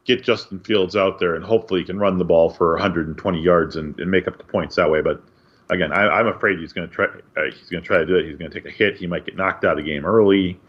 get 0.06 0.24
Justin 0.24 0.60
Fields 0.60 0.96
out 0.96 1.20
there 1.20 1.36
and 1.36 1.44
hopefully 1.44 1.82
he 1.82 1.86
can 1.86 2.00
run 2.00 2.18
the 2.18 2.26
ball 2.26 2.50
for 2.50 2.74
120 2.74 3.42
yards 3.42 3.76
and, 3.76 4.00
and 4.00 4.10
make 4.10 4.28
up 4.28 4.38
the 4.38 4.44
points 4.44 4.76
that 4.76 4.90
way. 4.90 5.02
But 5.02 5.22
again, 5.70 5.92
I, 5.92 6.20
am 6.20 6.28
afraid 6.28 6.60
he's 6.60 6.74
going 6.74 6.88
to 6.88 6.94
try. 6.94 7.06
Uh, 7.06 7.44
he's 7.46 7.70
going 7.70 7.82
to 7.82 7.88
try 7.88 7.98
to 7.98 8.06
do 8.06 8.16
it. 8.16 8.26
He's 8.26 8.38
going 8.38 8.52
to 8.52 8.62
take 8.62 8.72
a 8.72 8.76
hit. 8.76 8.98
He 8.98 9.08
might 9.08 9.26
get 9.26 9.36
knocked 9.36 9.66
out 9.66 9.78
of 9.78 9.84
the 9.84 9.90
game 9.90 10.06
early. 10.06 10.60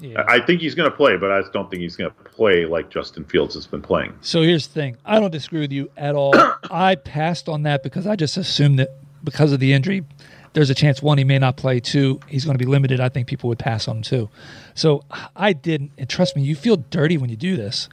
Yeah. 0.00 0.24
I 0.28 0.40
think 0.40 0.60
he's 0.60 0.76
going 0.76 0.88
to 0.88 0.96
play, 0.96 1.16
but 1.16 1.32
I 1.32 1.40
just 1.40 1.52
don't 1.52 1.68
think 1.68 1.82
he's 1.82 1.96
going 1.96 2.10
to 2.10 2.30
play 2.30 2.66
like 2.66 2.88
Justin 2.88 3.24
Fields 3.24 3.54
has 3.54 3.66
been 3.66 3.82
playing. 3.82 4.16
So 4.20 4.42
here's 4.42 4.68
the 4.68 4.74
thing: 4.74 4.96
I 5.04 5.18
don't 5.18 5.30
disagree 5.30 5.60
with 5.60 5.72
you 5.72 5.90
at 5.96 6.14
all. 6.14 6.32
I 6.70 6.94
passed 6.94 7.48
on 7.48 7.64
that 7.64 7.82
because 7.82 8.06
I 8.06 8.14
just 8.14 8.36
assumed 8.36 8.78
that 8.78 8.90
because 9.24 9.52
of 9.52 9.58
the 9.58 9.72
injury, 9.72 10.04
there's 10.52 10.70
a 10.70 10.74
chance 10.74 11.02
one 11.02 11.18
he 11.18 11.24
may 11.24 11.38
not 11.38 11.56
play. 11.56 11.80
Two, 11.80 12.20
he's 12.28 12.44
going 12.44 12.56
to 12.56 12.64
be 12.64 12.70
limited. 12.70 13.00
I 13.00 13.08
think 13.08 13.26
people 13.26 13.48
would 13.48 13.58
pass 13.58 13.88
on 13.88 13.98
him 13.98 14.02
too. 14.02 14.30
So 14.74 15.02
I 15.34 15.52
didn't. 15.52 15.92
And 15.98 16.08
trust 16.08 16.36
me, 16.36 16.42
you 16.42 16.54
feel 16.54 16.76
dirty 16.76 17.16
when 17.16 17.30
you 17.30 17.36
do 17.36 17.56
this. 17.56 17.88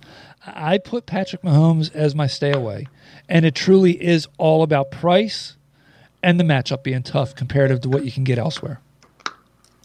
I 0.45 0.77
put 0.77 1.07
Patrick 1.07 1.41
Mahomes 1.41 1.93
as 1.95 2.13
my 2.13 2.27
stay 2.27 2.51
away, 2.51 2.85
and 3.27 3.45
it 3.45 3.55
truly 3.55 3.93
is 4.03 4.27
all 4.37 4.61
about 4.61 4.91
price 4.91 5.57
and 6.25 6.39
the 6.39 6.43
matchup 6.43 6.81
being 6.81 7.03
tough 7.03 7.35
comparative 7.35 7.81
to 7.81 7.89
what 7.89 8.03
you 8.03 8.11
can 8.11 8.23
get 8.23 8.39
elsewhere. 8.39 8.81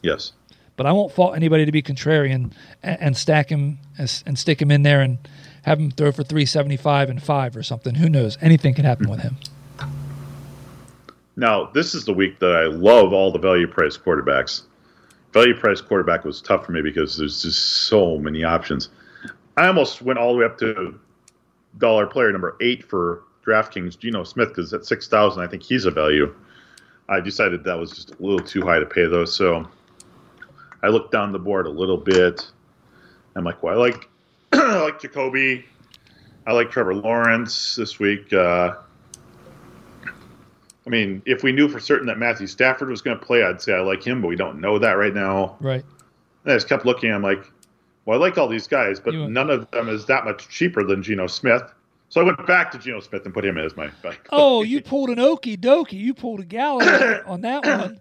Yes. 0.03 0.33
But 0.77 0.87
I 0.87 0.93
won't 0.93 1.13
fault 1.13 1.37
anybody 1.37 1.67
to 1.67 1.73
be 1.73 1.83
contrarian 1.83 2.53
and, 2.83 3.01
and 3.03 3.17
stack 3.17 3.51
him 3.51 3.79
and 3.99 4.39
stick 4.39 4.63
him 4.63 4.71
in 4.71 4.83
there 4.83 5.03
and 5.03 5.19
have 5.65 5.79
him 5.79 5.91
throw 5.91 6.11
for 6.11 6.23
375 6.23 7.11
and 7.11 7.23
five 7.23 7.55
or 7.55 7.63
something. 7.63 7.95
Who 7.97 8.09
knows? 8.09 8.39
Anything 8.41 8.73
can 8.73 8.87
happen 8.87 9.11
with 9.11 9.21
him. 9.21 9.37
Now, 11.37 11.67
this 11.67 11.95
is 11.95 12.07
the 12.07 12.15
week 12.15 12.39
that 12.39 12.57
I 12.57 12.65
love 12.65 13.13
all 13.13 13.31
the 13.31 13.39
value 13.39 13.67
price 13.67 13.99
quarterbacks. 13.99 14.63
Value 15.35 15.55
price 15.55 15.83
quarterback 15.83 16.25
was 16.25 16.41
tough 16.41 16.65
for 16.65 16.73
me 16.73 16.81
because 16.81 17.19
there's 17.19 17.43
just 17.43 17.87
so 17.87 18.17
many 18.17 18.45
options. 18.45 18.89
I 19.59 19.67
almost 19.67 20.01
went 20.01 20.19
all 20.19 20.33
the 20.33 20.39
way 20.39 20.47
up 20.47 20.57
to 20.59 20.99
dollar 21.77 22.07
player 22.07 22.33
number 22.33 22.57
eight 22.63 22.83
for 22.83 23.25
DraftKings 23.45 23.99
Geno 23.99 24.25
Smith 24.25 24.49
because 24.49 24.73
at 24.73 24.85
six 24.85 25.09
thousand, 25.09 25.43
I 25.43 25.47
think 25.47 25.63
he's 25.63 25.85
a 25.85 25.91
value. 25.91 26.35
I 27.09 27.21
decided 27.21 27.65
that 27.65 27.79
was 27.79 27.91
just 27.91 28.13
a 28.13 28.17
little 28.21 28.39
too 28.39 28.63
high 28.63 28.79
to 28.79 28.87
pay 28.87 29.07
those, 29.07 29.35
so 29.35 29.69
I 30.83 30.89
looked 30.89 31.13
down 31.13 31.33
the 31.33 31.39
board 31.39 31.67
a 31.67 31.71
little 31.71 31.97
bit. 31.97 32.47
I'm 33.37 33.45
like, 33.45 33.63
well, 33.63 33.75
I 33.75 33.77
like 33.77 34.09
I 34.53 34.83
like 34.83 35.01
Jacoby. 35.01 35.65
I 36.47 36.53
like 36.53 36.71
Trevor 36.71 36.95
Lawrence 36.95 37.77
this 37.77 37.99
week. 37.99 38.33
Uh, 38.33 38.75
I 40.05 40.91
mean, 40.91 41.23
if 41.27 41.43
we 41.43 41.53
knew 41.53 41.69
for 41.69 41.79
certain 41.79 42.07
that 42.07 42.19
Matthew 42.19 42.47
Stafford 42.47 42.89
was 42.89 43.03
going 43.03 43.19
to 43.19 43.25
play, 43.25 43.45
I'd 43.45 43.61
say 43.61 43.75
I 43.75 43.81
like 43.81 44.03
him, 44.03 44.23
but 44.23 44.29
we 44.29 44.37
don't 44.37 44.61
know 44.61 44.79
that 44.79 44.93
right 44.93 45.15
now. 45.15 45.57
Right. 45.61 45.85
And 46.45 46.53
I 46.53 46.57
just 46.57 46.69
kept 46.69 46.87
looking. 46.87 47.13
I'm 47.13 47.23
like, 47.23 47.45
well, 48.07 48.19
I 48.19 48.21
like 48.21 48.39
all 48.39 48.49
these 48.49 48.67
guys, 48.67 48.99
but 48.99 49.15
none 49.15 49.51
of 49.51 49.71
them 49.71 49.89
is 49.89 50.07
that 50.07 50.25
much 50.25 50.49
cheaper 50.49 50.83
than 50.83 51.03
Geno 51.03 51.27
Smith. 51.27 51.63
So 52.11 52.21
I 52.21 52.25
went 52.25 52.45
back 52.47 52.73
to 52.73 52.79
Geno 52.79 53.01
Smith 53.01 53.25
and 53.25 53.33
put 53.33 53.45
him 53.45 53.57
as 53.57 53.77
my. 53.77 53.89
my 54.03 54.17
oh, 54.31 54.63
you 54.63 54.83
pulled 54.83 55.11
an 55.11 55.19
okey 55.21 55.57
dokey. 55.57 55.93
You 55.93 56.13
pulled 56.13 56.41
a 56.41 56.45
Gallo 56.45 56.85
on 57.27 57.41
that 57.43 57.65
one. 57.65 58.01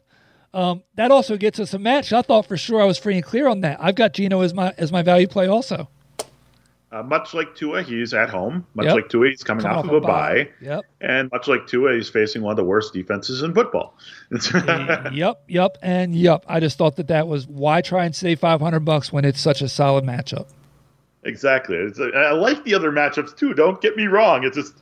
Um, 0.52 0.84
that 0.96 1.12
also 1.12 1.38
gets 1.38 1.60
us 1.60 1.76
a 1.76 1.80
match. 1.80 2.12
I 2.12 2.24
thought 2.24 2.48
for 2.48 2.58
sure 2.58 2.82
I 2.82 2.86
was 2.86 2.98
free 2.98 3.16
and 3.16 3.24
clear 3.24 3.48
on 3.48 3.62
that. 3.62 3.78
I've 3.80 3.94
got 3.94 4.14
Geno 4.14 4.42
as 4.42 4.54
my 4.54 4.74
as 4.80 4.92
my 4.92 5.04
value 5.04 5.28
play 5.28 5.48
also. 5.48 5.88
Uh, 6.92 7.04
much 7.04 7.36
like 7.36 7.54
Tua, 7.54 7.84
he's 7.84 8.16
at 8.16 8.32
home. 8.32 8.66
Much 8.74 8.88
yep. 8.88 8.96
like 8.96 9.10
Tua, 9.10 9.30
he's 9.30 9.44
coming, 9.44 9.62
coming 9.62 9.78
off, 9.78 9.86
off, 9.86 9.92
of 9.92 9.98
a 9.98 10.02
bye. 10.02 10.44
bye. 10.44 10.50
Yep. 10.60 10.86
And 11.02 11.32
much 11.32 11.48
like 11.48 11.68
Tua, 11.68 11.94
he's 11.94 12.10
facing 12.10 12.42
one 12.42 12.52
of 12.52 12.58
the 12.58 12.64
worst 12.64 12.94
defenses 12.94 13.44
in 13.44 13.54
football. 13.54 13.96
yep, 15.14 15.44
yep, 15.48 15.78
and 15.84 16.16
yep. 16.16 16.44
I 16.48 16.60
just 16.60 16.80
thought 16.80 16.96
that 16.96 17.10
that 17.10 17.28
was 17.28 17.46
why 17.46 17.82
try 17.82 18.06
and 18.06 18.16
save 18.16 18.40
500 18.40 18.80
bucks 18.80 19.14
when 19.14 19.24
it's 19.24 19.40
such 19.40 19.62
a 19.62 19.70
solid 19.70 20.04
matchup. 20.04 20.48
Exactly. 21.24 21.76
It's, 21.76 22.00
I 22.00 22.32
like 22.32 22.64
the 22.64 22.74
other 22.74 22.92
matchups 22.92 23.36
too. 23.36 23.54
Don't 23.54 23.82
get 23.82 23.96
me 23.96 24.08
wrong. 24.08 24.44
It's 24.44 24.56
just, 24.56 24.76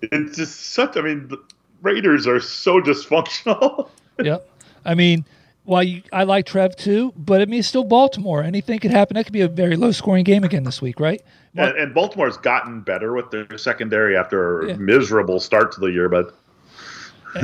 it's 0.00 0.36
just 0.36 0.72
such. 0.72 0.96
I 0.96 1.02
mean, 1.02 1.28
the 1.28 1.38
Raiders 1.82 2.26
are 2.26 2.40
so 2.40 2.80
dysfunctional. 2.80 3.88
yep. 4.20 4.48
I 4.84 4.94
mean, 4.94 5.24
while 5.64 5.82
you, 5.82 6.02
I 6.12 6.24
like 6.24 6.46
Trev 6.46 6.74
too, 6.76 7.12
but 7.16 7.40
I 7.40 7.44
mean, 7.44 7.60
it's 7.60 7.68
still 7.68 7.84
Baltimore. 7.84 8.42
Anything 8.42 8.80
could 8.80 8.90
happen. 8.90 9.14
That 9.14 9.24
could 9.24 9.32
be 9.32 9.42
a 9.42 9.48
very 9.48 9.76
low 9.76 9.92
scoring 9.92 10.24
game 10.24 10.42
again 10.42 10.64
this 10.64 10.82
week, 10.82 10.98
right? 10.98 11.22
and, 11.54 11.76
and, 11.76 11.94
Baltimore's 11.94 12.36
gotten 12.38 12.80
better 12.80 13.12
with 13.12 13.30
their 13.30 13.58
secondary 13.58 14.16
after 14.16 14.62
a 14.62 14.68
yeah. 14.68 14.76
miserable 14.76 15.38
start 15.38 15.72
to 15.72 15.80
the 15.80 15.90
year, 15.90 16.08
but. 16.08 16.34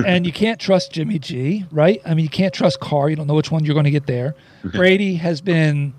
and 0.07 0.26
you 0.26 0.33
can't 0.33 0.59
trust 0.59 0.92
Jimmy 0.92 1.18
G, 1.18 1.64
right? 1.70 2.00
I 2.04 2.14
mean, 2.14 2.24
you 2.24 2.31
can't 2.31 2.52
trust 2.52 2.81
Carr. 2.81 3.09
You 3.09 3.16
don't 3.16 3.26
know 3.26 3.35
which 3.35 3.50
one 3.50 3.64
you're 3.64 3.74
going 3.74 3.85
to 3.85 3.90
get 3.90 4.07
there. 4.07 4.35
Brady 4.64 5.14
has 5.16 5.40
been 5.40 5.94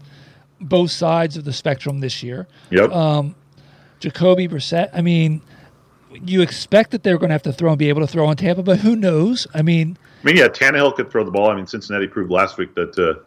both 0.62 0.92
sides 0.92 1.38
of 1.38 1.46
the 1.46 1.54
spectrum 1.54 2.00
this 2.00 2.24
year. 2.24 2.48
Yep. 2.70 2.92
Um, 2.92 3.36
Jacoby 4.00 4.48
Brissett. 4.48 4.90
I 4.94 5.02
mean, 5.02 5.42
you 6.12 6.42
expect 6.42 6.92
that 6.92 7.04
they're 7.04 7.18
going 7.18 7.30
to 7.30 7.34
have 7.34 7.44
to 7.44 7.54
throw 7.54 7.70
and 7.70 7.80
be 7.80 7.90
able 7.90 8.02
to 8.02 8.08
throw 8.08 8.26
on 8.26 8.36
Tampa, 8.36 8.64
but 8.64 8.80
who 8.80 8.96
knows? 8.96 9.48
I 9.54 9.62
mean, 9.62 9.98
I 10.22 10.26
mean, 10.26 10.38
yeah, 10.38 10.48
Tannehill 10.48 10.96
could 10.96 11.10
throw 11.10 11.24
the 11.24 11.32
ball. 11.32 11.50
I 11.50 11.56
mean, 11.56 11.68
Cincinnati 11.68 12.08
proved 12.08 12.32
last 12.32 12.58
week 12.58 12.76
that 12.76 12.98
uh, 12.98 13.24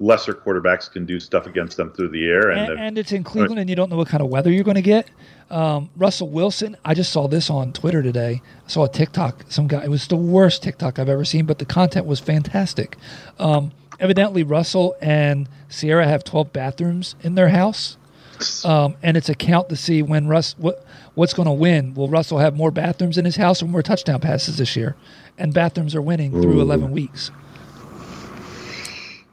lesser 0.00 0.32
quarterbacks 0.32 0.90
can 0.90 1.04
do 1.04 1.20
stuff 1.20 1.46
against 1.46 1.76
them 1.76 1.92
through 1.92 2.08
the 2.08 2.26
air. 2.26 2.50
And, 2.50 2.70
and, 2.70 2.80
and 2.80 2.98
it's 2.98 3.12
in 3.12 3.22
Cleveland, 3.22 3.60
and 3.60 3.68
you 3.68 3.76
don't 3.76 3.90
know 3.90 3.96
what 3.96 4.08
kind 4.08 4.22
of 4.22 4.28
weather 4.28 4.50
you're 4.50 4.64
going 4.64 4.76
to 4.76 4.82
get. 4.82 5.10
Um, 5.50 5.90
Russell 5.96 6.30
Wilson, 6.30 6.76
I 6.84 6.94
just 6.94 7.12
saw 7.12 7.28
this 7.28 7.50
on 7.50 7.72
Twitter 7.72 8.02
today. 8.02 8.40
I 8.64 8.68
saw 8.68 8.84
a 8.84 8.88
TikTok. 8.88 9.44
Some 9.48 9.66
guy. 9.66 9.84
It 9.84 9.90
was 9.90 10.06
the 10.06 10.16
worst 10.16 10.62
TikTok 10.62 10.98
I've 10.98 11.08
ever 11.08 11.24
seen, 11.24 11.44
but 11.44 11.58
the 11.58 11.66
content 11.66 12.06
was 12.06 12.20
fantastic. 12.20 12.96
Um, 13.38 13.72
evidently, 14.02 14.42
Russell 14.42 14.96
and 15.00 15.48
Sierra 15.68 16.06
have 16.06 16.24
12 16.24 16.52
bathrooms 16.52 17.14
in 17.22 17.34
their 17.36 17.48
house. 17.48 17.96
Um, 18.64 18.96
and 19.02 19.16
it's 19.16 19.28
a 19.28 19.34
count 19.34 19.68
to 19.68 19.76
see 19.76 20.02
when 20.02 20.26
Russ 20.26 20.56
what 20.58 20.84
what's 21.14 21.32
going 21.32 21.46
to 21.46 21.52
win. 21.52 21.94
Will 21.94 22.08
Russell 22.08 22.38
have 22.38 22.56
more 22.56 22.72
bathrooms 22.72 23.16
in 23.16 23.24
his 23.24 23.36
house 23.36 23.62
or 23.62 23.66
more 23.66 23.82
touchdown 23.82 24.20
passes 24.20 24.58
this 24.58 24.74
year? 24.74 24.96
And 25.38 25.54
bathrooms 25.54 25.94
are 25.94 26.02
winning 26.02 26.32
through 26.32 26.60
11 26.60 26.90
weeks. 26.90 27.30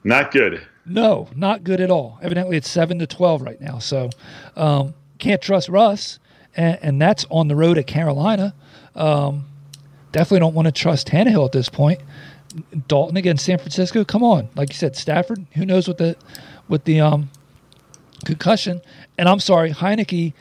Not 0.04 0.32
good. 0.32 0.62
No, 0.86 1.28
not 1.36 1.64
good 1.64 1.82
at 1.82 1.92
all. 1.92 2.20
Evidently, 2.22 2.58
it's 2.58 2.70
seven 2.70 3.00
to 3.00 3.08
12 3.08 3.42
right 3.42 3.60
now. 3.60 3.80
So 3.80 4.10
um, 4.56 4.94
can't 5.18 5.42
trust 5.42 5.70
Russ, 5.70 6.20
and, 6.56 6.80
and, 6.82 7.02
that's 7.02 7.26
on 7.30 7.48
the 7.48 7.56
road 7.56 7.78
at 7.78 7.86
Carolina. 7.86 8.56
Um, 8.96 9.46
definitely 10.12 10.40
don't 10.40 10.56
want 10.56 10.68
to 10.68 10.72
trust 10.72 11.08
Tannehill 11.08 11.46
at 11.46 11.52
this 11.52 11.70
point. 11.70 12.00
Dalton 12.88 13.18
against 13.18 13.46
San 13.46 13.58
Francisco. 13.58 14.04
Come 14.04 14.24
on, 14.24 14.50
like 14.56 14.70
you 14.70 14.76
said, 14.76 14.96
Stafford. 14.96 15.46
Who 15.54 15.66
knows 15.66 15.88
what 15.88 15.98
the 15.98 16.16
with 16.68 16.86
the 16.86 17.00
um, 17.00 17.30
concussion? 18.26 18.82
And 19.18 19.30
I'm 19.30 19.40
sorry, 19.40 19.72
Heinicke. 19.72 20.34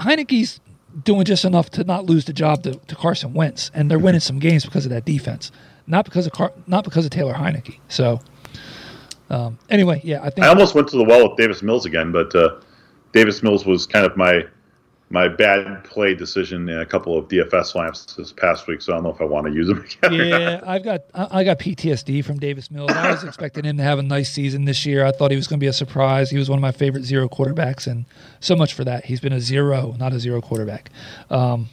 Heinicke's 0.00 0.60
doing 1.04 1.24
just 1.24 1.44
enough 1.44 1.70
to 1.70 1.84
not 1.84 2.06
lose 2.06 2.24
the 2.24 2.32
job 2.32 2.62
to, 2.62 2.74
to 2.74 2.94
Carson 2.94 3.34
Wentz, 3.34 3.70
and 3.74 3.90
they're 3.90 3.98
winning 3.98 4.20
some 4.20 4.38
games 4.38 4.64
because 4.64 4.86
of 4.86 4.90
that 4.90 5.04
defense, 5.04 5.50
not 5.86 6.04
because 6.04 6.26
of 6.26 6.32
Car- 6.32 6.52
not 6.66 6.84
because 6.84 7.04
of 7.04 7.10
Taylor 7.10 7.34
Heinicke. 7.34 7.78
So, 7.88 8.20
um, 9.30 9.58
anyway, 9.68 10.00
yeah, 10.04 10.20
I 10.22 10.30
think 10.30 10.46
I 10.46 10.48
almost 10.48 10.74
went 10.74 10.88
to 10.88 10.96
the 10.96 11.04
well 11.04 11.28
with 11.28 11.36
Davis 11.36 11.62
Mills 11.62 11.86
again, 11.86 12.12
but 12.12 12.34
uh, 12.34 12.60
Davis 13.12 13.42
Mills 13.42 13.66
was 13.66 13.86
kind 13.86 14.06
of 14.06 14.16
my 14.16 14.44
my 15.10 15.26
bad 15.26 15.84
play 15.84 16.14
decision 16.14 16.68
in 16.68 16.80
a 16.80 16.86
couple 16.86 17.16
of 17.16 17.28
DFS 17.28 17.74
lamps 17.74 18.04
this 18.14 18.30
past 18.32 18.66
week, 18.66 18.82
so 18.82 18.92
I 18.92 18.96
don't 18.96 19.04
know 19.04 19.10
if 19.10 19.20
I 19.20 19.24
want 19.24 19.46
to 19.46 19.52
use 19.52 19.68
them 19.68 19.78
again. 20.02 20.28
Yeah, 20.28 20.60
I've 20.66 20.84
got 20.84 21.04
I 21.14 21.44
got 21.44 21.58
PTSD 21.58 22.24
from 22.24 22.38
Davis 22.38 22.70
Mills. 22.70 22.90
I 22.90 23.10
was 23.10 23.24
expecting 23.24 23.64
him 23.64 23.78
to 23.78 23.82
have 23.82 23.98
a 23.98 24.02
nice 24.02 24.30
season 24.30 24.66
this 24.66 24.84
year. 24.84 25.04
I 25.04 25.12
thought 25.12 25.30
he 25.30 25.36
was 25.36 25.46
going 25.46 25.58
to 25.58 25.64
be 25.64 25.68
a 25.68 25.72
surprise. 25.72 26.30
He 26.30 26.36
was 26.36 26.50
one 26.50 26.58
of 26.58 26.62
my 26.62 26.72
favorite 26.72 27.04
zero 27.04 27.28
quarterbacks, 27.28 27.86
and 27.86 28.04
so 28.40 28.54
much 28.54 28.74
for 28.74 28.84
that. 28.84 29.06
He's 29.06 29.20
been 29.20 29.32
a 29.32 29.40
zero, 29.40 29.94
not 29.98 30.12
a 30.12 30.20
zero 30.20 30.42
quarterback. 30.42 30.90
Um, 31.30 31.68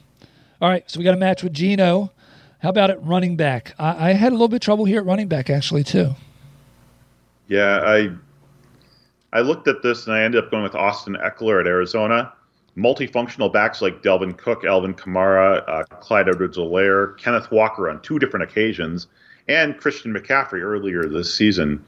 all 0.61 0.69
right, 0.69 0.89
so 0.89 0.99
we 0.99 1.03
got 1.03 1.13
a 1.13 1.17
match 1.17 1.43
with 1.43 1.53
Geno. 1.53 2.11
How 2.59 2.69
about 2.69 2.89
it 2.89 2.99
running 3.01 3.35
back? 3.35 3.75
I, 3.77 4.11
I 4.11 4.13
had 4.13 4.31
a 4.31 4.35
little 4.35 4.47
bit 4.47 4.57
of 4.57 4.61
trouble 4.61 4.85
here 4.85 4.99
at 4.99 5.05
running 5.05 5.27
back 5.27 5.49
actually 5.49 5.83
too. 5.83 6.15
Yeah, 7.49 7.81
I 7.83 8.11
I 9.33 9.41
looked 9.41 9.67
at 9.67 9.83
this 9.83 10.07
and 10.07 10.15
I 10.15 10.23
ended 10.23 10.41
up 10.41 10.51
going 10.51 10.63
with 10.63 10.73
Austin 10.73 11.17
Ekeler 11.21 11.59
at 11.59 11.67
Arizona 11.67 12.31
multifunctional 12.77 13.51
backs 13.51 13.81
like 13.81 14.01
Dalvin 14.01 14.35
Cook, 14.37 14.65
Alvin 14.65 14.93
Kamara, 14.93 15.63
uh, 15.67 15.83
Clyde 15.83 16.29
Edwards-Helaire, 16.29 17.17
Kenneth 17.17 17.51
Walker 17.51 17.89
on 17.89 18.01
two 18.01 18.19
different 18.19 18.43
occasions, 18.49 19.07
and 19.47 19.77
Christian 19.77 20.13
McCaffrey 20.13 20.61
earlier 20.61 21.03
this 21.07 21.33
season 21.33 21.85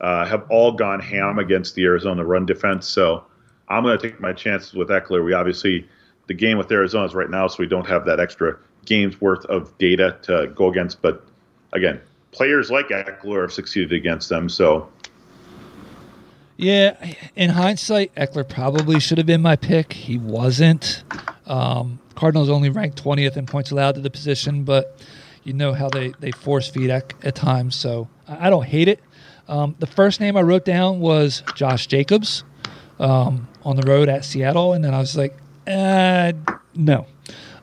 uh, 0.00 0.24
have 0.24 0.44
all 0.50 0.72
gone 0.72 1.00
ham 1.00 1.38
against 1.38 1.74
the 1.74 1.84
Arizona 1.84 2.24
run 2.24 2.46
defense. 2.46 2.86
So 2.88 3.24
I'm 3.68 3.82
going 3.82 3.98
to 3.98 4.08
take 4.08 4.20
my 4.20 4.32
chances 4.32 4.74
with 4.74 4.88
Ekeler. 4.88 5.24
We 5.24 5.32
obviously 5.32 5.88
the 6.26 6.34
game 6.34 6.58
with 6.58 6.70
Arizona 6.72 7.06
is 7.06 7.14
right 7.14 7.30
now, 7.30 7.46
so 7.46 7.56
we 7.58 7.66
don't 7.66 7.86
have 7.86 8.04
that 8.06 8.18
extra 8.20 8.58
game's 8.86 9.20
worth 9.20 9.44
of 9.46 9.76
data 9.78 10.16
to 10.22 10.52
go 10.54 10.70
against. 10.70 11.00
But 11.02 11.24
again, 11.72 12.00
players 12.32 12.70
like 12.70 12.88
Ekeler 12.88 13.42
have 13.42 13.52
succeeded 13.52 13.92
against 13.92 14.28
them. 14.28 14.48
So, 14.48 14.88
yeah, 16.56 17.14
in 17.34 17.50
hindsight, 17.50 18.14
Ekeler 18.14 18.48
probably 18.48 19.00
should 19.00 19.18
have 19.18 19.26
been 19.26 19.42
my 19.42 19.56
pick. 19.56 19.92
He 19.92 20.18
wasn't. 20.18 21.02
Um, 21.46 21.98
Cardinals 22.14 22.48
only 22.48 22.70
ranked 22.70 23.02
20th 23.02 23.36
in 23.36 23.46
points 23.46 23.70
allowed 23.70 23.96
to 23.96 24.00
the 24.00 24.10
position, 24.10 24.64
but 24.64 24.98
you 25.42 25.52
know 25.52 25.72
how 25.72 25.88
they, 25.88 26.14
they 26.20 26.30
force 26.30 26.68
feed 26.68 26.90
at, 26.90 27.12
at 27.24 27.34
times. 27.34 27.74
So 27.74 28.08
I, 28.28 28.50
don't 28.50 28.64
hate 28.64 28.88
it. 28.88 29.00
Um, 29.48 29.74
the 29.78 29.86
first 29.86 30.20
name 30.20 30.36
I 30.36 30.42
wrote 30.42 30.64
down 30.64 31.00
was 31.00 31.42
Josh 31.54 31.86
Jacobs 31.86 32.44
um, 32.98 33.48
on 33.64 33.76
the 33.76 33.86
road 33.86 34.08
at 34.08 34.24
Seattle, 34.24 34.72
and 34.72 34.84
then 34.84 34.94
I 34.94 35.00
was 35.00 35.16
like, 35.16 35.36
uh, 35.66 36.32
no. 36.74 37.06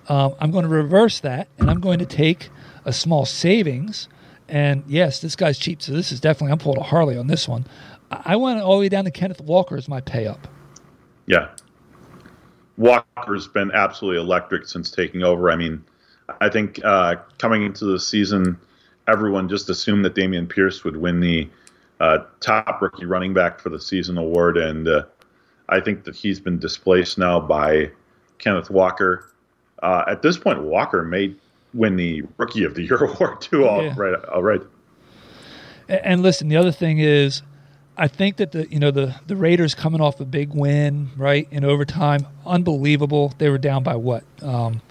Um, 0.10 0.36
I'm 0.40 0.52
going 0.52 0.64
to 0.64 0.70
reverse 0.70 1.22
that, 1.22 1.48
and 1.58 1.70
I'm 1.70 1.80
going 1.80 2.00
to 2.00 2.06
take 2.06 2.50
a 2.86 2.92
small 2.92 3.26
savings. 3.26 4.10
And 4.50 4.84
yes, 4.86 5.22
this 5.22 5.36
guy's 5.36 5.58
cheap, 5.58 5.82
so 5.82 5.94
this 5.94 6.12
is 6.12 6.20
definitely 6.20 6.52
I'm 6.52 6.58
pulling 6.60 6.80
a 6.80 6.84
Harley 6.84 7.18
on 7.18 7.28
this 7.28 7.48
one. 7.48 7.66
I 8.12 8.36
went 8.36 8.60
all 8.60 8.76
the 8.76 8.82
way 8.82 8.90
down 8.90 9.06
to 9.06 9.12
Kenneth 9.12 9.42
Walker 9.42 9.78
as 9.78 9.88
my 9.88 10.02
pay 10.02 10.28
up. 10.28 10.48
Yeah, 11.28 11.50
Walker's 12.78 13.48
been 13.48 13.72
absolutely 13.72 14.20
electric 14.20 14.68
since 14.68 14.92
taking 14.92 15.24
over. 15.24 15.52
I 15.52 15.56
mean, 15.56 15.84
I 16.42 16.50
think 16.50 16.84
uh, 16.84 17.16
coming 17.38 17.64
into 17.64 17.86
the 17.86 18.00
season, 18.00 18.58
everyone 19.08 19.48
just 19.48 19.70
assumed 19.70 20.04
that 20.06 20.16
Dameon 20.16 20.50
Pierce 20.50 20.84
would 20.84 20.98
win 20.98 21.20
the 21.20 21.50
uh, 22.00 22.20
top 22.40 22.82
rookie 22.82 23.06
running 23.06 23.34
back 23.34 23.60
for 23.60 23.70
the 23.70 23.80
season 23.80 24.18
award, 24.18 24.58
and 24.58 24.88
uh, 24.88 25.04
I 25.70 25.80
think 25.80 26.04
that 26.06 26.16
he's 26.16 26.40
been 26.40 26.60
displaced 26.60 27.18
now 27.18 27.40
by 27.40 27.92
Kenneth 28.40 28.70
Walker. 28.70 29.32
Uh, 29.84 30.04
at 30.08 30.22
this 30.22 30.38
point, 30.38 30.62
Walker 30.64 31.04
may 31.04 31.36
win 31.74 31.96
the 31.96 32.24
Rookie 32.38 32.64
of 32.64 32.76
the 32.76 32.84
Year 32.84 32.98
award 33.04 33.42
too. 33.42 33.68
All 33.68 33.84
yeah. 33.84 33.94
right, 33.96 34.26
all 34.26 34.44
right. 34.44 34.62
And 35.88 36.22
listen, 36.22 36.48
the 36.48 36.58
other 36.58 36.72
thing 36.72 37.00
is, 37.00 37.42
I 37.98 38.08
think 38.08 38.38
that 38.38 38.52
the 38.52 38.68
you 38.72 38.80
know 38.80 38.92
the 38.92 39.16
the 39.28 39.36
Raiders 39.36 39.76
coming 39.76 40.02
off 40.02 40.20
a 40.20 40.26
big 40.26 40.54
win 40.54 41.10
right 41.18 41.48
in 41.52 41.64
overtime, 41.66 42.26
unbelievable. 42.46 43.34
They 43.38 43.50
were 43.50 43.58
down 43.58 43.84
by 43.84 43.96
what, 43.96 44.24
um, 44.42 44.82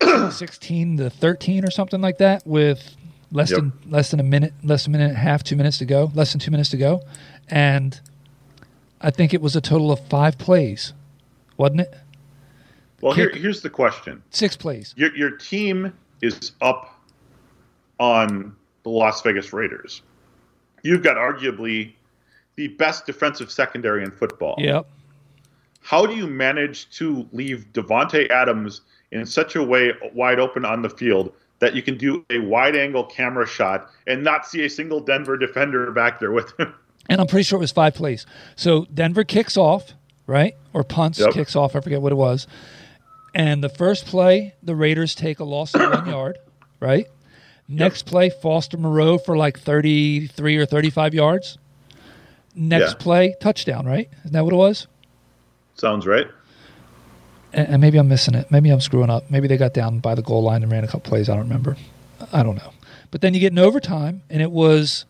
sixteen 0.30 0.96
to 0.98 1.10
thirteen 1.10 1.64
or 1.64 1.70
something 1.70 2.00
like 2.00 2.18
that, 2.18 2.46
with 2.46 2.96
less 3.32 3.50
yep. 3.50 3.60
than 3.60 3.72
less 3.86 4.10
than 4.10 4.20
a 4.20 4.24
minute, 4.24 4.52
less 4.62 4.84
than 4.84 4.94
a 4.94 4.98
minute 4.98 5.10
and 5.10 5.18
a 5.18 5.20
half, 5.20 5.42
two 5.42 5.56
minutes 5.56 5.78
to 5.78 5.84
go, 5.84 6.10
less 6.14 6.32
than 6.32 6.40
two 6.40 6.50
minutes 6.50 6.70
to 6.70 6.76
go, 6.76 7.02
and 7.48 8.00
I 9.00 9.10
think 9.10 9.34
it 9.34 9.40
was 9.40 9.56
a 9.56 9.60
total 9.60 9.90
of 9.90 10.00
five 10.08 10.38
plays, 10.38 10.92
wasn't 11.56 11.82
it? 11.82 11.94
Well, 13.00 13.12
here, 13.12 13.30
here's 13.30 13.62
the 13.62 13.70
question: 13.70 14.22
six 14.30 14.56
plays. 14.56 14.94
Your 14.96 15.14
your 15.16 15.32
team 15.32 15.92
is 16.22 16.52
up 16.60 17.00
on 17.98 18.54
the 18.84 18.90
Las 18.90 19.22
Vegas 19.22 19.52
Raiders. 19.52 20.02
You've 20.82 21.02
got 21.02 21.16
arguably 21.16 21.94
the 22.58 22.66
best 22.66 23.06
defensive 23.06 23.52
secondary 23.52 24.02
in 24.02 24.10
football. 24.10 24.56
Yep. 24.58 24.84
How 25.80 26.04
do 26.04 26.16
you 26.16 26.26
manage 26.26 26.90
to 26.98 27.24
leave 27.32 27.66
Davante 27.72 28.28
Adams 28.30 28.80
in 29.12 29.24
such 29.24 29.54
a 29.54 29.62
way 29.62 29.92
wide 30.12 30.40
open 30.40 30.64
on 30.64 30.82
the 30.82 30.90
field 30.90 31.32
that 31.60 31.76
you 31.76 31.82
can 31.82 31.96
do 31.96 32.26
a 32.30 32.40
wide 32.40 32.74
angle 32.74 33.04
camera 33.04 33.46
shot 33.46 33.88
and 34.08 34.24
not 34.24 34.44
see 34.44 34.64
a 34.64 34.68
single 34.68 34.98
Denver 34.98 35.36
defender 35.36 35.92
back 35.92 36.18
there 36.18 36.32
with 36.32 36.52
him? 36.58 36.74
And 37.10 37.22
I'm 37.22 37.26
pretty 37.26 37.44
sure 37.44 37.56
it 37.56 37.60
was 37.60 37.72
five 37.72 37.94
plays. 37.94 38.26
So 38.54 38.84
Denver 38.92 39.24
kicks 39.24 39.56
off, 39.56 39.94
right? 40.26 40.54
Or 40.74 40.84
punts, 40.84 41.18
yep. 41.18 41.32
kicks 41.32 41.56
off. 41.56 41.74
I 41.74 41.80
forget 41.80 42.02
what 42.02 42.12
it 42.12 42.16
was. 42.16 42.46
And 43.34 43.64
the 43.64 43.70
first 43.70 44.04
play, 44.04 44.54
the 44.62 44.76
Raiders 44.76 45.14
take 45.14 45.38
a 45.38 45.44
loss 45.44 45.74
of 45.74 45.80
one 45.80 46.06
yard, 46.10 46.38
right? 46.80 47.06
Next 47.66 48.04
yep. 48.04 48.10
play, 48.10 48.28
Foster 48.28 48.76
Moreau 48.76 49.16
for 49.16 49.38
like 49.38 49.58
33 49.58 50.56
or 50.58 50.66
35 50.66 51.14
yards. 51.14 51.56
Next 52.58 52.92
yeah. 52.92 52.94
play, 52.98 53.36
touchdown, 53.40 53.86
right? 53.86 54.08
Isn't 54.20 54.32
that 54.32 54.44
what 54.44 54.52
it 54.52 54.56
was? 54.56 54.88
Sounds 55.76 56.06
right. 56.06 56.26
And, 57.52 57.68
and, 57.68 57.80
maybe 57.80 57.98
I'm 57.98 58.08
missing 58.08 58.34
it. 58.34 58.50
Maybe 58.50 58.68
I'm 58.70 58.80
screwing 58.80 59.10
up. 59.10 59.30
Maybe 59.30 59.46
they 59.46 59.56
got 59.56 59.72
down 59.72 60.00
by 60.00 60.16
the 60.16 60.22
goal 60.22 60.42
line 60.42 60.64
and 60.64 60.72
ran 60.72 60.82
a 60.82 60.88
couple 60.88 61.08
plays. 61.08 61.28
I 61.28 61.34
don't 61.34 61.44
remember. 61.44 61.76
I 62.32 62.42
don't 62.42 62.56
know. 62.56 62.72
But 63.12 63.20
then 63.20 63.32
you 63.32 63.40
get 63.40 63.52
in 63.52 63.58
overtime, 63.60 64.22
and 64.28 64.42
it 64.42 64.50
was, 64.50 65.04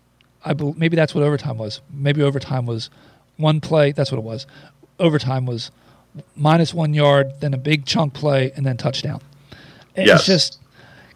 I 0.44 0.52
be, 0.52 0.74
maybe 0.76 0.94
that's 0.94 1.14
what 1.14 1.24
overtime 1.24 1.56
was. 1.56 1.80
Maybe 1.90 2.22
overtime 2.22 2.66
was 2.66 2.90
one 3.38 3.60
play. 3.60 3.92
That's 3.92 4.12
what 4.12 4.18
it 4.18 4.24
was. 4.24 4.46
Overtime 5.00 5.46
was 5.46 5.70
minus 6.36 6.74
one 6.74 6.92
yard, 6.92 7.32
then 7.40 7.54
a 7.54 7.58
big 7.58 7.86
chunk 7.86 8.12
play, 8.12 8.52
and 8.54 8.66
then 8.66 8.76
touchdown. 8.76 9.22
Yes. 9.96 10.18
It's 10.18 10.26
just, 10.26 10.58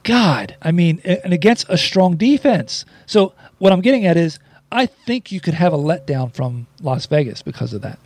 God, 0.02 0.56
I 0.62 0.72
mean, 0.72 1.00
and 1.04 1.32
against 1.32 1.66
a 1.68 1.76
strong 1.76 2.16
defense. 2.16 2.84
So 3.06 3.34
what 3.58 3.72
I'm 3.72 3.82
getting 3.82 4.06
at 4.06 4.16
is, 4.16 4.38
I 4.72 4.86
think 4.86 5.30
you 5.30 5.40
could 5.40 5.54
have 5.54 5.74
a 5.74 5.76
letdown 5.76 6.34
from 6.34 6.66
Las 6.80 7.04
Vegas 7.06 7.42
because 7.42 7.74
of 7.74 7.82
that. 7.82 7.98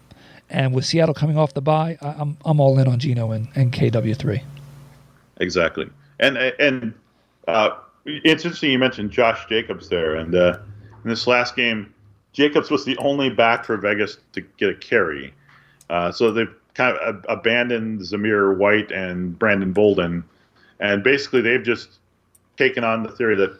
And 0.51 0.75
with 0.75 0.85
Seattle 0.85 1.15
coming 1.15 1.39
off 1.39 1.55
the 1.55 1.63
bye, 1.63 1.97
I'm 2.01 2.37
I'm 2.45 2.61
all 2.61 2.79
in 2.79 2.89
on 2.89 2.99
Geno 2.99 3.31
and, 3.33 3.49
and 3.55 3.73
KW3. 3.73 4.43
Exactly, 5.39 5.89
and 6.21 6.37
and 6.37 6.95
uh, 7.49 7.71
it's 8.05 8.45
interesting 8.45 8.71
you 8.71 8.79
mentioned 8.79 9.11
Josh 9.11 9.47
Jacobs 9.49 9.89
there, 9.89 10.17
and 10.17 10.35
uh, 10.35 10.59
in 11.05 11.11
this 11.11 11.27
last 11.27 11.57
game, 11.57 11.93
Jacobs 12.33 12.71
was 12.71 12.85
the 12.85 12.97
only 12.99 13.31
back 13.31 13.65
for 13.65 13.77
Vegas 13.77 14.19
to 14.33 14.41
get 14.41 14.71
a 14.71 14.75
carry. 14.75 15.35
Uh, 15.91 16.13
so 16.13 16.31
they've 16.31 16.55
kind 16.75 16.97
of 16.99 17.25
abandoned 17.29 18.01
Zamir 18.01 18.57
White 18.57 18.93
and 18.93 19.37
Brandon 19.39 19.73
Bolden, 19.73 20.23
and 20.79 21.03
basically 21.03 21.41
they've 21.41 21.63
just 21.63 21.99
taken 22.57 22.85
on 22.85 23.03
the 23.03 23.11
theory 23.11 23.37
that 23.37 23.59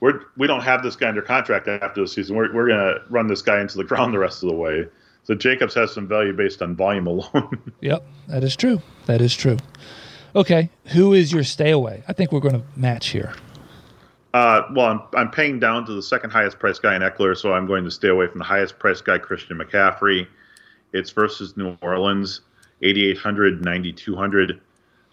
we're 0.00 0.22
we 0.36 0.46
don't 0.46 0.62
have 0.62 0.82
this 0.82 0.96
guy 0.96 1.08
under 1.08 1.22
contract 1.22 1.68
after 1.68 2.02
the 2.02 2.08
season. 2.08 2.36
We're 2.36 2.52
we're 2.52 2.68
gonna 2.68 2.98
run 3.08 3.26
this 3.26 3.42
guy 3.42 3.60
into 3.60 3.76
the 3.76 3.84
ground 3.90 4.14
the 4.14 4.18
rest 4.18 4.42
of 4.42 4.48
the 4.48 4.54
way. 4.54 4.86
So 5.24 5.34
Jacobs 5.34 5.74
has 5.74 5.92
some 5.92 6.08
value 6.08 6.32
based 6.32 6.62
on 6.62 6.74
volume 6.74 7.06
alone. 7.06 7.72
yep, 7.80 8.06
that 8.28 8.42
is 8.42 8.56
true. 8.56 8.80
That 9.06 9.20
is 9.20 9.34
true. 9.34 9.58
Okay, 10.34 10.70
who 10.86 11.12
is 11.12 11.32
your 11.32 11.44
stay 11.44 11.70
away? 11.70 12.02
I 12.08 12.14
think 12.14 12.32
we're 12.32 12.40
going 12.40 12.60
to 12.60 12.66
match 12.76 13.08
here. 13.08 13.34
Uh, 14.32 14.62
well, 14.72 14.86
I'm, 14.86 15.00
I'm 15.14 15.30
paying 15.30 15.58
down 15.58 15.84
to 15.86 15.92
the 15.92 16.02
second 16.02 16.30
highest 16.30 16.58
price 16.58 16.78
guy 16.78 16.94
in 16.96 17.02
Ekeler, 17.02 17.36
so 17.36 17.52
I'm 17.52 17.66
going 17.66 17.84
to 17.84 17.90
stay 17.90 18.08
away 18.08 18.26
from 18.26 18.38
the 18.38 18.44
highest 18.44 18.78
price 18.78 19.00
guy, 19.02 19.18
Christian 19.18 19.58
McCaffrey. 19.58 20.26
It's 20.92 21.10
versus 21.10 21.56
New 21.56 21.76
Orleans. 21.82 22.40
8,800, 22.82 23.64
9,200. 23.64 24.60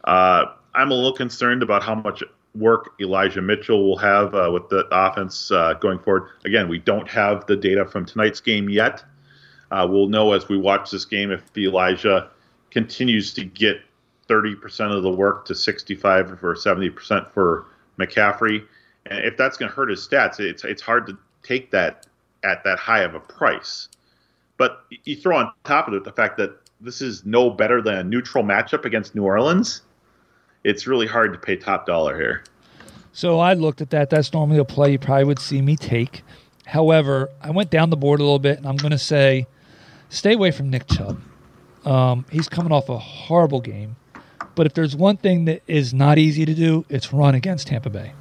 Uh, 0.04 0.46
I'm 0.74 0.92
a 0.92 0.94
little 0.94 1.14
concerned 1.14 1.64
about 1.64 1.84
how 1.84 1.96
much 1.96 2.24
work 2.56 2.94
Elijah 3.00 3.42
Mitchell 3.42 3.84
will 3.84 3.98
have 3.98 4.34
uh, 4.34 4.50
with 4.52 4.70
the 4.70 4.88
offense 4.92 5.52
uh, 5.52 5.74
going 5.74 6.00
forward. 6.00 6.30
Again, 6.46 6.68
we 6.68 6.80
don't 6.80 7.08
have 7.10 7.46
the 7.46 7.56
data 7.56 7.86
from 7.86 8.06
tonight's 8.06 8.40
game 8.40 8.70
yet. 8.70 9.04
Uh, 9.72 9.88
we'll 9.90 10.08
know 10.08 10.34
as 10.34 10.48
we 10.48 10.58
watch 10.58 10.92
this 10.92 11.06
game 11.06 11.32
if 11.32 11.42
Elijah 11.58 12.30
continues 12.72 13.34
to 13.34 13.46
get 13.46 13.78
30% 14.28 14.96
of 14.96 15.04
the 15.04 15.12
work 15.12 15.46
to 15.46 15.56
65 15.56 16.44
or 16.44 16.56
70% 16.56 17.32
for 17.32 17.68
McCaffrey. 18.00 18.66
And 19.06 19.20
if 19.26 19.38
that's 19.38 19.58
going 19.58 19.70
to 19.70 19.76
hurt 19.76 19.90
his 19.90 20.06
stats, 20.08 20.40
it's, 20.40 20.64
it's 20.64 20.82
hard 20.82 21.08
to 21.08 21.18
take 21.44 21.72
that 21.72 22.08
at 22.44 22.64
that 22.64 22.80
high 22.80 23.02
of 23.02 23.16
a 23.16 23.20
price. 23.20 23.88
But 24.58 24.86
you 25.04 25.16
throw 25.16 25.38
on 25.38 25.52
top 25.64 25.88
of 25.88 25.94
it 25.94 26.04
the 26.04 26.12
fact 26.12 26.38
that 26.38 26.58
this 26.82 27.02
is 27.02 27.26
no 27.26 27.50
better 27.50 27.82
than 27.82 27.96
a 27.96 28.04
neutral 28.04 28.44
matchup 28.44 28.86
against 28.86 29.16
New 29.16 29.24
Orleans, 29.24 29.82
it's 30.66 30.88
really 30.88 31.08
hard 31.08 31.34
to 31.34 31.40
pay 31.40 31.56
top 31.56 31.86
dollar 31.86 32.18
here. 32.18 32.44
So 33.14 33.40
I 33.40 33.54
looked 33.54 33.82
at 33.82 33.92
that. 33.92 34.10
That's 34.10 34.34
normally 34.34 34.60
a 34.60 34.66
play 34.66 34.92
you 34.92 35.00
probably 35.00 35.24
would 35.24 35.40
see 35.40 35.62
me 35.62 35.76
take. 35.76 36.24
However, 36.66 37.30
I 37.42 37.52
went 37.52 37.70
down 37.70 37.90
the 37.90 37.98
board 37.98 38.20
a 38.20 38.24
little 38.24 38.40
bit, 38.40 38.58
and 38.58 38.68
I'm 38.68 38.76
going 38.76 38.92
to 38.92 38.98
say 38.98 39.48
stay 40.10 40.34
away 40.34 40.52
from 40.52 40.70
Nick 40.70 40.88
Chubb. 40.88 41.22
Um, 41.86 42.26
he's 42.32 42.50
coming 42.50 42.74
off 42.74 42.90
a 42.90 42.98
horrible 42.98 43.62
game. 43.62 43.96
But 44.56 44.66
if 44.66 44.74
there's 44.74 44.96
one 44.96 45.18
thing 45.18 45.46
that 45.46 45.62
is 45.68 45.94
not 45.94 46.18
easy 46.18 46.46
to 46.46 46.54
do, 46.54 46.86
it's 46.90 47.14
run 47.14 47.36
against 47.36 47.68
Tampa 47.68 47.90
Bay. 47.90 48.14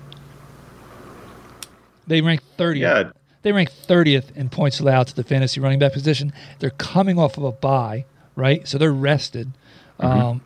They 2.06 2.20
rank 2.20 2.42
30th. 2.58 2.78
Yeah. 2.78 3.10
They 3.42 3.52
rank 3.52 3.70
30th 3.70 4.36
in 4.36 4.48
points 4.48 4.80
allowed 4.80 5.06
to 5.08 5.16
the 5.16 5.24
fantasy 5.24 5.60
running 5.60 5.78
back 5.78 5.92
position. 5.92 6.32
They're 6.58 6.70
coming 6.70 7.18
off 7.18 7.36
of 7.36 7.44
a 7.44 7.52
bye 7.52 8.04
right? 8.36 8.66
So 8.66 8.78
they're 8.78 8.92
rested. 8.92 9.52
Mm-hmm. 10.00 10.06
Um, 10.06 10.40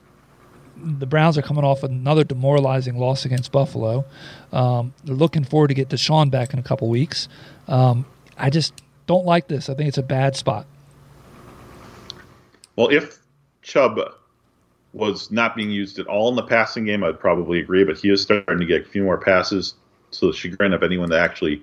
the 0.81 1.07
Browns 1.07 1.37
are 1.39 1.43
coming 1.43 1.65
off 1.65 1.83
another 1.83 2.25
demoralizing 2.25 2.99
loss 2.99 3.25
against 3.25 3.53
Buffalo. 3.53 4.05
Um, 4.53 4.95
they're 5.05 5.15
looking 5.15 5.45
forward 5.45 5.69
to 5.69 5.75
get 5.75 5.89
Deshaun 5.89 6.31
back 6.31 6.53
in 6.53 6.59
a 6.59 6.63
couple 6.63 6.89
weeks. 6.89 7.29
Um, 7.67 8.07
I 8.37 8.51
just 8.51 8.83
don't 9.07 9.27
like 9.27 9.49
this. 9.49 9.69
I 9.69 9.75
think 9.75 9.89
it's 9.89 9.99
a 9.99 10.03
bad 10.03 10.37
spot. 10.37 10.67
Well, 12.77 12.89
if 12.89 13.19
Chubb 13.63 13.99
was 14.93 15.31
not 15.31 15.57
being 15.57 15.71
used 15.71 15.99
at 15.99 16.07
all 16.07 16.29
in 16.29 16.37
the 16.37 16.43
passing 16.43 16.85
game, 16.85 17.05
I'd 17.05 17.19
probably 17.19 17.59
agree. 17.59 17.85
But 17.85 17.99
he 17.99 18.11
is 18.11 18.23
starting 18.23 18.59
to 18.59 18.67
get 18.67 18.83
a 18.83 18.85
few 18.85 19.03
more 19.03 19.19
passes 19.19 19.75
to 20.13 20.29
the 20.29 20.33
chagrin 20.33 20.73
of 20.73 20.83
anyone 20.83 21.11
that 21.11 21.21
actually 21.21 21.63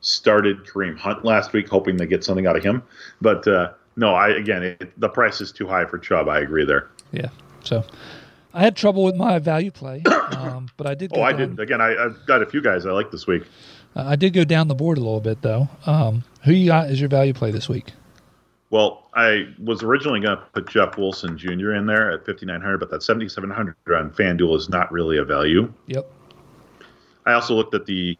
started 0.00 0.64
Kareem 0.66 0.96
Hunt 0.98 1.24
last 1.24 1.52
week, 1.52 1.68
hoping 1.68 1.96
to 1.98 2.06
get 2.06 2.24
something 2.24 2.46
out 2.46 2.56
of 2.56 2.62
him. 2.62 2.82
But 3.20 3.46
uh, 3.46 3.72
no, 3.96 4.14
I 4.14 4.30
again, 4.30 4.62
it, 4.62 5.00
the 5.00 5.08
price 5.08 5.40
is 5.40 5.52
too 5.52 5.66
high 5.66 5.84
for 5.86 5.98
Chubb. 5.98 6.28
I 6.28 6.40
agree 6.40 6.64
there. 6.64 6.90
Yeah. 7.12 7.28
So 7.64 7.84
I 8.56 8.62
had 8.62 8.74
trouble 8.74 9.04
with 9.04 9.16
my 9.16 9.38
value 9.38 9.70
play, 9.70 10.02
um, 10.30 10.70
but 10.78 10.86
I 10.86 10.94
did. 10.94 11.12
oh, 11.14 11.20
I 11.20 11.34
did. 11.34 11.60
Again, 11.60 11.82
I, 11.82 11.90
have 11.90 12.24
got 12.26 12.42
a 12.42 12.46
few 12.46 12.62
guys 12.62 12.86
I 12.86 12.90
like 12.90 13.10
this 13.10 13.26
week. 13.26 13.42
Uh, 13.94 14.04
I 14.06 14.16
did 14.16 14.32
go 14.32 14.44
down 14.44 14.68
the 14.68 14.74
board 14.74 14.96
a 14.96 15.02
little 15.02 15.20
bit 15.20 15.42
though. 15.42 15.68
Um, 15.84 16.24
who 16.42 16.52
you 16.52 16.68
got 16.68 16.86
as 16.86 16.98
your 16.98 17.10
value 17.10 17.34
play 17.34 17.50
this 17.50 17.68
week? 17.68 17.92
Well, 18.70 19.10
I 19.14 19.48
was 19.62 19.82
originally 19.82 20.20
going 20.20 20.38
to 20.38 20.42
put 20.54 20.68
Jeff 20.68 20.96
Wilson 20.96 21.36
Jr. 21.36 21.74
in 21.74 21.86
there 21.86 22.10
at 22.10 22.26
5,900, 22.26 22.78
but 22.78 22.90
that 22.90 23.02
7,700 23.02 23.76
on 23.94 24.10
FanDuel 24.10 24.56
is 24.56 24.68
not 24.68 24.90
really 24.90 25.18
a 25.18 25.24
value. 25.24 25.72
Yep. 25.86 26.10
I 27.26 27.34
also 27.34 27.54
looked 27.54 27.74
at 27.74 27.86
the 27.86 28.16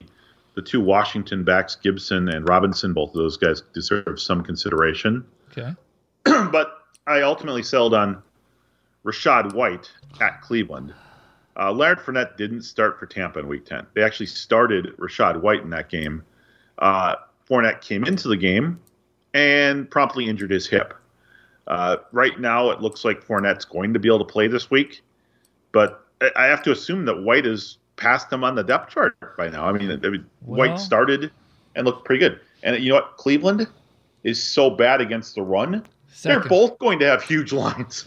the 0.55 0.63
two 0.63 0.81
Washington 0.81 1.45
backs, 1.45 1.77
Gibson 1.77 2.29
and 2.29 2.47
Robinson. 2.49 2.93
Both 2.93 3.11
of 3.11 3.17
those 3.17 3.37
guys 3.39 3.63
deserve 3.73 4.21
some 4.21 4.43
consideration. 4.43 5.25
Okay. 5.51 5.75
but 6.25 6.83
I 7.07 7.23
ultimately 7.23 7.63
settled 7.63 7.95
on 7.95 8.23
Rachaad 9.07 9.55
White 9.55 9.91
at 10.21 10.43
Cleveland. 10.43 10.93
Uh, 11.59 11.73
Leonard 11.73 12.01
Fournette 12.01 12.37
didn't 12.37 12.63
start 12.63 12.99
for 12.99 13.07
Tampa 13.07 13.39
in 13.39 13.49
Week 13.49 13.65
10. 13.65 13.87
They 13.95 14.03
actually 14.03 14.27
started 14.27 14.95
Rachaad 14.99 15.41
White 15.41 15.63
in 15.63 15.71
that 15.71 15.89
game. 15.89 16.23
Uh, 16.79 17.15
Fournette 17.49 17.81
came 17.81 18.05
into 18.05 18.29
the 18.29 18.37
game 18.37 18.79
and 19.33 19.89
promptly 19.89 20.27
injured 20.27 20.51
his 20.51 20.67
hip. 20.67 20.93
Uh, 21.67 21.97
right 22.13 22.39
now, 22.41 22.71
it 22.71 22.81
looks 22.81 23.05
like 23.05 23.25
Fournette's 23.25 23.65
going 23.65 23.95
to 23.95 23.99
be 23.99 24.09
able 24.09 24.19
to 24.19 24.25
play 24.25 24.49
this 24.49 24.71
week, 24.71 25.03
but 25.73 26.05
I 26.37 26.47
have 26.47 26.63
to 26.65 26.73
assume 26.73 27.05
that 27.07 27.23
White 27.23 27.47
is 27.47 27.79
past 27.97 28.33
him 28.33 28.45
on 28.45 28.55
the 28.55 28.63
depth 28.63 28.93
chart 28.93 29.17
by 29.37 29.49
now. 29.49 29.67
I 29.67 29.73
mean, 29.73 29.91
I 29.91 29.97
mean 29.97 30.27
well, 30.43 30.59
White 30.59 30.79
started 30.79 31.31
and 31.75 31.87
looked 31.87 32.05
pretty 32.05 32.21
good. 32.21 32.41
And 32.63 32.83
you 32.83 32.91
know 32.91 32.97
what? 32.97 33.17
Cleveland 33.17 33.67
is 34.23 34.43
so 34.43 34.71
bad 34.71 35.01
against 35.01 35.35
the 35.35 35.43
run. 35.43 35.73
they 36.23 36.31
They're 36.31 36.41
both 36.41 36.79
going 36.79 36.99
to 37.01 37.07
have 37.07 37.23
huge 37.23 37.53
lines. 37.65 38.05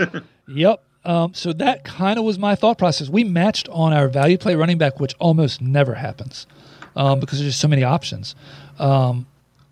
yep. 0.48 0.84
Um, 1.06 1.34
so 1.34 1.54
that 1.54 1.84
kind 1.84 2.20
of 2.20 2.26
was 2.26 2.38
my 2.38 2.56
thought 2.56 2.78
process. 2.78 3.10
We 3.10 3.24
matched 3.24 3.70
on 3.70 3.94
our 3.94 4.08
value 4.08 4.38
play 4.38 4.56
running 4.56 4.78
back, 4.78 5.00
which 5.00 5.16
almost 5.20 5.62
never 5.62 5.96
happens 5.96 6.46
um, 6.96 7.20
because 7.20 7.40
there's 7.40 7.52
just 7.52 7.62
so 7.62 7.68
many 7.68 7.84
options. 7.84 8.36
Um, 8.78 9.26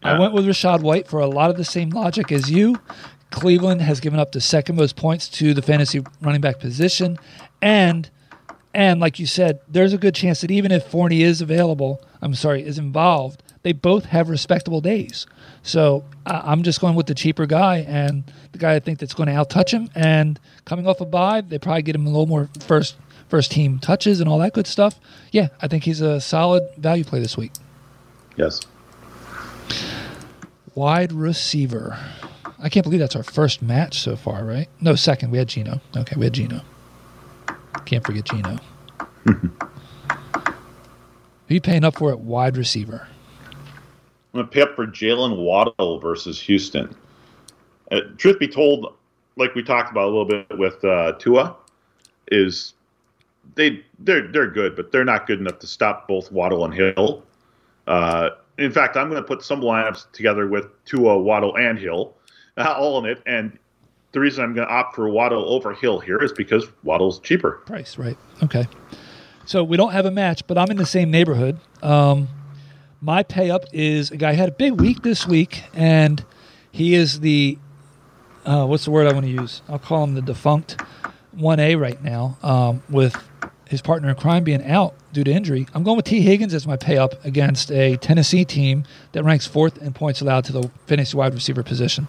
yeah. 0.04 0.14
I 0.16 0.20
went 0.20 0.34
with 0.34 0.46
Rachaad 0.46 0.82
White 0.82 1.08
for 1.08 1.20
a 1.20 1.28
lot 1.28 1.50
of 1.50 1.58
the 1.58 1.66
same 1.66 1.90
logic 1.90 2.32
as 2.32 2.50
you. 2.50 2.80
Cleveland 3.30 3.82
has 3.82 4.00
given 4.00 4.20
up 4.20 4.32
the 4.32 4.42
second 4.42 4.78
most 4.78 4.96
points 4.96 5.28
to 5.30 5.54
the 5.54 5.62
fantasy 5.62 6.02
running 6.22 6.42
back 6.42 6.60
position, 6.60 7.18
and 7.62 8.10
and 8.74 9.00
like 9.02 9.20
you 9.20 9.26
said, 9.26 9.60
there's 9.68 9.92
a 9.92 9.98
good 9.98 10.16
chance 10.16 10.42
that 10.42 10.52
even 10.52 10.72
if 10.72 10.86
Forney 10.86 11.24
is 11.24 11.42
available, 11.42 12.02
I'm 12.22 12.36
sorry, 12.36 12.64
is 12.64 12.78
involved, 12.78 13.44
they 13.68 13.74
both 13.74 14.06
have 14.06 14.30
respectable 14.30 14.80
days. 14.80 15.28
So 15.62 16.06
I'm 16.26 16.64
just 16.64 16.80
going 16.80 16.96
with 16.96 17.08
the 17.08 17.14
cheaper 17.14 17.46
guy 17.46 17.80
and 17.80 18.24
the 18.54 18.60
guy 18.60 18.76
I 18.76 18.80
think 18.80 19.00
that's 19.00 19.14
going 19.14 19.28
to 19.28 19.36
out 19.36 19.50
touch 19.50 19.74
him. 19.74 19.90
And 19.94 20.40
coming 20.64 20.88
off 20.88 21.02
a 21.02 21.06
bye, 21.06 21.42
they 21.42 21.60
probably 21.60 21.82
get 21.82 21.94
him 21.94 22.08
a 22.08 22.10
little 22.10 22.28
more 22.28 22.50
first 22.62 22.96
first 23.28 23.52
team 23.52 23.78
touches 23.80 24.22
and 24.22 24.30
all 24.30 24.38
that 24.40 24.54
good 24.54 24.68
stuff. 24.68 25.02
Yeah, 25.34 25.50
I 25.62 25.68
think 25.68 25.84
he's 25.84 26.00
a 26.00 26.22
solid 26.22 26.64
value 26.78 27.04
play 27.04 27.20
this 27.20 27.36
week. 27.36 27.52
Yes. 28.38 28.62
Wide 30.74 31.12
receiver. 31.12 32.00
I 32.60 32.70
can't 32.70 32.86
believe 32.86 33.02
that's 33.02 33.18
our 33.18 33.24
first 33.24 33.62
match 33.62 34.00
so 34.00 34.16
far, 34.16 34.46
right? 34.46 34.70
No, 34.80 34.96
second. 34.96 35.30
We 35.30 35.40
had 35.40 35.50
Geno. 35.50 35.82
Okay, 35.94 36.16
we 36.16 36.24
had 36.24 36.32
Geno. 36.32 36.62
Can't 37.84 38.06
forget 38.06 38.24
Geno. 38.24 38.60
Who 39.26 39.42
you 41.50 41.60
paying 41.60 41.84
up 41.84 41.98
for 41.98 42.12
at 42.12 42.20
wide 42.20 42.56
receiver? 42.56 43.10
I'm 44.38 44.44
gonna 44.44 44.52
pay 44.52 44.62
up 44.62 44.76
for 44.76 44.86
Jaylen 44.86 45.38
Waddle 45.38 46.00
versus 46.00 46.40
Houston. 46.42 46.96
Uh, 47.90 48.02
truth 48.18 48.38
be 48.38 48.48
told, 48.48 48.94
like 49.36 49.56
we 49.56 49.64
talked 49.64 49.90
about 49.90 50.04
a 50.04 50.12
little 50.12 50.26
bit 50.26 50.46
with 50.60 50.84
uh, 50.86 51.14
Tua, 51.14 51.56
is 52.32 52.76
they 53.56 53.84
they're 53.98 54.28
they're 54.28 54.52
good, 54.52 54.76
but 54.76 54.92
they're 54.92 55.04
not 55.04 55.26
good 55.26 55.40
enough 55.40 55.58
to 55.60 55.68
stop 55.68 56.08
both 56.08 56.32
Waddle 56.32 56.66
and 56.66 56.74
Hill. 56.74 57.24
Uh, 57.88 58.30
in 58.60 58.72
fact, 58.72 58.96
I'm 58.96 59.10
going 59.10 59.22
to 59.22 59.28
put 59.28 59.42
some 59.42 59.62
lineups 59.62 60.12
together 60.12 60.48
with 60.48 60.68
Tua, 60.86 61.18
Waddle, 61.18 61.58
and 61.58 61.80
Hill, 61.80 62.14
uh, 62.58 62.76
all 62.78 63.04
in 63.04 63.10
it, 63.10 63.24
and 63.26 63.58
the 64.12 64.20
reason 64.20 64.44
I'm 64.44 64.54
going 64.54 64.68
to 64.68 64.74
opt 64.74 64.94
for 64.96 65.10
Waddle 65.10 65.52
over 65.52 65.74
Hill 65.74 66.00
here 66.00 66.24
is 66.24 66.32
because 66.32 66.68
Waddle's 66.84 67.20
cheaper. 67.20 67.64
Price, 67.66 67.98
right? 67.98 68.18
Okay. 68.44 68.68
So 69.46 69.64
we 69.64 69.78
don't 69.78 69.94
have 69.94 70.06
a 70.06 70.12
match, 70.12 70.46
but 70.46 70.60
I'm 70.60 70.70
in 70.70 70.78
the 70.78 70.86
same 70.86 71.10
neighborhood. 71.10 71.60
Um, 71.82 72.28
my 73.02 73.24
pay 73.24 73.50
up 73.50 73.66
is 73.74 74.12
a 74.12 74.18
guy 74.18 74.34
had 74.34 74.50
a 74.50 74.54
big 74.54 74.74
week 74.74 75.04
this 75.04 75.28
week, 75.28 75.64
and 75.74 76.24
he 76.72 76.96
is 76.96 77.20
the 77.20 77.58
uh, 78.46 78.66
what's 78.66 78.86
the 78.86 78.92
word 78.92 79.08
I 79.08 79.14
want 79.14 79.26
to 79.26 79.32
use? 79.32 79.62
I'll 79.68 79.80
call 79.80 80.04
him 80.04 80.16
the 80.16 80.22
defunct 80.22 80.82
one 81.32 81.60
A 81.60 81.76
right 81.76 82.02
now, 82.02 82.38
um, 82.42 82.82
with 82.90 83.16
his 83.68 83.82
partner 83.82 84.10
in 84.10 84.16
crime 84.16 84.44
being 84.44 84.64
out 84.66 84.96
due 85.12 85.24
to 85.24 85.32
injury. 85.32 85.68
I'm 85.74 85.84
going 85.84 85.98
with 85.98 86.06
Tee 86.06 86.22
Higgins 86.22 86.54
as 86.54 86.66
my 86.66 86.78
pay 86.78 86.98
up 86.98 87.24
against 87.26 87.72
a 87.72 87.98
Tennessee 87.98 88.46
team 88.46 88.86
that 89.12 89.24
ranks 89.24 89.46
fourth 89.46 89.78
in 89.80 89.94
points 89.94 90.22
allowed 90.22 90.46
to 90.46 90.54
the 90.54 90.72
fantasy 90.88 91.18
wide 91.18 91.34
receiver 91.34 91.64
position. 91.64 92.08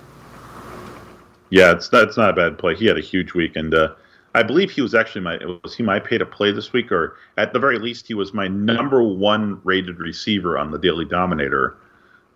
Yeah, 1.51 1.73
it's 1.73 1.89
that's 1.89 2.17
not 2.17 2.31
a 2.31 2.33
bad 2.35 2.59
play. 2.59 2.75
He 2.75 2.87
had 2.87 2.99
a 2.99 3.03
huge 3.03 3.35
week, 3.35 3.57
and 3.57 3.75
uh, 3.75 3.95
I 4.35 4.43
believe 4.43 4.71
he 4.71 4.83
was 4.83 4.95
actually 4.95 5.23
my 5.23 5.39
was 5.65 5.75
he 5.75 5.83
my 5.83 5.99
pay 5.99 6.19
to 6.19 6.27
play 6.27 6.53
this 6.53 6.73
week, 6.73 6.93
or 6.93 7.17
at 7.37 7.53
the 7.53 7.59
very 7.59 7.79
least, 7.79 8.07
he 8.07 8.15
was 8.15 8.35
my 8.35 8.49
number 8.49 9.03
one 9.03 9.61
rated 9.65 9.99
receiver 9.99 10.59
on 10.59 10.71
the 10.71 10.79
Daily 10.79 11.05
Dominator 11.05 11.77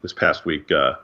this 0.03 0.13
past 0.13 0.45
week. 0.45 0.71
Uh, 0.73 0.95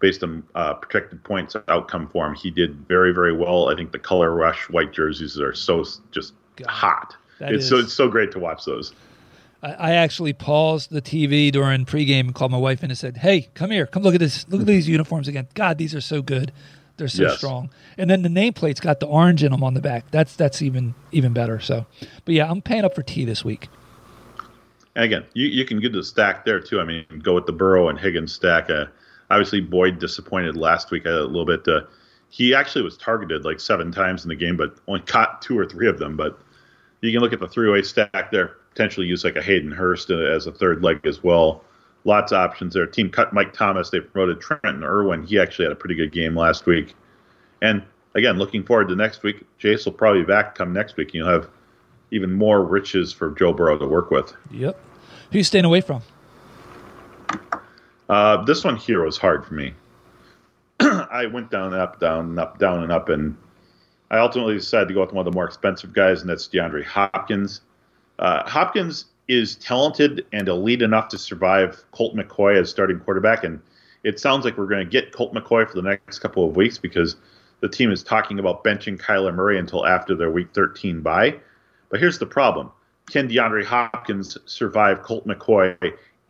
based 0.00 0.24
on 0.24 0.42
uh, 0.56 0.74
projected 0.74 1.22
points 1.22 1.54
outcome 1.68 2.08
for 2.08 2.26
him, 2.26 2.34
he 2.34 2.50
did 2.50 2.74
very 2.88 3.12
very 3.12 3.32
well. 3.32 3.68
I 3.68 3.76
think 3.76 3.92
the 3.92 3.98
color 3.98 4.34
rush 4.34 4.68
white 4.68 4.92
jerseys 4.92 5.38
are 5.38 5.54
so 5.54 5.84
just 6.10 6.34
God, 6.56 6.68
hot. 6.68 7.16
It's 7.40 7.64
is, 7.64 7.68
so 7.68 7.78
it's 7.78 7.92
so 7.92 8.08
great 8.08 8.32
to 8.32 8.38
watch 8.38 8.64
those. 8.64 8.92
I 9.62 9.92
actually 9.92 10.32
paused 10.32 10.90
the 10.90 11.00
TV 11.00 11.52
during 11.52 11.84
pregame 11.84 12.20
and 12.22 12.34
called 12.34 12.50
my 12.50 12.58
wife 12.58 12.82
in 12.82 12.90
and 12.90 12.98
said, 12.98 13.18
"Hey, 13.18 13.48
come 13.54 13.70
here, 13.70 13.86
come 13.86 14.02
look 14.02 14.14
at 14.14 14.20
this. 14.20 14.44
Look 14.48 14.62
at 14.62 14.66
these 14.66 14.88
uniforms 14.88 15.28
again. 15.28 15.46
God, 15.54 15.78
these 15.78 15.94
are 15.94 16.00
so 16.00 16.20
good." 16.20 16.50
They're 16.96 17.08
so 17.08 17.24
yes. 17.24 17.38
strong. 17.38 17.70
And 17.96 18.08
then 18.08 18.22
the 18.22 18.28
nameplate's 18.28 18.80
got 18.80 19.00
the 19.00 19.06
orange 19.06 19.42
in 19.42 19.52
them 19.52 19.62
on 19.62 19.74
the 19.74 19.80
back. 19.80 20.10
That's 20.10 20.36
that's 20.36 20.62
even 20.62 20.94
even 21.10 21.32
better. 21.32 21.60
So, 21.60 21.86
but 22.24 22.34
yeah, 22.34 22.50
I'm 22.50 22.62
paying 22.62 22.84
up 22.84 22.94
for 22.94 23.02
Tee 23.02 23.24
this 23.24 23.44
week. 23.44 23.68
And 24.94 25.04
again, 25.04 25.24
you, 25.32 25.46
you 25.46 25.64
can 25.64 25.80
get 25.80 25.92
the 25.92 26.04
stack 26.04 26.44
there 26.44 26.60
too. 26.60 26.80
I 26.80 26.84
mean, 26.84 27.04
go 27.22 27.34
with 27.34 27.46
the 27.46 27.52
Burrow 27.52 27.88
and 27.88 27.98
Higgins 27.98 28.32
stack. 28.32 28.68
Uh, 28.68 28.86
obviously, 29.30 29.60
Boyd 29.60 29.98
disappointed 29.98 30.56
last 30.56 30.90
week 30.90 31.06
a 31.06 31.10
little 31.10 31.46
bit. 31.46 31.66
Uh, 31.66 31.82
he 32.28 32.54
actually 32.54 32.82
was 32.82 32.96
targeted 32.96 33.44
like 33.44 33.60
seven 33.60 33.90
times 33.90 34.24
in 34.24 34.28
the 34.28 34.36
game, 34.36 34.56
but 34.56 34.76
only 34.88 35.00
caught 35.00 35.42
two 35.42 35.58
or 35.58 35.66
three 35.66 35.88
of 35.88 35.98
them. 35.98 36.16
But 36.16 36.38
you 37.00 37.10
can 37.12 37.20
look 37.20 37.32
at 37.32 37.40
the 37.40 37.48
three-way 37.48 37.82
stack 37.82 38.30
there. 38.30 38.56
Potentially 38.70 39.06
use 39.06 39.22
like 39.22 39.36
a 39.36 39.42
Hayden 39.42 39.70
Hurst 39.70 40.10
as 40.10 40.46
a 40.46 40.52
third 40.52 40.82
leg 40.82 41.00
as 41.04 41.22
well 41.22 41.62
lots 42.04 42.32
of 42.32 42.38
options 42.38 42.74
there. 42.74 42.86
Team 42.86 43.10
cut 43.10 43.32
Mike 43.32 43.52
Thomas. 43.52 43.90
They 43.90 44.00
promoted 44.00 44.40
Trenton 44.40 44.82
Irwin. 44.82 45.24
He 45.24 45.38
actually 45.38 45.66
had 45.66 45.72
a 45.72 45.76
pretty 45.76 45.94
good 45.94 46.12
game 46.12 46.36
last 46.36 46.66
week. 46.66 46.94
And 47.60 47.82
again, 48.14 48.38
looking 48.38 48.64
forward 48.64 48.88
to 48.88 48.96
next 48.96 49.22
week. 49.22 49.44
Chase 49.58 49.84
will 49.84 49.92
probably 49.92 50.22
be 50.22 50.26
back 50.26 50.54
come 50.54 50.72
next 50.72 50.96
week. 50.96 51.14
You'll 51.14 51.28
have 51.28 51.48
even 52.10 52.32
more 52.32 52.62
riches 52.62 53.12
for 53.12 53.30
Joe 53.32 53.52
Burrow 53.52 53.78
to 53.78 53.86
work 53.86 54.10
with. 54.10 54.34
Yep. 54.50 54.78
Who 55.30 55.38
you 55.38 55.44
staying 55.44 55.64
away 55.64 55.80
from? 55.80 56.02
Uh, 58.08 58.44
this 58.44 58.64
one 58.64 58.76
here 58.76 59.04
was 59.04 59.16
hard 59.16 59.46
for 59.46 59.54
me. 59.54 59.72
I 60.80 61.26
went 61.26 61.50
down, 61.50 61.72
up, 61.72 62.00
down, 62.00 62.30
and 62.30 62.38
up, 62.38 62.58
down, 62.58 62.82
and 62.82 62.92
up, 62.92 63.08
and 63.08 63.36
I 64.10 64.18
ultimately 64.18 64.54
decided 64.54 64.88
to 64.88 64.94
go 64.94 65.00
with 65.00 65.12
one 65.12 65.26
of 65.26 65.32
the 65.32 65.34
more 65.34 65.46
expensive 65.46 65.94
guys, 65.94 66.20
and 66.20 66.28
that's 66.28 66.46
DeAndre 66.48 66.84
Hopkins. 66.84 67.62
Uh, 68.18 68.46
Hopkins 68.48 69.06
is 69.32 69.56
talented 69.56 70.26
and 70.32 70.48
elite 70.48 70.82
enough 70.82 71.08
to 71.08 71.18
survive 71.18 71.82
Colt 71.92 72.14
McCoy 72.14 72.60
as 72.60 72.70
starting 72.70 73.00
quarterback. 73.00 73.44
And 73.44 73.60
it 74.04 74.20
sounds 74.20 74.44
like 74.44 74.58
we're 74.58 74.66
going 74.66 74.84
to 74.84 74.90
get 74.90 75.12
Colt 75.12 75.32
McCoy 75.32 75.68
for 75.68 75.74
the 75.74 75.82
next 75.82 76.18
couple 76.18 76.46
of 76.46 76.56
weeks 76.56 76.78
because 76.78 77.16
the 77.60 77.68
team 77.68 77.90
is 77.90 78.02
talking 78.02 78.38
about 78.38 78.64
benching 78.64 78.98
Kyler 78.98 79.34
Murray 79.34 79.58
until 79.58 79.86
after 79.86 80.14
their 80.14 80.30
week 80.30 80.48
13 80.52 81.00
bye. 81.00 81.34
But 81.88 82.00
here's 82.00 82.18
the 82.18 82.26
problem 82.26 82.70
can 83.10 83.28
DeAndre 83.28 83.64
Hopkins 83.64 84.38
survive 84.46 85.02
Colt 85.02 85.26
McCoy 85.26 85.76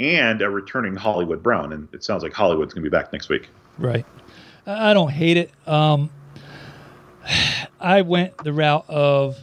and 0.00 0.42
a 0.42 0.50
returning 0.50 0.96
Hollywood 0.96 1.42
Brown? 1.42 1.72
And 1.72 1.88
it 1.92 2.04
sounds 2.04 2.22
like 2.22 2.32
Hollywood's 2.32 2.72
going 2.74 2.84
to 2.84 2.90
be 2.90 2.94
back 2.94 3.12
next 3.12 3.28
week. 3.28 3.48
Right. 3.78 4.06
I 4.66 4.94
don't 4.94 5.10
hate 5.10 5.36
it. 5.36 5.50
Um, 5.66 6.10
I 7.80 8.02
went 8.02 8.38
the 8.38 8.52
route 8.52 8.84
of 8.88 9.38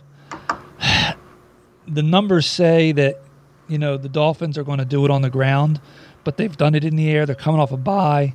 the 1.87 2.03
numbers 2.03 2.45
say 2.45 2.91
that 2.93 3.21
you 3.69 3.77
know, 3.77 3.97
the 3.97 4.09
Dolphins 4.09 4.57
are 4.57 4.63
going 4.63 4.79
to 4.79 4.85
do 4.85 5.05
it 5.05 5.11
on 5.11 5.21
the 5.21 5.29
ground, 5.29 5.79
but 6.23 6.37
they've 6.37 6.55
done 6.55 6.75
it 6.75 6.83
in 6.83 6.95
the 6.95 7.09
air. 7.09 7.25
They're 7.25 7.35
coming 7.35 7.61
off 7.61 7.71
a 7.71 7.77
bye. 7.77 8.33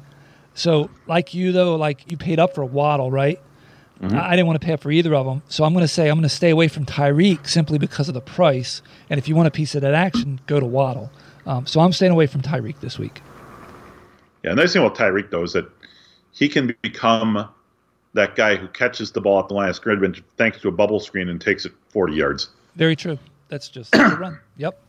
So, 0.55 0.89
like 1.07 1.35
you, 1.35 1.53
though, 1.53 1.77
like 1.77 2.11
you 2.11 2.17
paid 2.17 2.39
up 2.39 2.55
for 2.55 2.65
Waddle, 2.65 3.11
right? 3.11 3.41
Mm-hmm. 4.01 4.17
I, 4.17 4.29
I 4.29 4.31
didn't 4.31 4.47
want 4.47 4.61
to 4.61 4.65
pay 4.65 4.73
up 4.73 4.81
for 4.81 4.91
either 4.91 5.15
of 5.15 5.27
them. 5.27 5.43
So, 5.49 5.65
I'm 5.65 5.73
going 5.73 5.85
to 5.85 5.89
say 5.89 6.09
I'm 6.09 6.17
going 6.17 6.23
to 6.23 6.29
stay 6.29 6.51
away 6.51 6.69
from 6.69 6.87
Tyreek 6.87 7.49
simply 7.49 7.79
because 7.79 8.09
of 8.09 8.15
the 8.15 8.21
price. 8.21 8.81
And 9.11 9.19
if 9.19 9.29
you 9.29 9.35
want 9.35 9.49
a 9.49 9.51
piece 9.51 9.75
of 9.75 9.83
that 9.83 9.95
action, 9.95 10.41
go 10.47 10.61
to 10.61 10.67
Waddle. 10.67 11.11
Um, 11.47 11.67
so, 11.67 11.81
I'm 11.81 11.93
staying 11.93 12.13
away 12.13 12.29
from 12.29 12.41
Tyreek 12.41 12.81
this 12.81 12.99
week. 12.99 13.21
Yeah, 14.45 14.51
the 14.51 14.57
nice 14.57 14.73
thing 14.75 14.85
about 14.85 14.97
Tyreek, 14.97 15.31
though, 15.31 15.43
is 15.43 15.55
that 15.55 15.69
he 16.33 16.49
can 16.49 16.75
become 16.83 17.49
that 18.13 18.37
guy 18.37 18.57
who 18.57 18.69
catches 18.69 19.11
the 19.11 19.21
ball 19.21 19.41
at 19.41 19.49
the 19.49 19.55
line 19.55 19.69
of 19.69 19.77
scrimmage 19.77 20.23
thanks 20.37 20.61
to 20.61 20.69
a 20.69 20.73
bubble 20.73 21.01
screen 21.01 21.29
and 21.29 21.41
takes 21.41 21.65
it 21.65 21.73
40 21.89 22.15
yards. 22.15 22.49
Very 22.77 22.95
true. 22.95 23.19
That's 23.49 23.69
just 23.69 23.93
the 23.93 24.17
run. 24.19 24.39
Yep. 24.57 24.81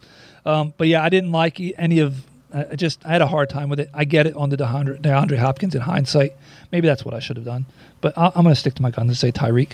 Um, 0.45 0.73
but 0.77 0.87
yeah, 0.87 1.03
I 1.03 1.09
didn't 1.09 1.31
like 1.31 1.59
any 1.77 1.99
of 1.99 2.25
I 2.53 2.65
I 2.71 2.75
just 2.75 3.05
I 3.05 3.09
had 3.09 3.21
a 3.21 3.27
hard 3.27 3.49
time 3.49 3.69
with 3.69 3.79
it. 3.79 3.89
I 3.93 4.05
get 4.05 4.27
it 4.27 4.35
on 4.35 4.49
the 4.49 4.57
DeAndre, 4.57 5.01
DeAndre 5.01 5.37
Hopkins 5.37 5.75
in 5.75 5.81
hindsight. 5.81 6.33
Maybe 6.71 6.87
that's 6.87 7.03
what 7.03 7.13
I 7.13 7.19
should 7.19 7.35
have 7.37 7.45
done. 7.45 7.65
But 8.01 8.17
I, 8.17 8.27
I'm 8.27 8.43
going 8.43 8.53
to 8.53 8.55
stick 8.55 8.75
to 8.75 8.81
my 8.81 8.91
guns 8.91 9.09
and 9.09 9.17
say 9.17 9.31
Tyreek. 9.31 9.73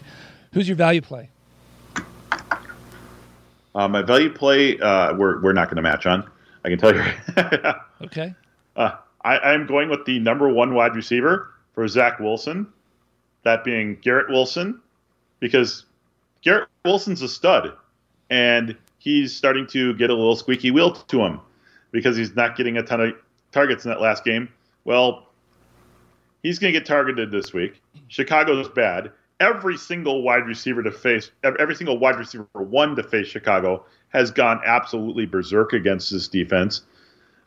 Who's 0.54 0.68
your 0.68 0.78
value 0.78 1.02
play? 1.02 1.30
Uh, 3.74 3.88
my 3.88 4.02
value 4.02 4.30
play, 4.30 4.78
uh, 4.80 5.14
we're, 5.16 5.42
we're 5.42 5.54
not 5.54 5.68
going 5.68 5.78
to 5.78 5.82
match 5.82 6.06
on. 6.06 6.30
I 6.66 6.70
can 6.70 6.78
tell 6.78 6.96
you. 6.96 7.04
Okay. 8.04 8.34
uh, 8.76 8.94
I, 9.24 9.38
I'm 9.38 9.68
going 9.68 9.88
with 9.88 10.06
the 10.06 10.18
number 10.18 10.50
one 10.50 10.74
wide 10.74 10.96
receiver 10.96 11.52
for 11.76 11.88
Zach 11.88 12.20
Wilson, 12.20 12.66
that 13.44 13.64
being 13.64 13.98
Garrett 14.02 14.28
Wilson, 14.30 14.82
because 15.40 15.86
Garrett 16.42 16.68
Wilson's 16.84 17.22
a 17.22 17.30
stud, 17.30 17.74
and 18.32 18.76
he's 19.02 19.36
starting 19.36 19.66
to 19.66 19.96
get 19.96 20.12
a 20.12 20.14
little 20.14 20.36
squeaky 20.36 20.70
wheel 20.70 20.92
to 20.92 21.22
him 21.24 21.40
because 21.92 22.16
he's 22.16 22.36
not 22.36 22.56
getting 22.56 22.78
a 22.78 22.84
ton 22.84 23.02
of 23.02 23.14
targets 23.52 23.84
in 23.84 23.90
that 23.90 24.00
last 24.00 24.24
game. 24.24 24.48
Well, 24.86 25.28
he's 26.44 26.60
going 26.60 26.72
to 26.72 26.80
get 26.80 26.86
targeted 26.86 27.32
this 27.32 27.52
week. 27.52 27.82
Chicago's 28.10 28.70
bad. 28.70 29.12
Every 29.40 29.76
single 29.76 30.22
wide 30.22 30.46
receiver 30.46 30.84
to 30.84 30.92
face, 30.92 31.32
every 31.44 31.74
single 31.74 31.98
wide 31.98 32.18
receiver 32.18 32.46
one 32.54 32.96
to 32.96 33.02
face 33.02 33.26
Chicago 33.26 33.84
has 34.10 34.30
gone 34.30 34.62
absolutely 34.64 35.26
berserk 35.26 35.74
against 35.74 36.12
this 36.12 36.28
defense. 36.28 36.84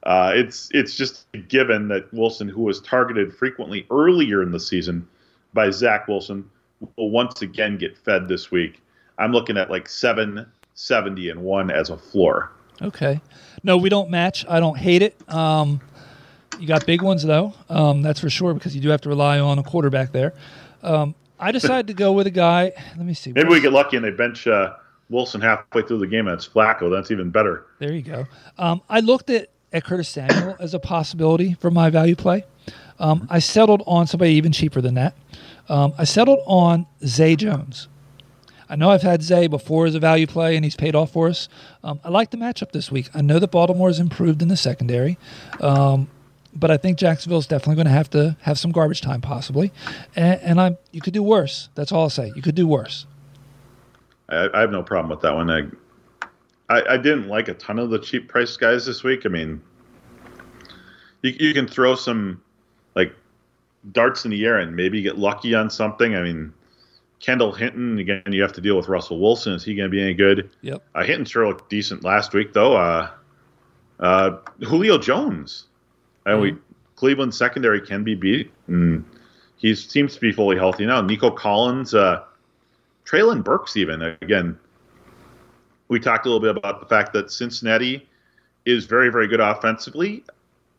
Uh, 0.03 0.33
it's 0.35 0.69
it's 0.73 0.97
just 0.97 1.27
a 1.35 1.39
given 1.39 1.87
that 1.89 2.13
Wilson, 2.13 2.49
who 2.49 2.63
was 2.63 2.81
targeted 2.81 3.33
frequently 3.33 3.87
earlier 3.93 4.43
in 4.43 4.51
the 4.51 4.59
season 4.59 5.07
by 5.55 5.71
Zach 5.71 6.09
Wilson, 6.09 6.51
will 6.97 7.11
once 7.11 7.43
again 7.43 7.79
get 7.79 7.97
fed 7.97 8.27
this 8.27 8.51
week. 8.51 8.83
I'm 9.19 9.31
looking 9.31 9.57
at 9.57 9.71
like 9.71 9.89
seven 9.89 10.47
seventy 10.75 11.31
and 11.31 11.43
one 11.43 11.71
as 11.71 11.91
a 11.91 11.97
floor. 11.97 12.53
Okay. 12.83 13.21
No, 13.63 13.77
we 13.77 13.89
don't 13.89 14.11
match. 14.11 14.45
I 14.49 14.61
don't 14.61 14.77
hate 14.77 15.03
it. 15.03 15.17
Um, 15.33 15.81
you 16.59 16.67
got 16.67 16.87
big 16.87 17.03
ones 17.03 17.23
though. 17.23 17.55
Um, 17.69 18.03
that's 18.03 18.21
for 18.21 18.31
sure 18.31 18.55
because 18.55 18.75
you 18.75 18.81
do 18.81 18.89
have 18.91 19.01
to 19.03 19.09
rely 19.09 19.39
on 19.41 19.59
a 19.59 19.63
quarterback 19.63 20.13
there. 20.13 20.35
Um, 20.83 21.15
I 21.39 21.53
decided 21.53 21.87
to 21.89 21.95
go 21.95 22.13
with 22.13 22.27
a 22.27 22.31
guy. 22.31 22.73
Let 22.97 23.07
me 23.07 23.15
see. 23.15 23.33
Maybe 23.33 23.49
we 23.49 23.61
get 23.61 23.73
lucky 23.73 23.97
and 23.97 24.05
they 24.05 24.11
bench 24.11 24.47
uh, 24.47 24.75
Wilson 25.09 25.41
halfway 25.41 25.83
through 25.83 25.99
the 25.99 26.07
game 26.07 26.29
and 26.29 26.35
it's 26.35 26.47
Flacco. 26.47 26.91
That's 26.91 27.11
even 27.11 27.31
better. 27.31 27.67
There 27.79 27.93
you 27.93 28.03
go. 28.03 28.27
Um, 28.59 28.83
I 28.89 29.01
looked 29.01 29.31
at, 29.31 29.49
at 29.73 29.85
Curtis 29.85 30.09
Samuel 30.09 30.57
as 30.61 30.75
a 30.75 30.79
possibility 30.79 31.55
for 31.55 31.71
my 31.71 31.91
value 31.91 32.17
play. 32.17 32.45
Um, 32.99 33.27
I 33.31 33.41
settled 33.41 33.83
on 33.87 34.07
somebody 34.07 34.33
even 34.33 34.53
cheaper 34.53 34.81
than 34.81 34.95
that. 34.95 35.17
Um, 35.69 35.95
I 35.99 36.05
settled 36.05 36.41
on 36.47 36.87
Zay 37.05 37.35
Jones. 37.37 37.89
I 38.69 38.77
know 38.77 38.91
I've 38.91 39.03
had 39.03 39.23
Zay 39.23 39.47
before 39.47 39.87
as 39.87 39.95
a 39.95 40.01
value 40.01 40.27
play, 40.27 40.57
and 40.57 40.65
he's 40.65 40.77
paid 40.77 40.95
off 40.95 41.13
for 41.13 41.29
us. 41.29 41.49
Um, 41.83 42.01
I 42.05 42.09
like 42.09 42.31
the 42.31 42.37
matchup 42.37 42.73
this 42.73 42.91
week. 42.91 43.11
I 43.15 43.21
know 43.21 43.39
that 43.39 43.51
Baltimore 43.51 43.89
has 43.89 44.01
improved 44.01 44.43
in 44.43 44.49
the 44.49 44.57
secondary, 44.57 45.19
um, 45.61 46.09
but 46.55 46.71
I 46.71 46.77
think 46.77 46.99
Jacksonville 46.99 47.39
is 47.39 47.47
definitely 47.47 47.77
going 47.77 47.87
to 47.87 47.93
have 47.93 48.11
to 48.11 48.37
have 48.43 48.59
some 48.59 48.73
garbage 48.73 49.01
time, 49.01 49.21
possibly. 49.21 49.73
And, 50.17 50.41
and 50.41 50.61
I'm 50.61 50.79
you 50.93 51.01
could 51.01 51.15
do 51.15 51.23
worse. 51.23 51.69
That's 51.75 51.93
all 51.93 52.03
I'll 52.03 52.11
say. 52.11 52.33
You 52.35 52.43
could 52.43 52.55
do 52.55 52.67
worse. 52.67 53.07
I, 54.29 54.49
I 54.55 54.61
have 54.61 54.71
no 54.71 54.83
problem 54.83 55.11
with 55.11 55.21
that 55.21 55.35
one. 55.35 55.51
I, 55.51 55.63
I 56.69 56.95
I 56.95 56.97
didn't 56.97 57.29
like 57.29 57.49
a 57.49 57.55
ton 57.55 57.79
of 57.79 57.91
the 57.91 57.99
cheap 57.99 58.29
price 58.29 58.57
guys 58.57 58.87
this 58.87 59.03
week. 59.03 59.27
I 59.27 59.29
mean, 59.29 59.61
you 61.23 61.35
you 61.39 61.55
can 61.55 61.67
throw 61.67 61.95
some 61.95 62.41
like 62.95 63.15
darts 63.93 64.25
in 64.25 64.31
the 64.31 64.45
air 64.45 64.59
and 64.59 64.75
maybe 64.75 65.03
get 65.03 65.19
lucky 65.19 65.55
on 65.55 65.69
something. 65.69 66.15
I 66.15 66.23
mean, 66.23 66.53
Kendall 67.25 67.53
Hinton 67.53 67.99
again. 67.99 68.23
You 68.27 68.43
have 68.43 68.53
to 68.53 68.61
deal 68.61 68.77
with 68.77 68.89
Russell 68.89 69.19
Wilson. 69.19 69.55
Is 69.55 69.65
he 69.65 69.75
going 69.75 69.89
to 69.89 69.91
be 69.91 70.03
any 70.03 70.13
good? 70.13 70.51
Yep. 70.61 70.83
Uh, 70.95 71.05
Hinton 71.05 71.25
sure 71.25 71.49
looked 71.49 71.71
decent 71.71 72.05
last 72.05 72.35
week 72.35 72.53
though. 72.53 72.77
Uh, 72.77 73.11
uh, 73.99 74.37
Julio 74.61 74.99
Jones. 74.99 75.65
And 76.27 76.41
we 76.41 76.57
Cleveland 76.97 77.35
secondary 77.35 77.81
can 77.81 78.05
be 78.05 78.15
beat. 78.15 78.53
And 78.67 79.07
he 79.57 79.75
seems 79.75 80.15
to 80.15 80.21
be 80.21 80.33
fully 80.33 80.57
healthy 80.57 80.85
now. 80.85 81.01
Nico 81.01 81.31
Collins, 81.31 81.95
uh, 81.95 82.25
Treylon 83.07 83.43
Burks, 83.43 83.79
even 83.79 84.03
again. 84.03 84.59
We 85.89 86.01
talked 86.01 86.27
a 86.27 86.29
little 86.29 86.41
bit 86.41 86.55
about 86.55 86.81
the 86.81 86.87
fact 86.87 87.15
that 87.15 87.31
Cincinnati 87.31 88.07
is 88.67 88.85
very, 88.85 89.11
very 89.11 89.29
good 89.29 89.41
offensively, 89.41 90.25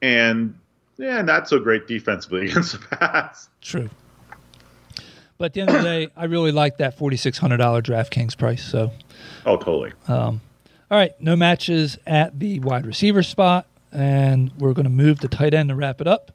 and 0.02 0.58
yeah, 0.98 1.22
not 1.22 1.48
so 1.48 1.60
great 1.60 1.88
defensively 1.88 2.46
against 2.50 2.74
the 2.74 2.80
pass. 2.98 3.50
True. 3.62 3.90
But 5.38 5.46
at 5.46 5.54
the 5.54 5.62
end 5.62 5.70
of 5.72 5.76
the 5.78 5.84
day, 5.84 6.08
I 6.16 6.26
really 6.26 6.52
like 6.52 6.78
that 6.78 6.98
forty-six 6.98 7.38
hundred 7.38 7.58
dollar 7.58 7.82
DraftKings 7.82 8.38
price. 8.38 8.64
So, 8.64 8.92
Oh, 9.46 9.58
totally. 9.58 9.92
all 10.08 10.40
right, 10.90 11.12
no 11.20 11.36
matches 11.36 11.98
at 12.08 12.40
the 12.40 12.60
wide 12.62 12.86
receiver 12.86 13.22
spot, 13.24 13.68
and 13.92 14.52
we're 14.58 14.74
going 14.74 14.86
to 14.86 14.90
move 14.90 15.20
to 15.22 15.28
tight 15.28 15.54
end 15.54 15.70
to 15.70 15.76
wrap 15.76 16.00
it 16.00 16.08
up. 16.08 16.32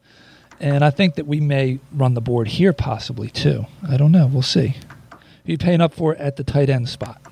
And 0.60 0.84
I 0.84 0.90
think 0.90 1.14
that 1.14 1.26
we 1.26 1.40
may 1.40 1.78
run 1.92 2.12
the 2.12 2.20
board 2.20 2.48
here, 2.48 2.74
possibly 2.74 3.30
too. 3.30 3.64
I 3.88 3.96
don't 3.96 4.12
know. 4.12 4.26
We'll 4.26 4.42
see. 4.42 4.76
Who 5.46 5.52
you 5.52 5.56
paying 5.58 5.80
up 5.80 5.94
for 5.94 6.14
at 6.16 6.36
the 6.36 6.44
tight 6.44 6.68
end 6.68 6.88
spot? 6.90 7.22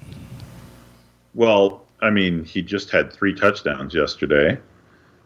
Well, 1.34 1.84
I 2.00 2.08
mean, 2.10 2.44
he 2.44 2.62
just 2.62 2.90
had 2.90 3.12
three 3.12 3.34
touchdowns 3.34 3.94
yesterday, 3.94 4.56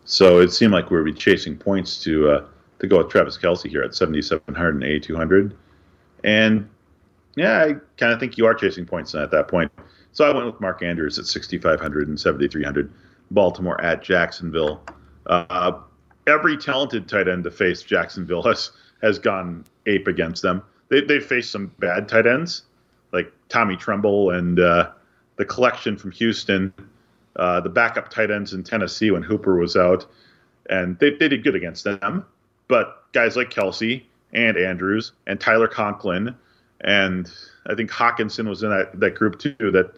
so 0.05 0.41
it 0.41 0.53
seemed 0.53 0.73
like 0.73 0.91
we 0.91 0.97
would 0.97 1.05
be 1.05 1.13
chasing 1.13 1.57
points 1.57 2.03
to 2.03 2.31
uh, 2.31 2.45
to 2.81 2.87
go 2.89 2.99
with 2.99 3.11
Travis 3.11 3.39
Kelce 3.39 3.69
here 3.69 3.83
at 3.83 3.95
7,700 3.95 4.75
and 4.75 4.83
8,200. 4.83 5.57
And 6.25 6.69
yeah, 7.37 7.65
I 7.65 7.75
kind 7.97 8.13
of 8.13 8.21
think 8.21 8.39
you 8.39 8.47
are 8.47 8.55
chasing 8.55 8.87
points 8.87 9.15
at 9.15 9.31
that 9.31 9.49
point. 9.49 9.73
So 10.13 10.29
I 10.29 10.35
went 10.35 10.47
with 10.47 10.61
Mark 10.61 10.83
Andrews 10.83 11.19
at 11.19 11.27
6,500 11.27 12.09
and 12.09 12.21
7,300. 12.21 12.93
Baltimore 13.31 13.81
at 13.81 14.03
Jacksonville. 14.03 14.83
Uh, 15.27 15.73
every 16.27 16.57
talented 16.57 17.09
tight 17.09 17.29
end 17.29 17.45
to 17.45 17.51
face 17.51 17.83
Jacksonville 17.83 18.43
has 18.43 18.73
has 19.01 19.19
gone 19.19 19.65
ape 19.87 20.07
against 20.07 20.43
them. 20.43 20.63
They 20.89 21.01
they 21.01 21.19
faced 21.19 21.51
some 21.51 21.69
bad 21.79 22.09
tight 22.09 22.27
ends 22.27 22.63
like 23.13 23.33
Tommy 23.49 23.77
Tremble 23.77 24.31
and 24.31 24.59
uh, 24.59 24.91
the 25.37 25.45
collection 25.45 25.97
from 25.97 26.11
Houston, 26.13 26.73
uh, 27.37 27.61
the 27.61 27.69
backup 27.69 28.09
tight 28.09 28.31
ends 28.31 28.53
in 28.53 28.65
Tennessee 28.65 29.11
when 29.11 29.23
Hooper 29.23 29.57
was 29.57 29.77
out, 29.77 30.07
and 30.69 30.99
they 30.99 31.11
they 31.11 31.29
did 31.29 31.45
good 31.45 31.55
against 31.55 31.85
them. 31.85 32.25
But 32.69 33.05
guys 33.13 33.37
like 33.37 33.51
Kelce 33.51 34.03
and 34.33 34.57
Andrews 34.57 35.13
and 35.27 35.41
Tyler 35.41 35.69
Conklin 35.69 36.35
and 36.83 37.33
I 37.67 37.75
think 37.75 37.91
Hockenson 37.91 38.49
was 38.49 38.63
in 38.63 38.71
that, 38.71 38.99
that 38.99 39.15
group 39.15 39.39
too 39.39 39.55
that 39.59 39.93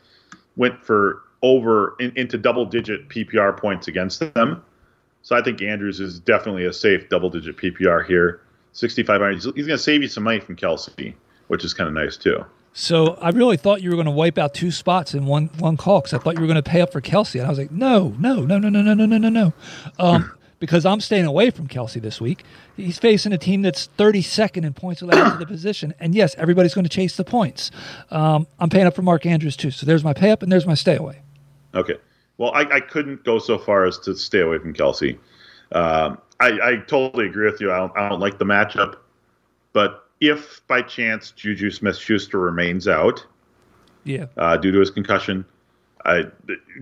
went 0.57 0.85
for 0.85 1.23
over 1.43 1.97
in, 1.99 2.13
into 2.17 2.39
double 2.39 2.65
digit 2.65 3.09
PPR 3.09 3.57
points 3.59 3.89
against 3.89 4.21
them. 4.35 4.63
So 5.23 5.35
I 5.35 5.43
think 5.43 5.63
Andrews 5.63 6.01
is 6.01 6.21
definitely 6.21 6.67
a 6.67 6.73
safe 6.73 7.09
double 7.09 7.31
digit 7.31 7.57
PPR 7.57 8.05
here. 8.07 8.41
6,500. 8.73 9.33
He's, 9.35 9.45
he's 9.45 9.67
going 9.67 9.69
to 9.69 9.79
save 9.79 10.03
you 10.03 10.09
some 10.09 10.25
money 10.25 10.41
from 10.41 10.57
Kelce, 10.57 11.15
which 11.49 11.65
is 11.65 11.73
kind 11.73 11.89
of 11.89 11.95
nice 11.95 12.17
too. 12.17 12.45
So 12.75 13.15
I 13.15 13.31
really 13.31 13.57
thought 13.57 13.83
you 13.83 13.91
were 13.91 13.97
going 13.97 14.07
to 14.07 14.11
wipe 14.11 14.37
out 14.37 14.53
two 14.53 14.73
spots 14.73 15.15
in 15.15 15.27
one 15.27 15.49
one 15.59 15.77
call 15.77 16.01
because 16.01 16.13
I 16.13 16.19
thought 16.19 16.35
you 16.35 16.41
were 16.41 16.49
going 16.49 16.57
to 16.57 16.63
pay 16.63 16.81
up 16.81 16.91
for 16.91 17.01
Kelce, 17.01 17.37
and 17.37 17.47
I 17.47 17.49
was 17.49 17.59
like, 17.59 17.71
no, 17.71 18.15
no, 18.19 18.41
no, 18.41 18.59
no, 18.59 18.69
no, 18.69 18.83
no, 18.83 18.95
no, 18.95 19.07
no, 19.07 19.17
no, 19.17 19.29
no, 19.29 19.53
um, 20.01 20.33
because 20.65 20.87
I'm 20.87 21.01
staying 21.01 21.27
away 21.27 21.51
from 21.51 21.69
Kelce 21.69 22.01
this 22.01 22.21
week. 22.21 22.43
He's 22.75 22.99
facing 22.99 23.33
a 23.33 23.39
team 23.39 23.61
that's 23.61 23.91
32nd 23.99 24.65
in 24.65 24.73
points 24.73 25.03
allowed 25.03 25.33
to 25.33 25.39
the 25.39 25.47
position, 25.47 25.93
and 26.01 26.15
yes, 26.15 26.35
everybody's 26.37 26.73
going 26.73 26.85
to 26.85 26.91
chase 26.91 27.17
the 27.17 27.25
points. 27.25 27.71
Um, 28.11 28.47
I'm 28.59 28.71
paying 28.71 28.87
up 28.87 28.95
for 28.95 29.03
Mark 29.03 29.27
Andrews 29.27 29.57
too, 29.57 29.71
so 29.71 29.85
there's 29.85 30.03
my 30.03 30.15
pay 30.15 30.31
up 30.31 30.43
and 30.43 30.51
there's 30.51 30.67
my 30.67 30.75
stay 30.75 30.97
away. 30.97 31.21
Okay. 31.75 31.97
Well, 32.39 32.53
I, 32.55 32.63
I 32.63 32.81
couldn't 32.81 33.25
go 33.25 33.39
so 33.39 33.59
far 33.59 33.85
as 33.85 33.99
to 34.01 34.17
stay 34.17 34.41
away 34.41 34.59
from 34.59 34.73
Kelce. 34.73 35.19
Um, 35.73 36.19
I, 36.41 36.59
I 36.63 36.77
totally 36.87 37.27
agree 37.27 37.51
with 37.51 37.61
you. 37.61 37.71
I 37.71 37.77
don't, 37.77 37.97
I 37.97 38.09
don't 38.09 38.21
like 38.21 38.39
the 38.39 38.45
matchup. 38.45 38.97
But 39.73 40.09
if 40.21 40.67
by 40.67 40.83
chance 40.83 41.33
JuJu 41.37 41.75
Smith-Schuster 41.75 42.39
remains 42.39 42.89
out 42.89 43.25
Yeah, 44.05 44.27
uh, 44.37 44.57
due 44.57 44.73
to 44.73 44.79
his 44.79 44.91
concussion, 44.91 45.45
I, 46.05 46.25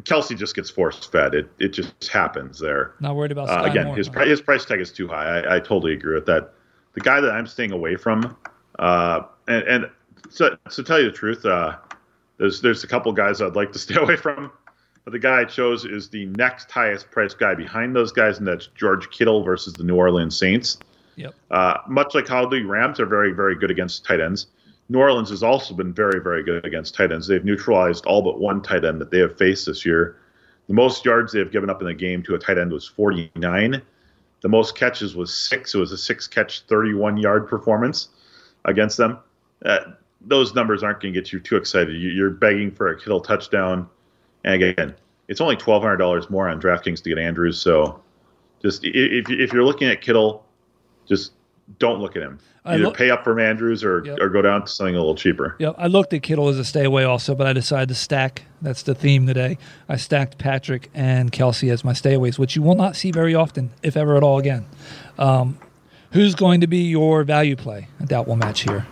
Kelce 0.00 0.36
just 0.36 0.56
gets 0.56 0.68
force 0.68 1.04
fed. 1.06 1.34
It, 1.34 1.50
it 1.58 1.68
just 1.68 2.08
happens 2.08 2.58
there. 2.58 2.94
not 3.00 3.14
worried 3.14 3.30
about 3.32 3.48
Uh, 3.48 3.64
again, 3.70 3.86
Moore. 3.86 3.96
his, 3.96 4.08
his 4.08 4.40
price 4.40 4.64
tag 4.64 4.80
is 4.80 4.90
too 4.92 5.06
high. 5.06 5.40
I, 5.40 5.56
I 5.56 5.58
totally 5.60 5.92
agree 5.92 6.14
with 6.14 6.26
that. 6.26 6.52
The 6.94 7.00
guy 7.00 7.20
that 7.20 7.30
I'm 7.30 7.46
staying 7.46 7.72
away 7.72 7.96
from, 7.96 8.36
uh, 8.78 9.22
and, 9.48 9.62
and 9.64 9.90
so, 10.28 10.56
to 10.70 10.82
tell 10.82 10.98
you 10.98 11.06
the 11.06 11.16
truth, 11.16 11.44
uh, 11.46 11.76
there's 12.38 12.60
there's 12.60 12.82
a 12.84 12.86
couple 12.88 13.12
guys 13.12 13.40
I'd 13.40 13.54
like 13.56 13.72
to 13.72 13.78
stay 13.86 13.94
away 13.94 14.16
from, 14.16 14.50
but 15.04 15.12
the 15.12 15.18
guy 15.18 15.40
I 15.40 15.44
chose 15.44 15.84
is 15.84 16.08
the 16.08 16.26
next 16.26 16.70
highest 16.70 17.10
priced 17.10 17.38
guy 17.38 17.54
behind 17.54 17.94
those 17.94 18.12
guys, 18.12 18.38
and 18.38 18.46
that's 18.46 18.66
George 18.74 19.10
Kittle 19.10 19.42
versus 19.44 19.72
the 19.72 19.84
New 19.84 19.94
Orleans 19.96 20.36
Saints. 20.36 20.78
Yep. 21.16 21.34
Uh, 21.50 21.74
much 21.88 22.14
like 22.14 22.26
how 22.26 22.46
the 22.46 22.62
Rams 22.62 22.98
are 22.98 23.06
very, 23.06 23.32
very 23.32 23.54
good 23.54 23.70
against 23.70 24.04
tight 24.04 24.20
ends, 24.20 24.46
New 24.93 24.99
Orleans 24.99 25.30
has 25.30 25.43
also 25.43 25.72
been 25.74 25.93
very, 25.95 26.20
very 26.20 26.43
good 26.43 26.66
against 26.66 26.95
tight 26.95 27.12
ends. 27.12 27.26
They've 27.26 27.45
neutralized 27.45 28.05
all 28.05 28.20
but 28.20 28.38
one 28.38 28.61
tight 28.62 28.84
end 28.84 29.01
that 29.01 29.11
they 29.11 29.18
have 29.20 29.38
faced 29.38 29.64
this 29.64 29.86
year. 29.86 30.16
The 30.68 30.74
most 30.74 31.05
yards 31.05 31.32
they 31.32 31.38
have 31.38 31.51
given 31.51 31.70
up 31.70 31.80
in 31.80 31.86
the 31.86 31.95
game 31.95 32.22
to 32.24 32.34
a 32.34 32.38
tight 32.38 32.59
end 32.59 32.70
was 32.70 32.86
49. 32.86 33.80
The 34.43 34.49
most 34.49 34.76
catches 34.76 35.16
was 35.16 35.34
six. 35.34 35.74
It 35.74 35.78
was 35.78 35.93
a 35.93 35.97
six 35.99 36.26
catch, 36.26 36.61
31 36.66 37.16
yard 37.16 37.49
performance 37.49 38.09
against 38.66 38.99
them. 38.99 39.18
Uh, 39.64 39.78
those 40.20 40.55
numbers 40.55 40.82
aren't 40.82 41.01
going 41.01 41.14
to 41.14 41.20
get 41.20 41.32
you 41.32 41.40
too 41.40 41.57
excited. 41.57 41.95
You- 41.97 42.11
You're 42.11 42.30
begging 42.30 42.70
for 42.70 42.88
a 42.88 42.99
Kittle 42.99 43.20
touchdown. 43.20 43.88
And 44.45 44.62
again, 44.62 44.95
it's 45.28 45.40
only 45.40 45.57
$1,200 45.57 46.28
more 46.28 46.49
on 46.51 46.61
DraftKings 46.61 47.03
to 47.03 47.09
get 47.09 47.18
Andrews. 47.18 47.59
So 47.59 48.03
Just 48.61 48.84
if 48.84 49.30
if 49.30 49.53
you're 49.55 49.64
looking 49.64 49.88
at 49.88 50.03
Kittle, 50.03 50.45
just 51.09 51.32
don't 51.78 52.00
look 52.00 52.16
at 52.16 52.22
him. 52.22 52.38
Either 52.64 52.92
pay 52.92 53.10
up 53.10 53.24
for 53.24 53.38
Andrews 53.40 53.82
or 53.82 54.04
yep. 54.04 54.18
or 54.20 54.28
go 54.28 54.40
down 54.40 54.62
to 54.62 54.68
something 54.68 54.94
a 54.94 54.98
little 54.98 55.16
cheaper. 55.16 55.56
Yeah, 55.58 55.72
I 55.76 55.88
looked 55.88 56.12
at 56.12 56.22
Kittle 56.22 56.48
as 56.48 56.58
a 56.60 56.64
stay 56.64 56.84
away 56.84 57.02
also, 57.02 57.34
but 57.34 57.48
I 57.48 57.52
decided 57.52 57.88
to 57.88 57.96
stack. 57.96 58.42
That's 58.60 58.84
the 58.84 58.94
theme 58.94 59.26
today. 59.26 59.58
I 59.88 59.96
stacked 59.96 60.38
Patrick 60.38 60.88
and 60.94 61.32
Kelce 61.32 61.72
as 61.72 61.82
my 61.82 61.92
stayaways, 61.92 62.38
which 62.38 62.54
you 62.54 62.62
will 62.62 62.76
not 62.76 62.94
see 62.94 63.10
very 63.10 63.34
often, 63.34 63.70
if 63.82 63.96
ever 63.96 64.16
at 64.16 64.22
all 64.22 64.38
again. 64.38 64.64
Um, 65.18 65.58
who's 66.12 66.36
going 66.36 66.60
to 66.60 66.68
be 66.68 66.82
your 66.82 67.24
value 67.24 67.56
play? 67.56 67.88
I 68.00 68.04
doubt 68.04 68.28
we'll 68.28 68.36
match 68.36 68.60
here. 68.60 68.86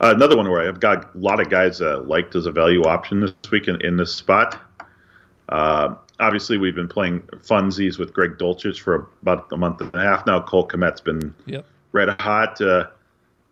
Uh, 0.00 0.12
another 0.14 0.36
one 0.36 0.48
where 0.48 0.68
I've 0.68 0.78
got 0.78 1.12
a 1.14 1.18
lot 1.18 1.40
of 1.40 1.50
guys 1.50 1.80
uh, 1.80 2.02
liked 2.02 2.36
as 2.36 2.46
a 2.46 2.52
value 2.52 2.84
option 2.84 3.20
this 3.20 3.32
week 3.50 3.66
in, 3.66 3.80
in 3.80 3.96
this 3.96 4.14
spot. 4.14 4.60
Uh, 5.48 5.94
obviously, 6.20 6.58
we've 6.58 6.74
been 6.74 6.88
playing 6.88 7.20
funsies 7.42 7.98
with 7.98 8.12
Greg 8.12 8.32
Dulcich 8.38 8.80
for 8.80 9.08
about 9.22 9.48
a 9.52 9.56
month 9.56 9.80
and 9.80 9.92
a 9.94 10.00
half 10.00 10.26
now. 10.26 10.40
Cole 10.40 10.68
Kmet's 10.68 11.00
been 11.00 11.34
yep. 11.46 11.66
Red 11.96 12.20
hot. 12.20 12.60
Uh, 12.60 12.88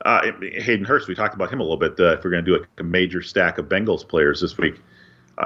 uh, 0.05 0.20
Hayden 0.40 0.84
Hurst, 0.84 1.09
we 1.09 1.14
talked 1.14 1.34
about 1.34 1.53
him 1.53 1.61
a 1.61 1.62
little 1.62 1.78
bit. 1.78 1.99
Uh, 1.99 2.12
if 2.12 2.24
we're 2.24 2.30
going 2.30 2.45
to 2.45 2.59
do 2.59 2.62
a, 2.62 2.80
a, 2.80 2.84
major 2.84 3.22
stack 3.22 3.59
of 3.59 3.66
Bengals 3.66 4.07
players 4.07 4.40
this 4.40 4.59
week, 4.59 4.80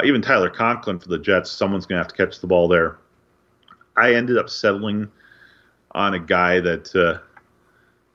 even 0.05 0.21
Tyler 0.21 0.51
Conklin 0.51 0.99
for 0.99 1.09
the 1.09 1.19
Jets, 1.19 1.51
someone's 1.51 1.87
going 1.87 1.99
to 1.99 2.03
have 2.03 2.13
to 2.13 2.17
catch 2.17 2.41
the 2.41 2.47
ball 2.47 2.69
there. 2.69 2.99
I 3.97 4.15
ended 4.15 4.37
up 4.37 4.51
settling 4.51 5.11
on 5.93 6.15
a 6.15 6.19
guy 6.19 6.61
that 6.61 7.21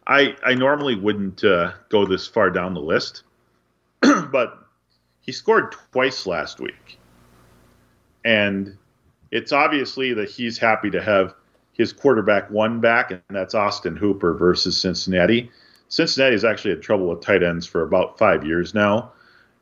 I 0.08 0.36
I 0.46 0.54
normally 0.54 0.96
wouldn't 0.96 1.44
uh, 1.44 1.74
go 1.90 2.06
this 2.06 2.28
far 2.28 2.50
down 2.50 2.74
the 2.74 2.82
list, 2.82 3.24
but 4.02 4.60
he 5.22 5.32
scored 5.32 5.72
twice 5.92 6.26
last 6.26 6.60
week, 6.60 7.00
and 8.26 8.78
it's 9.32 9.52
obviously 9.52 10.14
that 10.14 10.30
he's 10.30 10.58
happy 10.58 10.90
to 10.92 11.02
have 11.02 11.34
his 11.74 11.92
quarterback 11.92 12.50
one 12.50 12.80
back, 12.80 13.12
and 13.12 13.22
that's 13.30 13.56
Austin 13.56 13.96
Hooper 13.96 14.34
versus 14.34 14.80
Cincinnati. 14.80 15.52
Cincinnati 15.90 16.34
has 16.34 16.46
actually 16.46 16.72
had 16.72 16.82
trouble 16.82 17.08
with 17.08 17.22
tight 17.22 17.44
ends 17.44 17.66
for 17.66 17.84
about 17.84 18.18
five 18.18 18.46
years 18.46 18.74
now. 18.74 19.12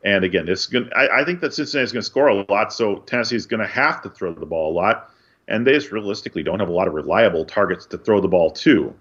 And 0.04 0.24
again, 0.24 0.48
it's 0.48 0.66
going. 0.66 0.90
I, 0.96 1.22
I 1.22 1.26
think 1.26 1.42
that 1.42 1.54
Cincinnati 1.54 1.86
is 1.86 1.92
going 1.92 2.02
to 2.02 2.06
score 2.06 2.28
a 2.28 2.46
lot, 2.50 2.74
so 2.74 2.98
Tennessee 3.00 3.36
is 3.36 3.46
going 3.46 3.60
to 3.60 3.68
have 3.68 4.02
to 4.02 4.10
throw 4.10 4.34
the 4.34 4.46
ball 4.46 4.72
a 4.72 4.76
lot, 4.76 5.12
and 5.48 5.66
they 5.66 5.74
just 5.74 5.92
realistically 5.92 6.44
don't 6.44 6.60
have 6.60 6.70
a 6.70 6.74
lot 6.74 6.88
of 6.88 6.94
reliable 6.94 7.46
targets 7.46 7.86
to 7.88 7.98
throw 7.98 8.20
the 8.20 8.28
ball 8.28 8.52
to. 8.52 8.94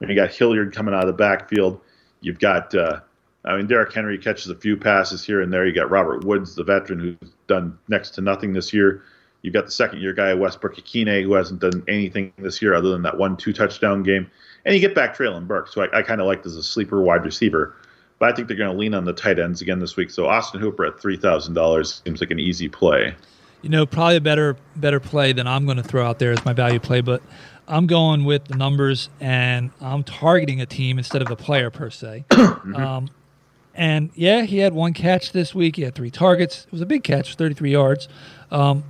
You 0.00 0.16
got 0.16 0.32
Hilliard 0.32 0.74
coming 0.74 0.94
out 0.94 1.02
of 1.02 1.06
the 1.06 1.12
backfield. 1.12 1.80
You've 2.22 2.40
got, 2.40 2.74
uh, 2.74 3.00
I 3.44 3.56
mean, 3.56 3.68
Derrick 3.68 3.92
Henry 3.92 4.18
catches 4.18 4.48
a 4.48 4.54
few 4.56 4.76
passes 4.76 5.24
here 5.24 5.42
and 5.42 5.52
there. 5.52 5.64
You 5.64 5.72
got 5.72 5.90
Robert 5.90 6.24
Woods, 6.24 6.56
the 6.56 6.64
veteran, 6.64 6.98
who's 6.98 7.30
done 7.46 7.78
next 7.86 8.10
to 8.10 8.20
nothing 8.20 8.52
this 8.52 8.72
year. 8.72 9.04
You've 9.42 9.54
got 9.54 9.66
the 9.66 9.72
second 9.72 10.00
year 10.00 10.12
guy, 10.12 10.34
Westbrook-Ikhine, 10.34 11.22
who 11.22 11.34
hasn't 11.34 11.60
done 11.60 11.82
anything 11.88 12.32
this 12.38 12.62
year 12.62 12.74
other 12.74 12.90
than 12.90 13.02
that 13.02 13.18
one 13.18 13.36
two 13.36 13.52
touchdown 13.52 14.02
game. 14.02 14.30
And 14.64 14.74
you 14.74 14.80
get 14.80 14.94
back 14.94 15.16
Treylon 15.16 15.46
Burks, 15.46 15.74
who 15.74 15.82
I, 15.82 15.98
I 15.98 16.02
kind 16.02 16.20
of 16.20 16.26
liked 16.26 16.46
as 16.46 16.56
a 16.56 16.62
sleeper 16.62 17.02
wide 17.02 17.24
receiver. 17.24 17.74
But 18.20 18.32
I 18.32 18.36
think 18.36 18.46
they're 18.46 18.56
going 18.56 18.70
to 18.70 18.78
lean 18.78 18.94
on 18.94 19.04
the 19.04 19.12
tight 19.12 19.40
ends 19.40 19.60
again 19.60 19.80
this 19.80 19.96
week. 19.96 20.10
So 20.10 20.28
Austin 20.28 20.60
Hooper 20.60 20.86
at 20.86 20.98
$3,000 20.98 22.02
seems 22.04 22.20
like 22.20 22.30
an 22.30 22.38
easy 22.38 22.68
play. 22.68 23.16
You 23.62 23.68
know, 23.68 23.84
probably 23.84 24.16
a 24.16 24.20
better 24.20 24.56
better 24.76 25.00
play 25.00 25.32
than 25.32 25.46
I'm 25.46 25.64
going 25.64 25.76
to 25.76 25.82
throw 25.84 26.04
out 26.04 26.18
there 26.18 26.32
as 26.32 26.44
my 26.44 26.52
value 26.52 26.80
play, 26.80 27.00
but 27.00 27.22
I'm 27.68 27.86
going 27.86 28.24
with 28.24 28.46
the 28.46 28.56
numbers 28.56 29.08
and 29.20 29.70
I'm 29.80 30.02
targeting 30.02 30.60
a 30.60 30.66
team 30.66 30.98
instead 30.98 31.22
of 31.22 31.30
a 31.30 31.36
player 31.36 31.70
per 31.70 31.90
se. 31.90 32.24
mm-hmm. 32.30 32.76
um, 32.76 33.10
and 33.74 34.10
yeah, 34.14 34.42
he 34.42 34.58
had 34.58 34.72
one 34.72 34.92
catch 34.92 35.32
this 35.32 35.54
week. 35.54 35.76
He 35.76 35.82
had 35.82 35.94
three 35.94 36.10
targets. 36.10 36.64
It 36.66 36.72
was 36.72 36.80
a 36.80 36.86
big 36.86 37.04
catch, 37.04 37.36
33 37.36 37.70
yards. 37.70 38.08
Um, 38.50 38.84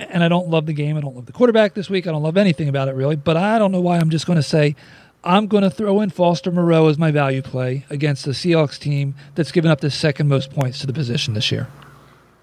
and 0.00 0.22
I 0.24 0.28
don't 0.28 0.48
love 0.48 0.66
the 0.66 0.72
game. 0.72 0.96
I 0.96 1.00
don't 1.00 1.14
love 1.14 1.26
the 1.26 1.32
quarterback 1.32 1.74
this 1.74 1.90
week. 1.90 2.06
I 2.06 2.12
don't 2.12 2.22
love 2.22 2.36
anything 2.36 2.68
about 2.68 2.88
it 2.88 2.94
really. 2.94 3.16
But 3.16 3.36
I 3.36 3.58
don't 3.58 3.72
know 3.72 3.80
why. 3.80 3.98
I'm 3.98 4.10
just 4.10 4.26
going 4.26 4.36
to 4.36 4.42
say 4.42 4.76
I'm 5.22 5.46
going 5.46 5.62
to 5.62 5.70
throw 5.70 6.00
in 6.00 6.10
Foster 6.10 6.50
Moreau 6.50 6.88
as 6.88 6.98
my 6.98 7.10
value 7.10 7.42
play 7.42 7.84
against 7.90 8.24
the 8.24 8.30
Seahawks 8.32 8.78
team 8.78 9.14
that's 9.34 9.52
given 9.52 9.70
up 9.70 9.80
the 9.80 9.90
second 9.90 10.28
most 10.28 10.50
points 10.50 10.78
to 10.80 10.86
the 10.86 10.92
position 10.92 11.34
this 11.34 11.52
year. 11.52 11.68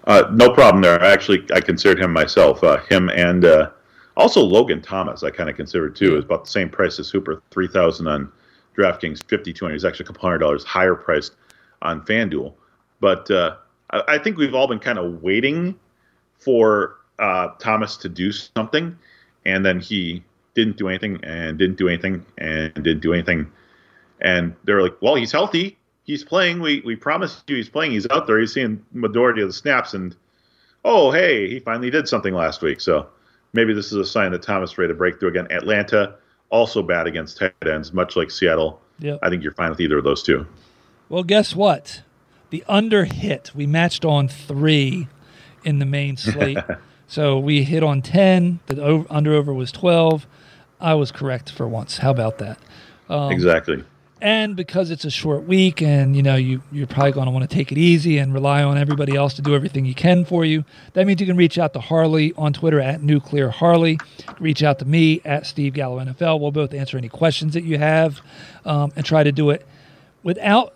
Uh, 0.04 0.24
no 0.32 0.50
problem 0.50 0.82
there. 0.82 1.02
Actually, 1.02 1.44
I 1.52 1.60
considered 1.60 1.98
him 1.98 2.12
myself. 2.12 2.62
Uh, 2.62 2.78
him 2.88 3.10
and 3.10 3.44
uh, 3.44 3.70
also, 4.16 4.40
Logan 4.40 4.80
Thomas, 4.80 5.22
I 5.22 5.30
kind 5.30 5.50
of 5.50 5.56
consider 5.56 5.90
too, 5.90 6.16
is 6.16 6.24
about 6.24 6.44
the 6.44 6.50
same 6.50 6.70
price 6.70 6.98
as 6.98 7.10
Hooper, 7.10 7.42
three 7.50 7.68
thousand 7.68 8.08
on 8.08 8.32
DraftKings, 8.76 9.22
fifty 9.28 9.52
two 9.52 9.64
hundred. 9.64 9.74
He's 9.74 9.84
actually 9.84 10.04
a 10.04 10.06
couple 10.06 10.22
hundred 10.22 10.38
dollars 10.38 10.64
higher 10.64 10.94
priced 10.94 11.34
on 11.82 12.02
FanDuel. 12.02 12.54
But 13.00 13.30
uh, 13.30 13.56
I, 13.90 14.02
I, 14.08 14.18
think 14.18 14.36
we've 14.36 14.54
all 14.54 14.66
been 14.66 14.80
kind 14.80 14.98
of 14.98 15.22
waiting 15.22 15.78
for 16.38 16.96
uh, 17.18 17.48
Thomas 17.58 17.96
to 17.98 18.08
do 18.08 18.32
something, 18.32 18.96
and 19.44 19.64
then 19.64 19.80
he 19.80 20.22
didn't 20.54 20.76
do 20.76 20.88
anything, 20.88 21.20
and 21.22 21.58
didn't 21.58 21.78
do 21.78 21.88
anything, 21.88 22.24
and 22.36 22.74
didn't 22.74 23.00
do 23.00 23.12
anything. 23.12 23.50
And 24.20 24.54
they're 24.64 24.82
like, 24.82 25.00
"Well, 25.00 25.14
he's 25.14 25.32
healthy. 25.32 25.78
He's 26.04 26.24
playing. 26.24 26.60
We 26.60 26.82
we 26.84 26.96
promised 26.96 27.48
you 27.48 27.56
he's 27.56 27.68
playing. 27.68 27.92
He's 27.92 28.06
out 28.10 28.26
there. 28.26 28.38
He's 28.40 28.52
seeing 28.52 28.84
majority 28.92 29.42
of 29.42 29.48
the 29.48 29.54
snaps." 29.54 29.94
And 29.94 30.14
oh, 30.84 31.10
hey, 31.10 31.48
he 31.48 31.60
finally 31.60 31.90
did 31.90 32.08
something 32.08 32.34
last 32.34 32.62
week. 32.62 32.80
So 32.80 33.08
maybe 33.52 33.72
this 33.72 33.86
is 33.86 33.94
a 33.94 34.04
sign 34.04 34.32
that 34.32 34.42
Thomas 34.42 34.76
ready 34.78 34.92
to 34.92 34.96
break 34.96 35.20
through 35.20 35.30
again. 35.30 35.50
Atlanta 35.50 36.14
also 36.50 36.82
bad 36.82 37.06
against 37.06 37.36
tight 37.36 37.52
ends, 37.66 37.92
much 37.92 38.16
like 38.16 38.30
Seattle. 38.30 38.80
Yep. 39.00 39.20
I 39.22 39.30
think 39.30 39.42
you're 39.42 39.52
fine 39.52 39.70
with 39.70 39.80
either 39.80 39.98
of 39.98 40.04
those 40.04 40.22
two. 40.22 40.46
Well, 41.08 41.22
guess 41.22 41.54
what? 41.54 42.02
The 42.50 42.64
under 42.68 43.04
hit. 43.04 43.52
We 43.54 43.66
matched 43.66 44.04
on 44.04 44.28
three 44.28 45.08
in 45.64 45.78
the 45.78 45.86
main 45.86 46.16
slate. 46.16 46.58
so 47.08 47.38
we 47.38 47.64
hit 47.64 47.82
on 47.82 48.02
10. 48.02 48.60
The 48.66 48.80
over, 48.80 49.06
under 49.10 49.34
over 49.34 49.52
was 49.52 49.72
12. 49.72 50.26
I 50.80 50.94
was 50.94 51.10
correct 51.10 51.50
for 51.50 51.66
once. 51.66 51.98
How 51.98 52.10
about 52.10 52.38
that? 52.38 52.58
Um, 53.08 53.32
exactly 53.32 53.82
and 54.20 54.56
because 54.56 54.90
it's 54.90 55.04
a 55.04 55.10
short 55.10 55.44
week 55.44 55.80
and 55.80 56.16
you 56.16 56.22
know 56.22 56.34
you 56.34 56.60
you're 56.72 56.86
probably 56.86 57.12
going 57.12 57.26
to 57.26 57.30
want 57.30 57.48
to 57.48 57.54
take 57.54 57.70
it 57.70 57.78
easy 57.78 58.18
and 58.18 58.34
rely 58.34 58.62
on 58.62 58.76
everybody 58.76 59.14
else 59.14 59.34
to 59.34 59.42
do 59.42 59.54
everything 59.54 59.84
you 59.84 59.94
can 59.94 60.24
for 60.24 60.44
you 60.44 60.64
that 60.94 61.06
means 61.06 61.20
you 61.20 61.26
can 61.26 61.36
reach 61.36 61.58
out 61.58 61.72
to 61.72 61.80
harley 61.80 62.32
on 62.36 62.52
twitter 62.52 62.80
at 62.80 63.02
nuclear 63.02 63.48
harley 63.48 63.98
reach 64.40 64.62
out 64.62 64.78
to 64.78 64.84
me 64.84 65.20
at 65.24 65.46
steve 65.46 65.72
gallo 65.74 66.04
nfl 66.04 66.40
we'll 66.40 66.50
both 66.50 66.74
answer 66.74 66.98
any 66.98 67.08
questions 67.08 67.54
that 67.54 67.64
you 67.64 67.78
have 67.78 68.20
um, 68.64 68.92
and 68.96 69.04
try 69.04 69.22
to 69.22 69.32
do 69.32 69.50
it 69.50 69.66
without 70.22 70.74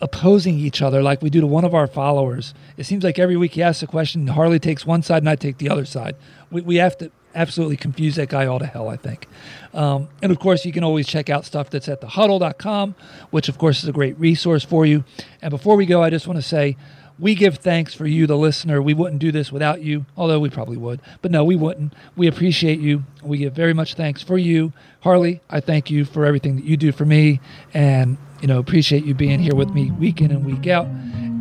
opposing 0.00 0.58
each 0.58 0.82
other 0.82 1.02
like 1.02 1.22
we 1.22 1.30
do 1.30 1.40
to 1.40 1.46
one 1.46 1.64
of 1.64 1.74
our 1.74 1.86
followers 1.86 2.52
it 2.76 2.84
seems 2.84 3.02
like 3.02 3.18
every 3.18 3.36
week 3.36 3.52
he 3.52 3.62
asks 3.62 3.82
a 3.82 3.86
question 3.86 4.26
harley 4.26 4.58
takes 4.58 4.84
one 4.84 5.02
side 5.02 5.22
and 5.22 5.28
i 5.28 5.34
take 5.34 5.58
the 5.58 5.70
other 5.70 5.86
side 5.86 6.14
we, 6.50 6.60
we 6.60 6.76
have 6.76 6.96
to 6.98 7.10
absolutely 7.36 7.76
confuse 7.76 8.16
that 8.16 8.28
guy 8.28 8.46
all 8.46 8.58
to 8.58 8.66
hell, 8.66 8.88
I 8.88 8.96
think. 8.96 9.28
Um, 9.74 10.08
and 10.22 10.32
of 10.32 10.40
course, 10.40 10.64
you 10.64 10.72
can 10.72 10.82
always 10.82 11.06
check 11.06 11.30
out 11.30 11.44
stuff 11.44 11.70
that's 11.70 11.88
at 11.88 12.00
thehuddle.com, 12.00 12.94
which 13.30 13.48
of 13.48 13.58
course 13.58 13.82
is 13.82 13.88
a 13.88 13.92
great 13.92 14.18
resource 14.18 14.64
for 14.64 14.86
you. 14.86 15.04
And 15.42 15.50
before 15.50 15.76
we 15.76 15.86
go, 15.86 16.02
I 16.02 16.10
just 16.10 16.26
want 16.26 16.38
to 16.38 16.42
say 16.42 16.76
we 17.18 17.34
give 17.34 17.58
thanks 17.58 17.94
for 17.94 18.06
you, 18.06 18.26
the 18.26 18.36
listener. 18.36 18.82
We 18.82 18.94
wouldn't 18.94 19.20
do 19.20 19.30
this 19.30 19.52
without 19.52 19.82
you, 19.82 20.06
although 20.16 20.40
we 20.40 20.50
probably 20.50 20.76
would. 20.76 21.00
But 21.22 21.30
no, 21.30 21.44
we 21.44 21.56
wouldn't. 21.56 21.94
We 22.16 22.26
appreciate 22.26 22.80
you. 22.80 23.04
We 23.22 23.38
give 23.38 23.54
very 23.54 23.72
much 23.74 23.94
thanks 23.94 24.22
for 24.22 24.36
you. 24.36 24.72
Harley, 25.00 25.40
I 25.48 25.60
thank 25.60 25.90
you 25.90 26.04
for 26.04 26.26
everything 26.26 26.56
that 26.56 26.64
you 26.64 26.76
do 26.76 26.92
for 26.92 27.04
me 27.04 27.40
and, 27.72 28.18
you 28.40 28.48
know, 28.48 28.58
appreciate 28.58 29.04
you 29.04 29.14
being 29.14 29.40
here 29.40 29.54
with 29.54 29.70
me 29.70 29.90
week 29.92 30.20
in 30.20 30.30
and 30.30 30.44
week 30.44 30.66
out. 30.66 30.86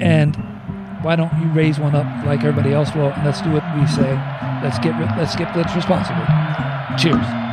And 0.01 0.35
why 1.03 1.15
don't 1.15 1.31
you 1.41 1.47
raise 1.49 1.79
one 1.79 1.95
up 1.95 2.25
like 2.25 2.39
everybody 2.39 2.73
else 2.73 2.93
will? 2.95 3.11
And 3.11 3.25
let's 3.25 3.41
do 3.41 3.51
what 3.51 3.63
we 3.79 3.85
say. 3.87 4.13
Let's 4.63 4.79
get 4.79 4.99
let's 5.17 5.35
get 5.35 5.53
blitz 5.53 5.75
responsibly. 5.75 6.25
Cheers. 6.97 7.44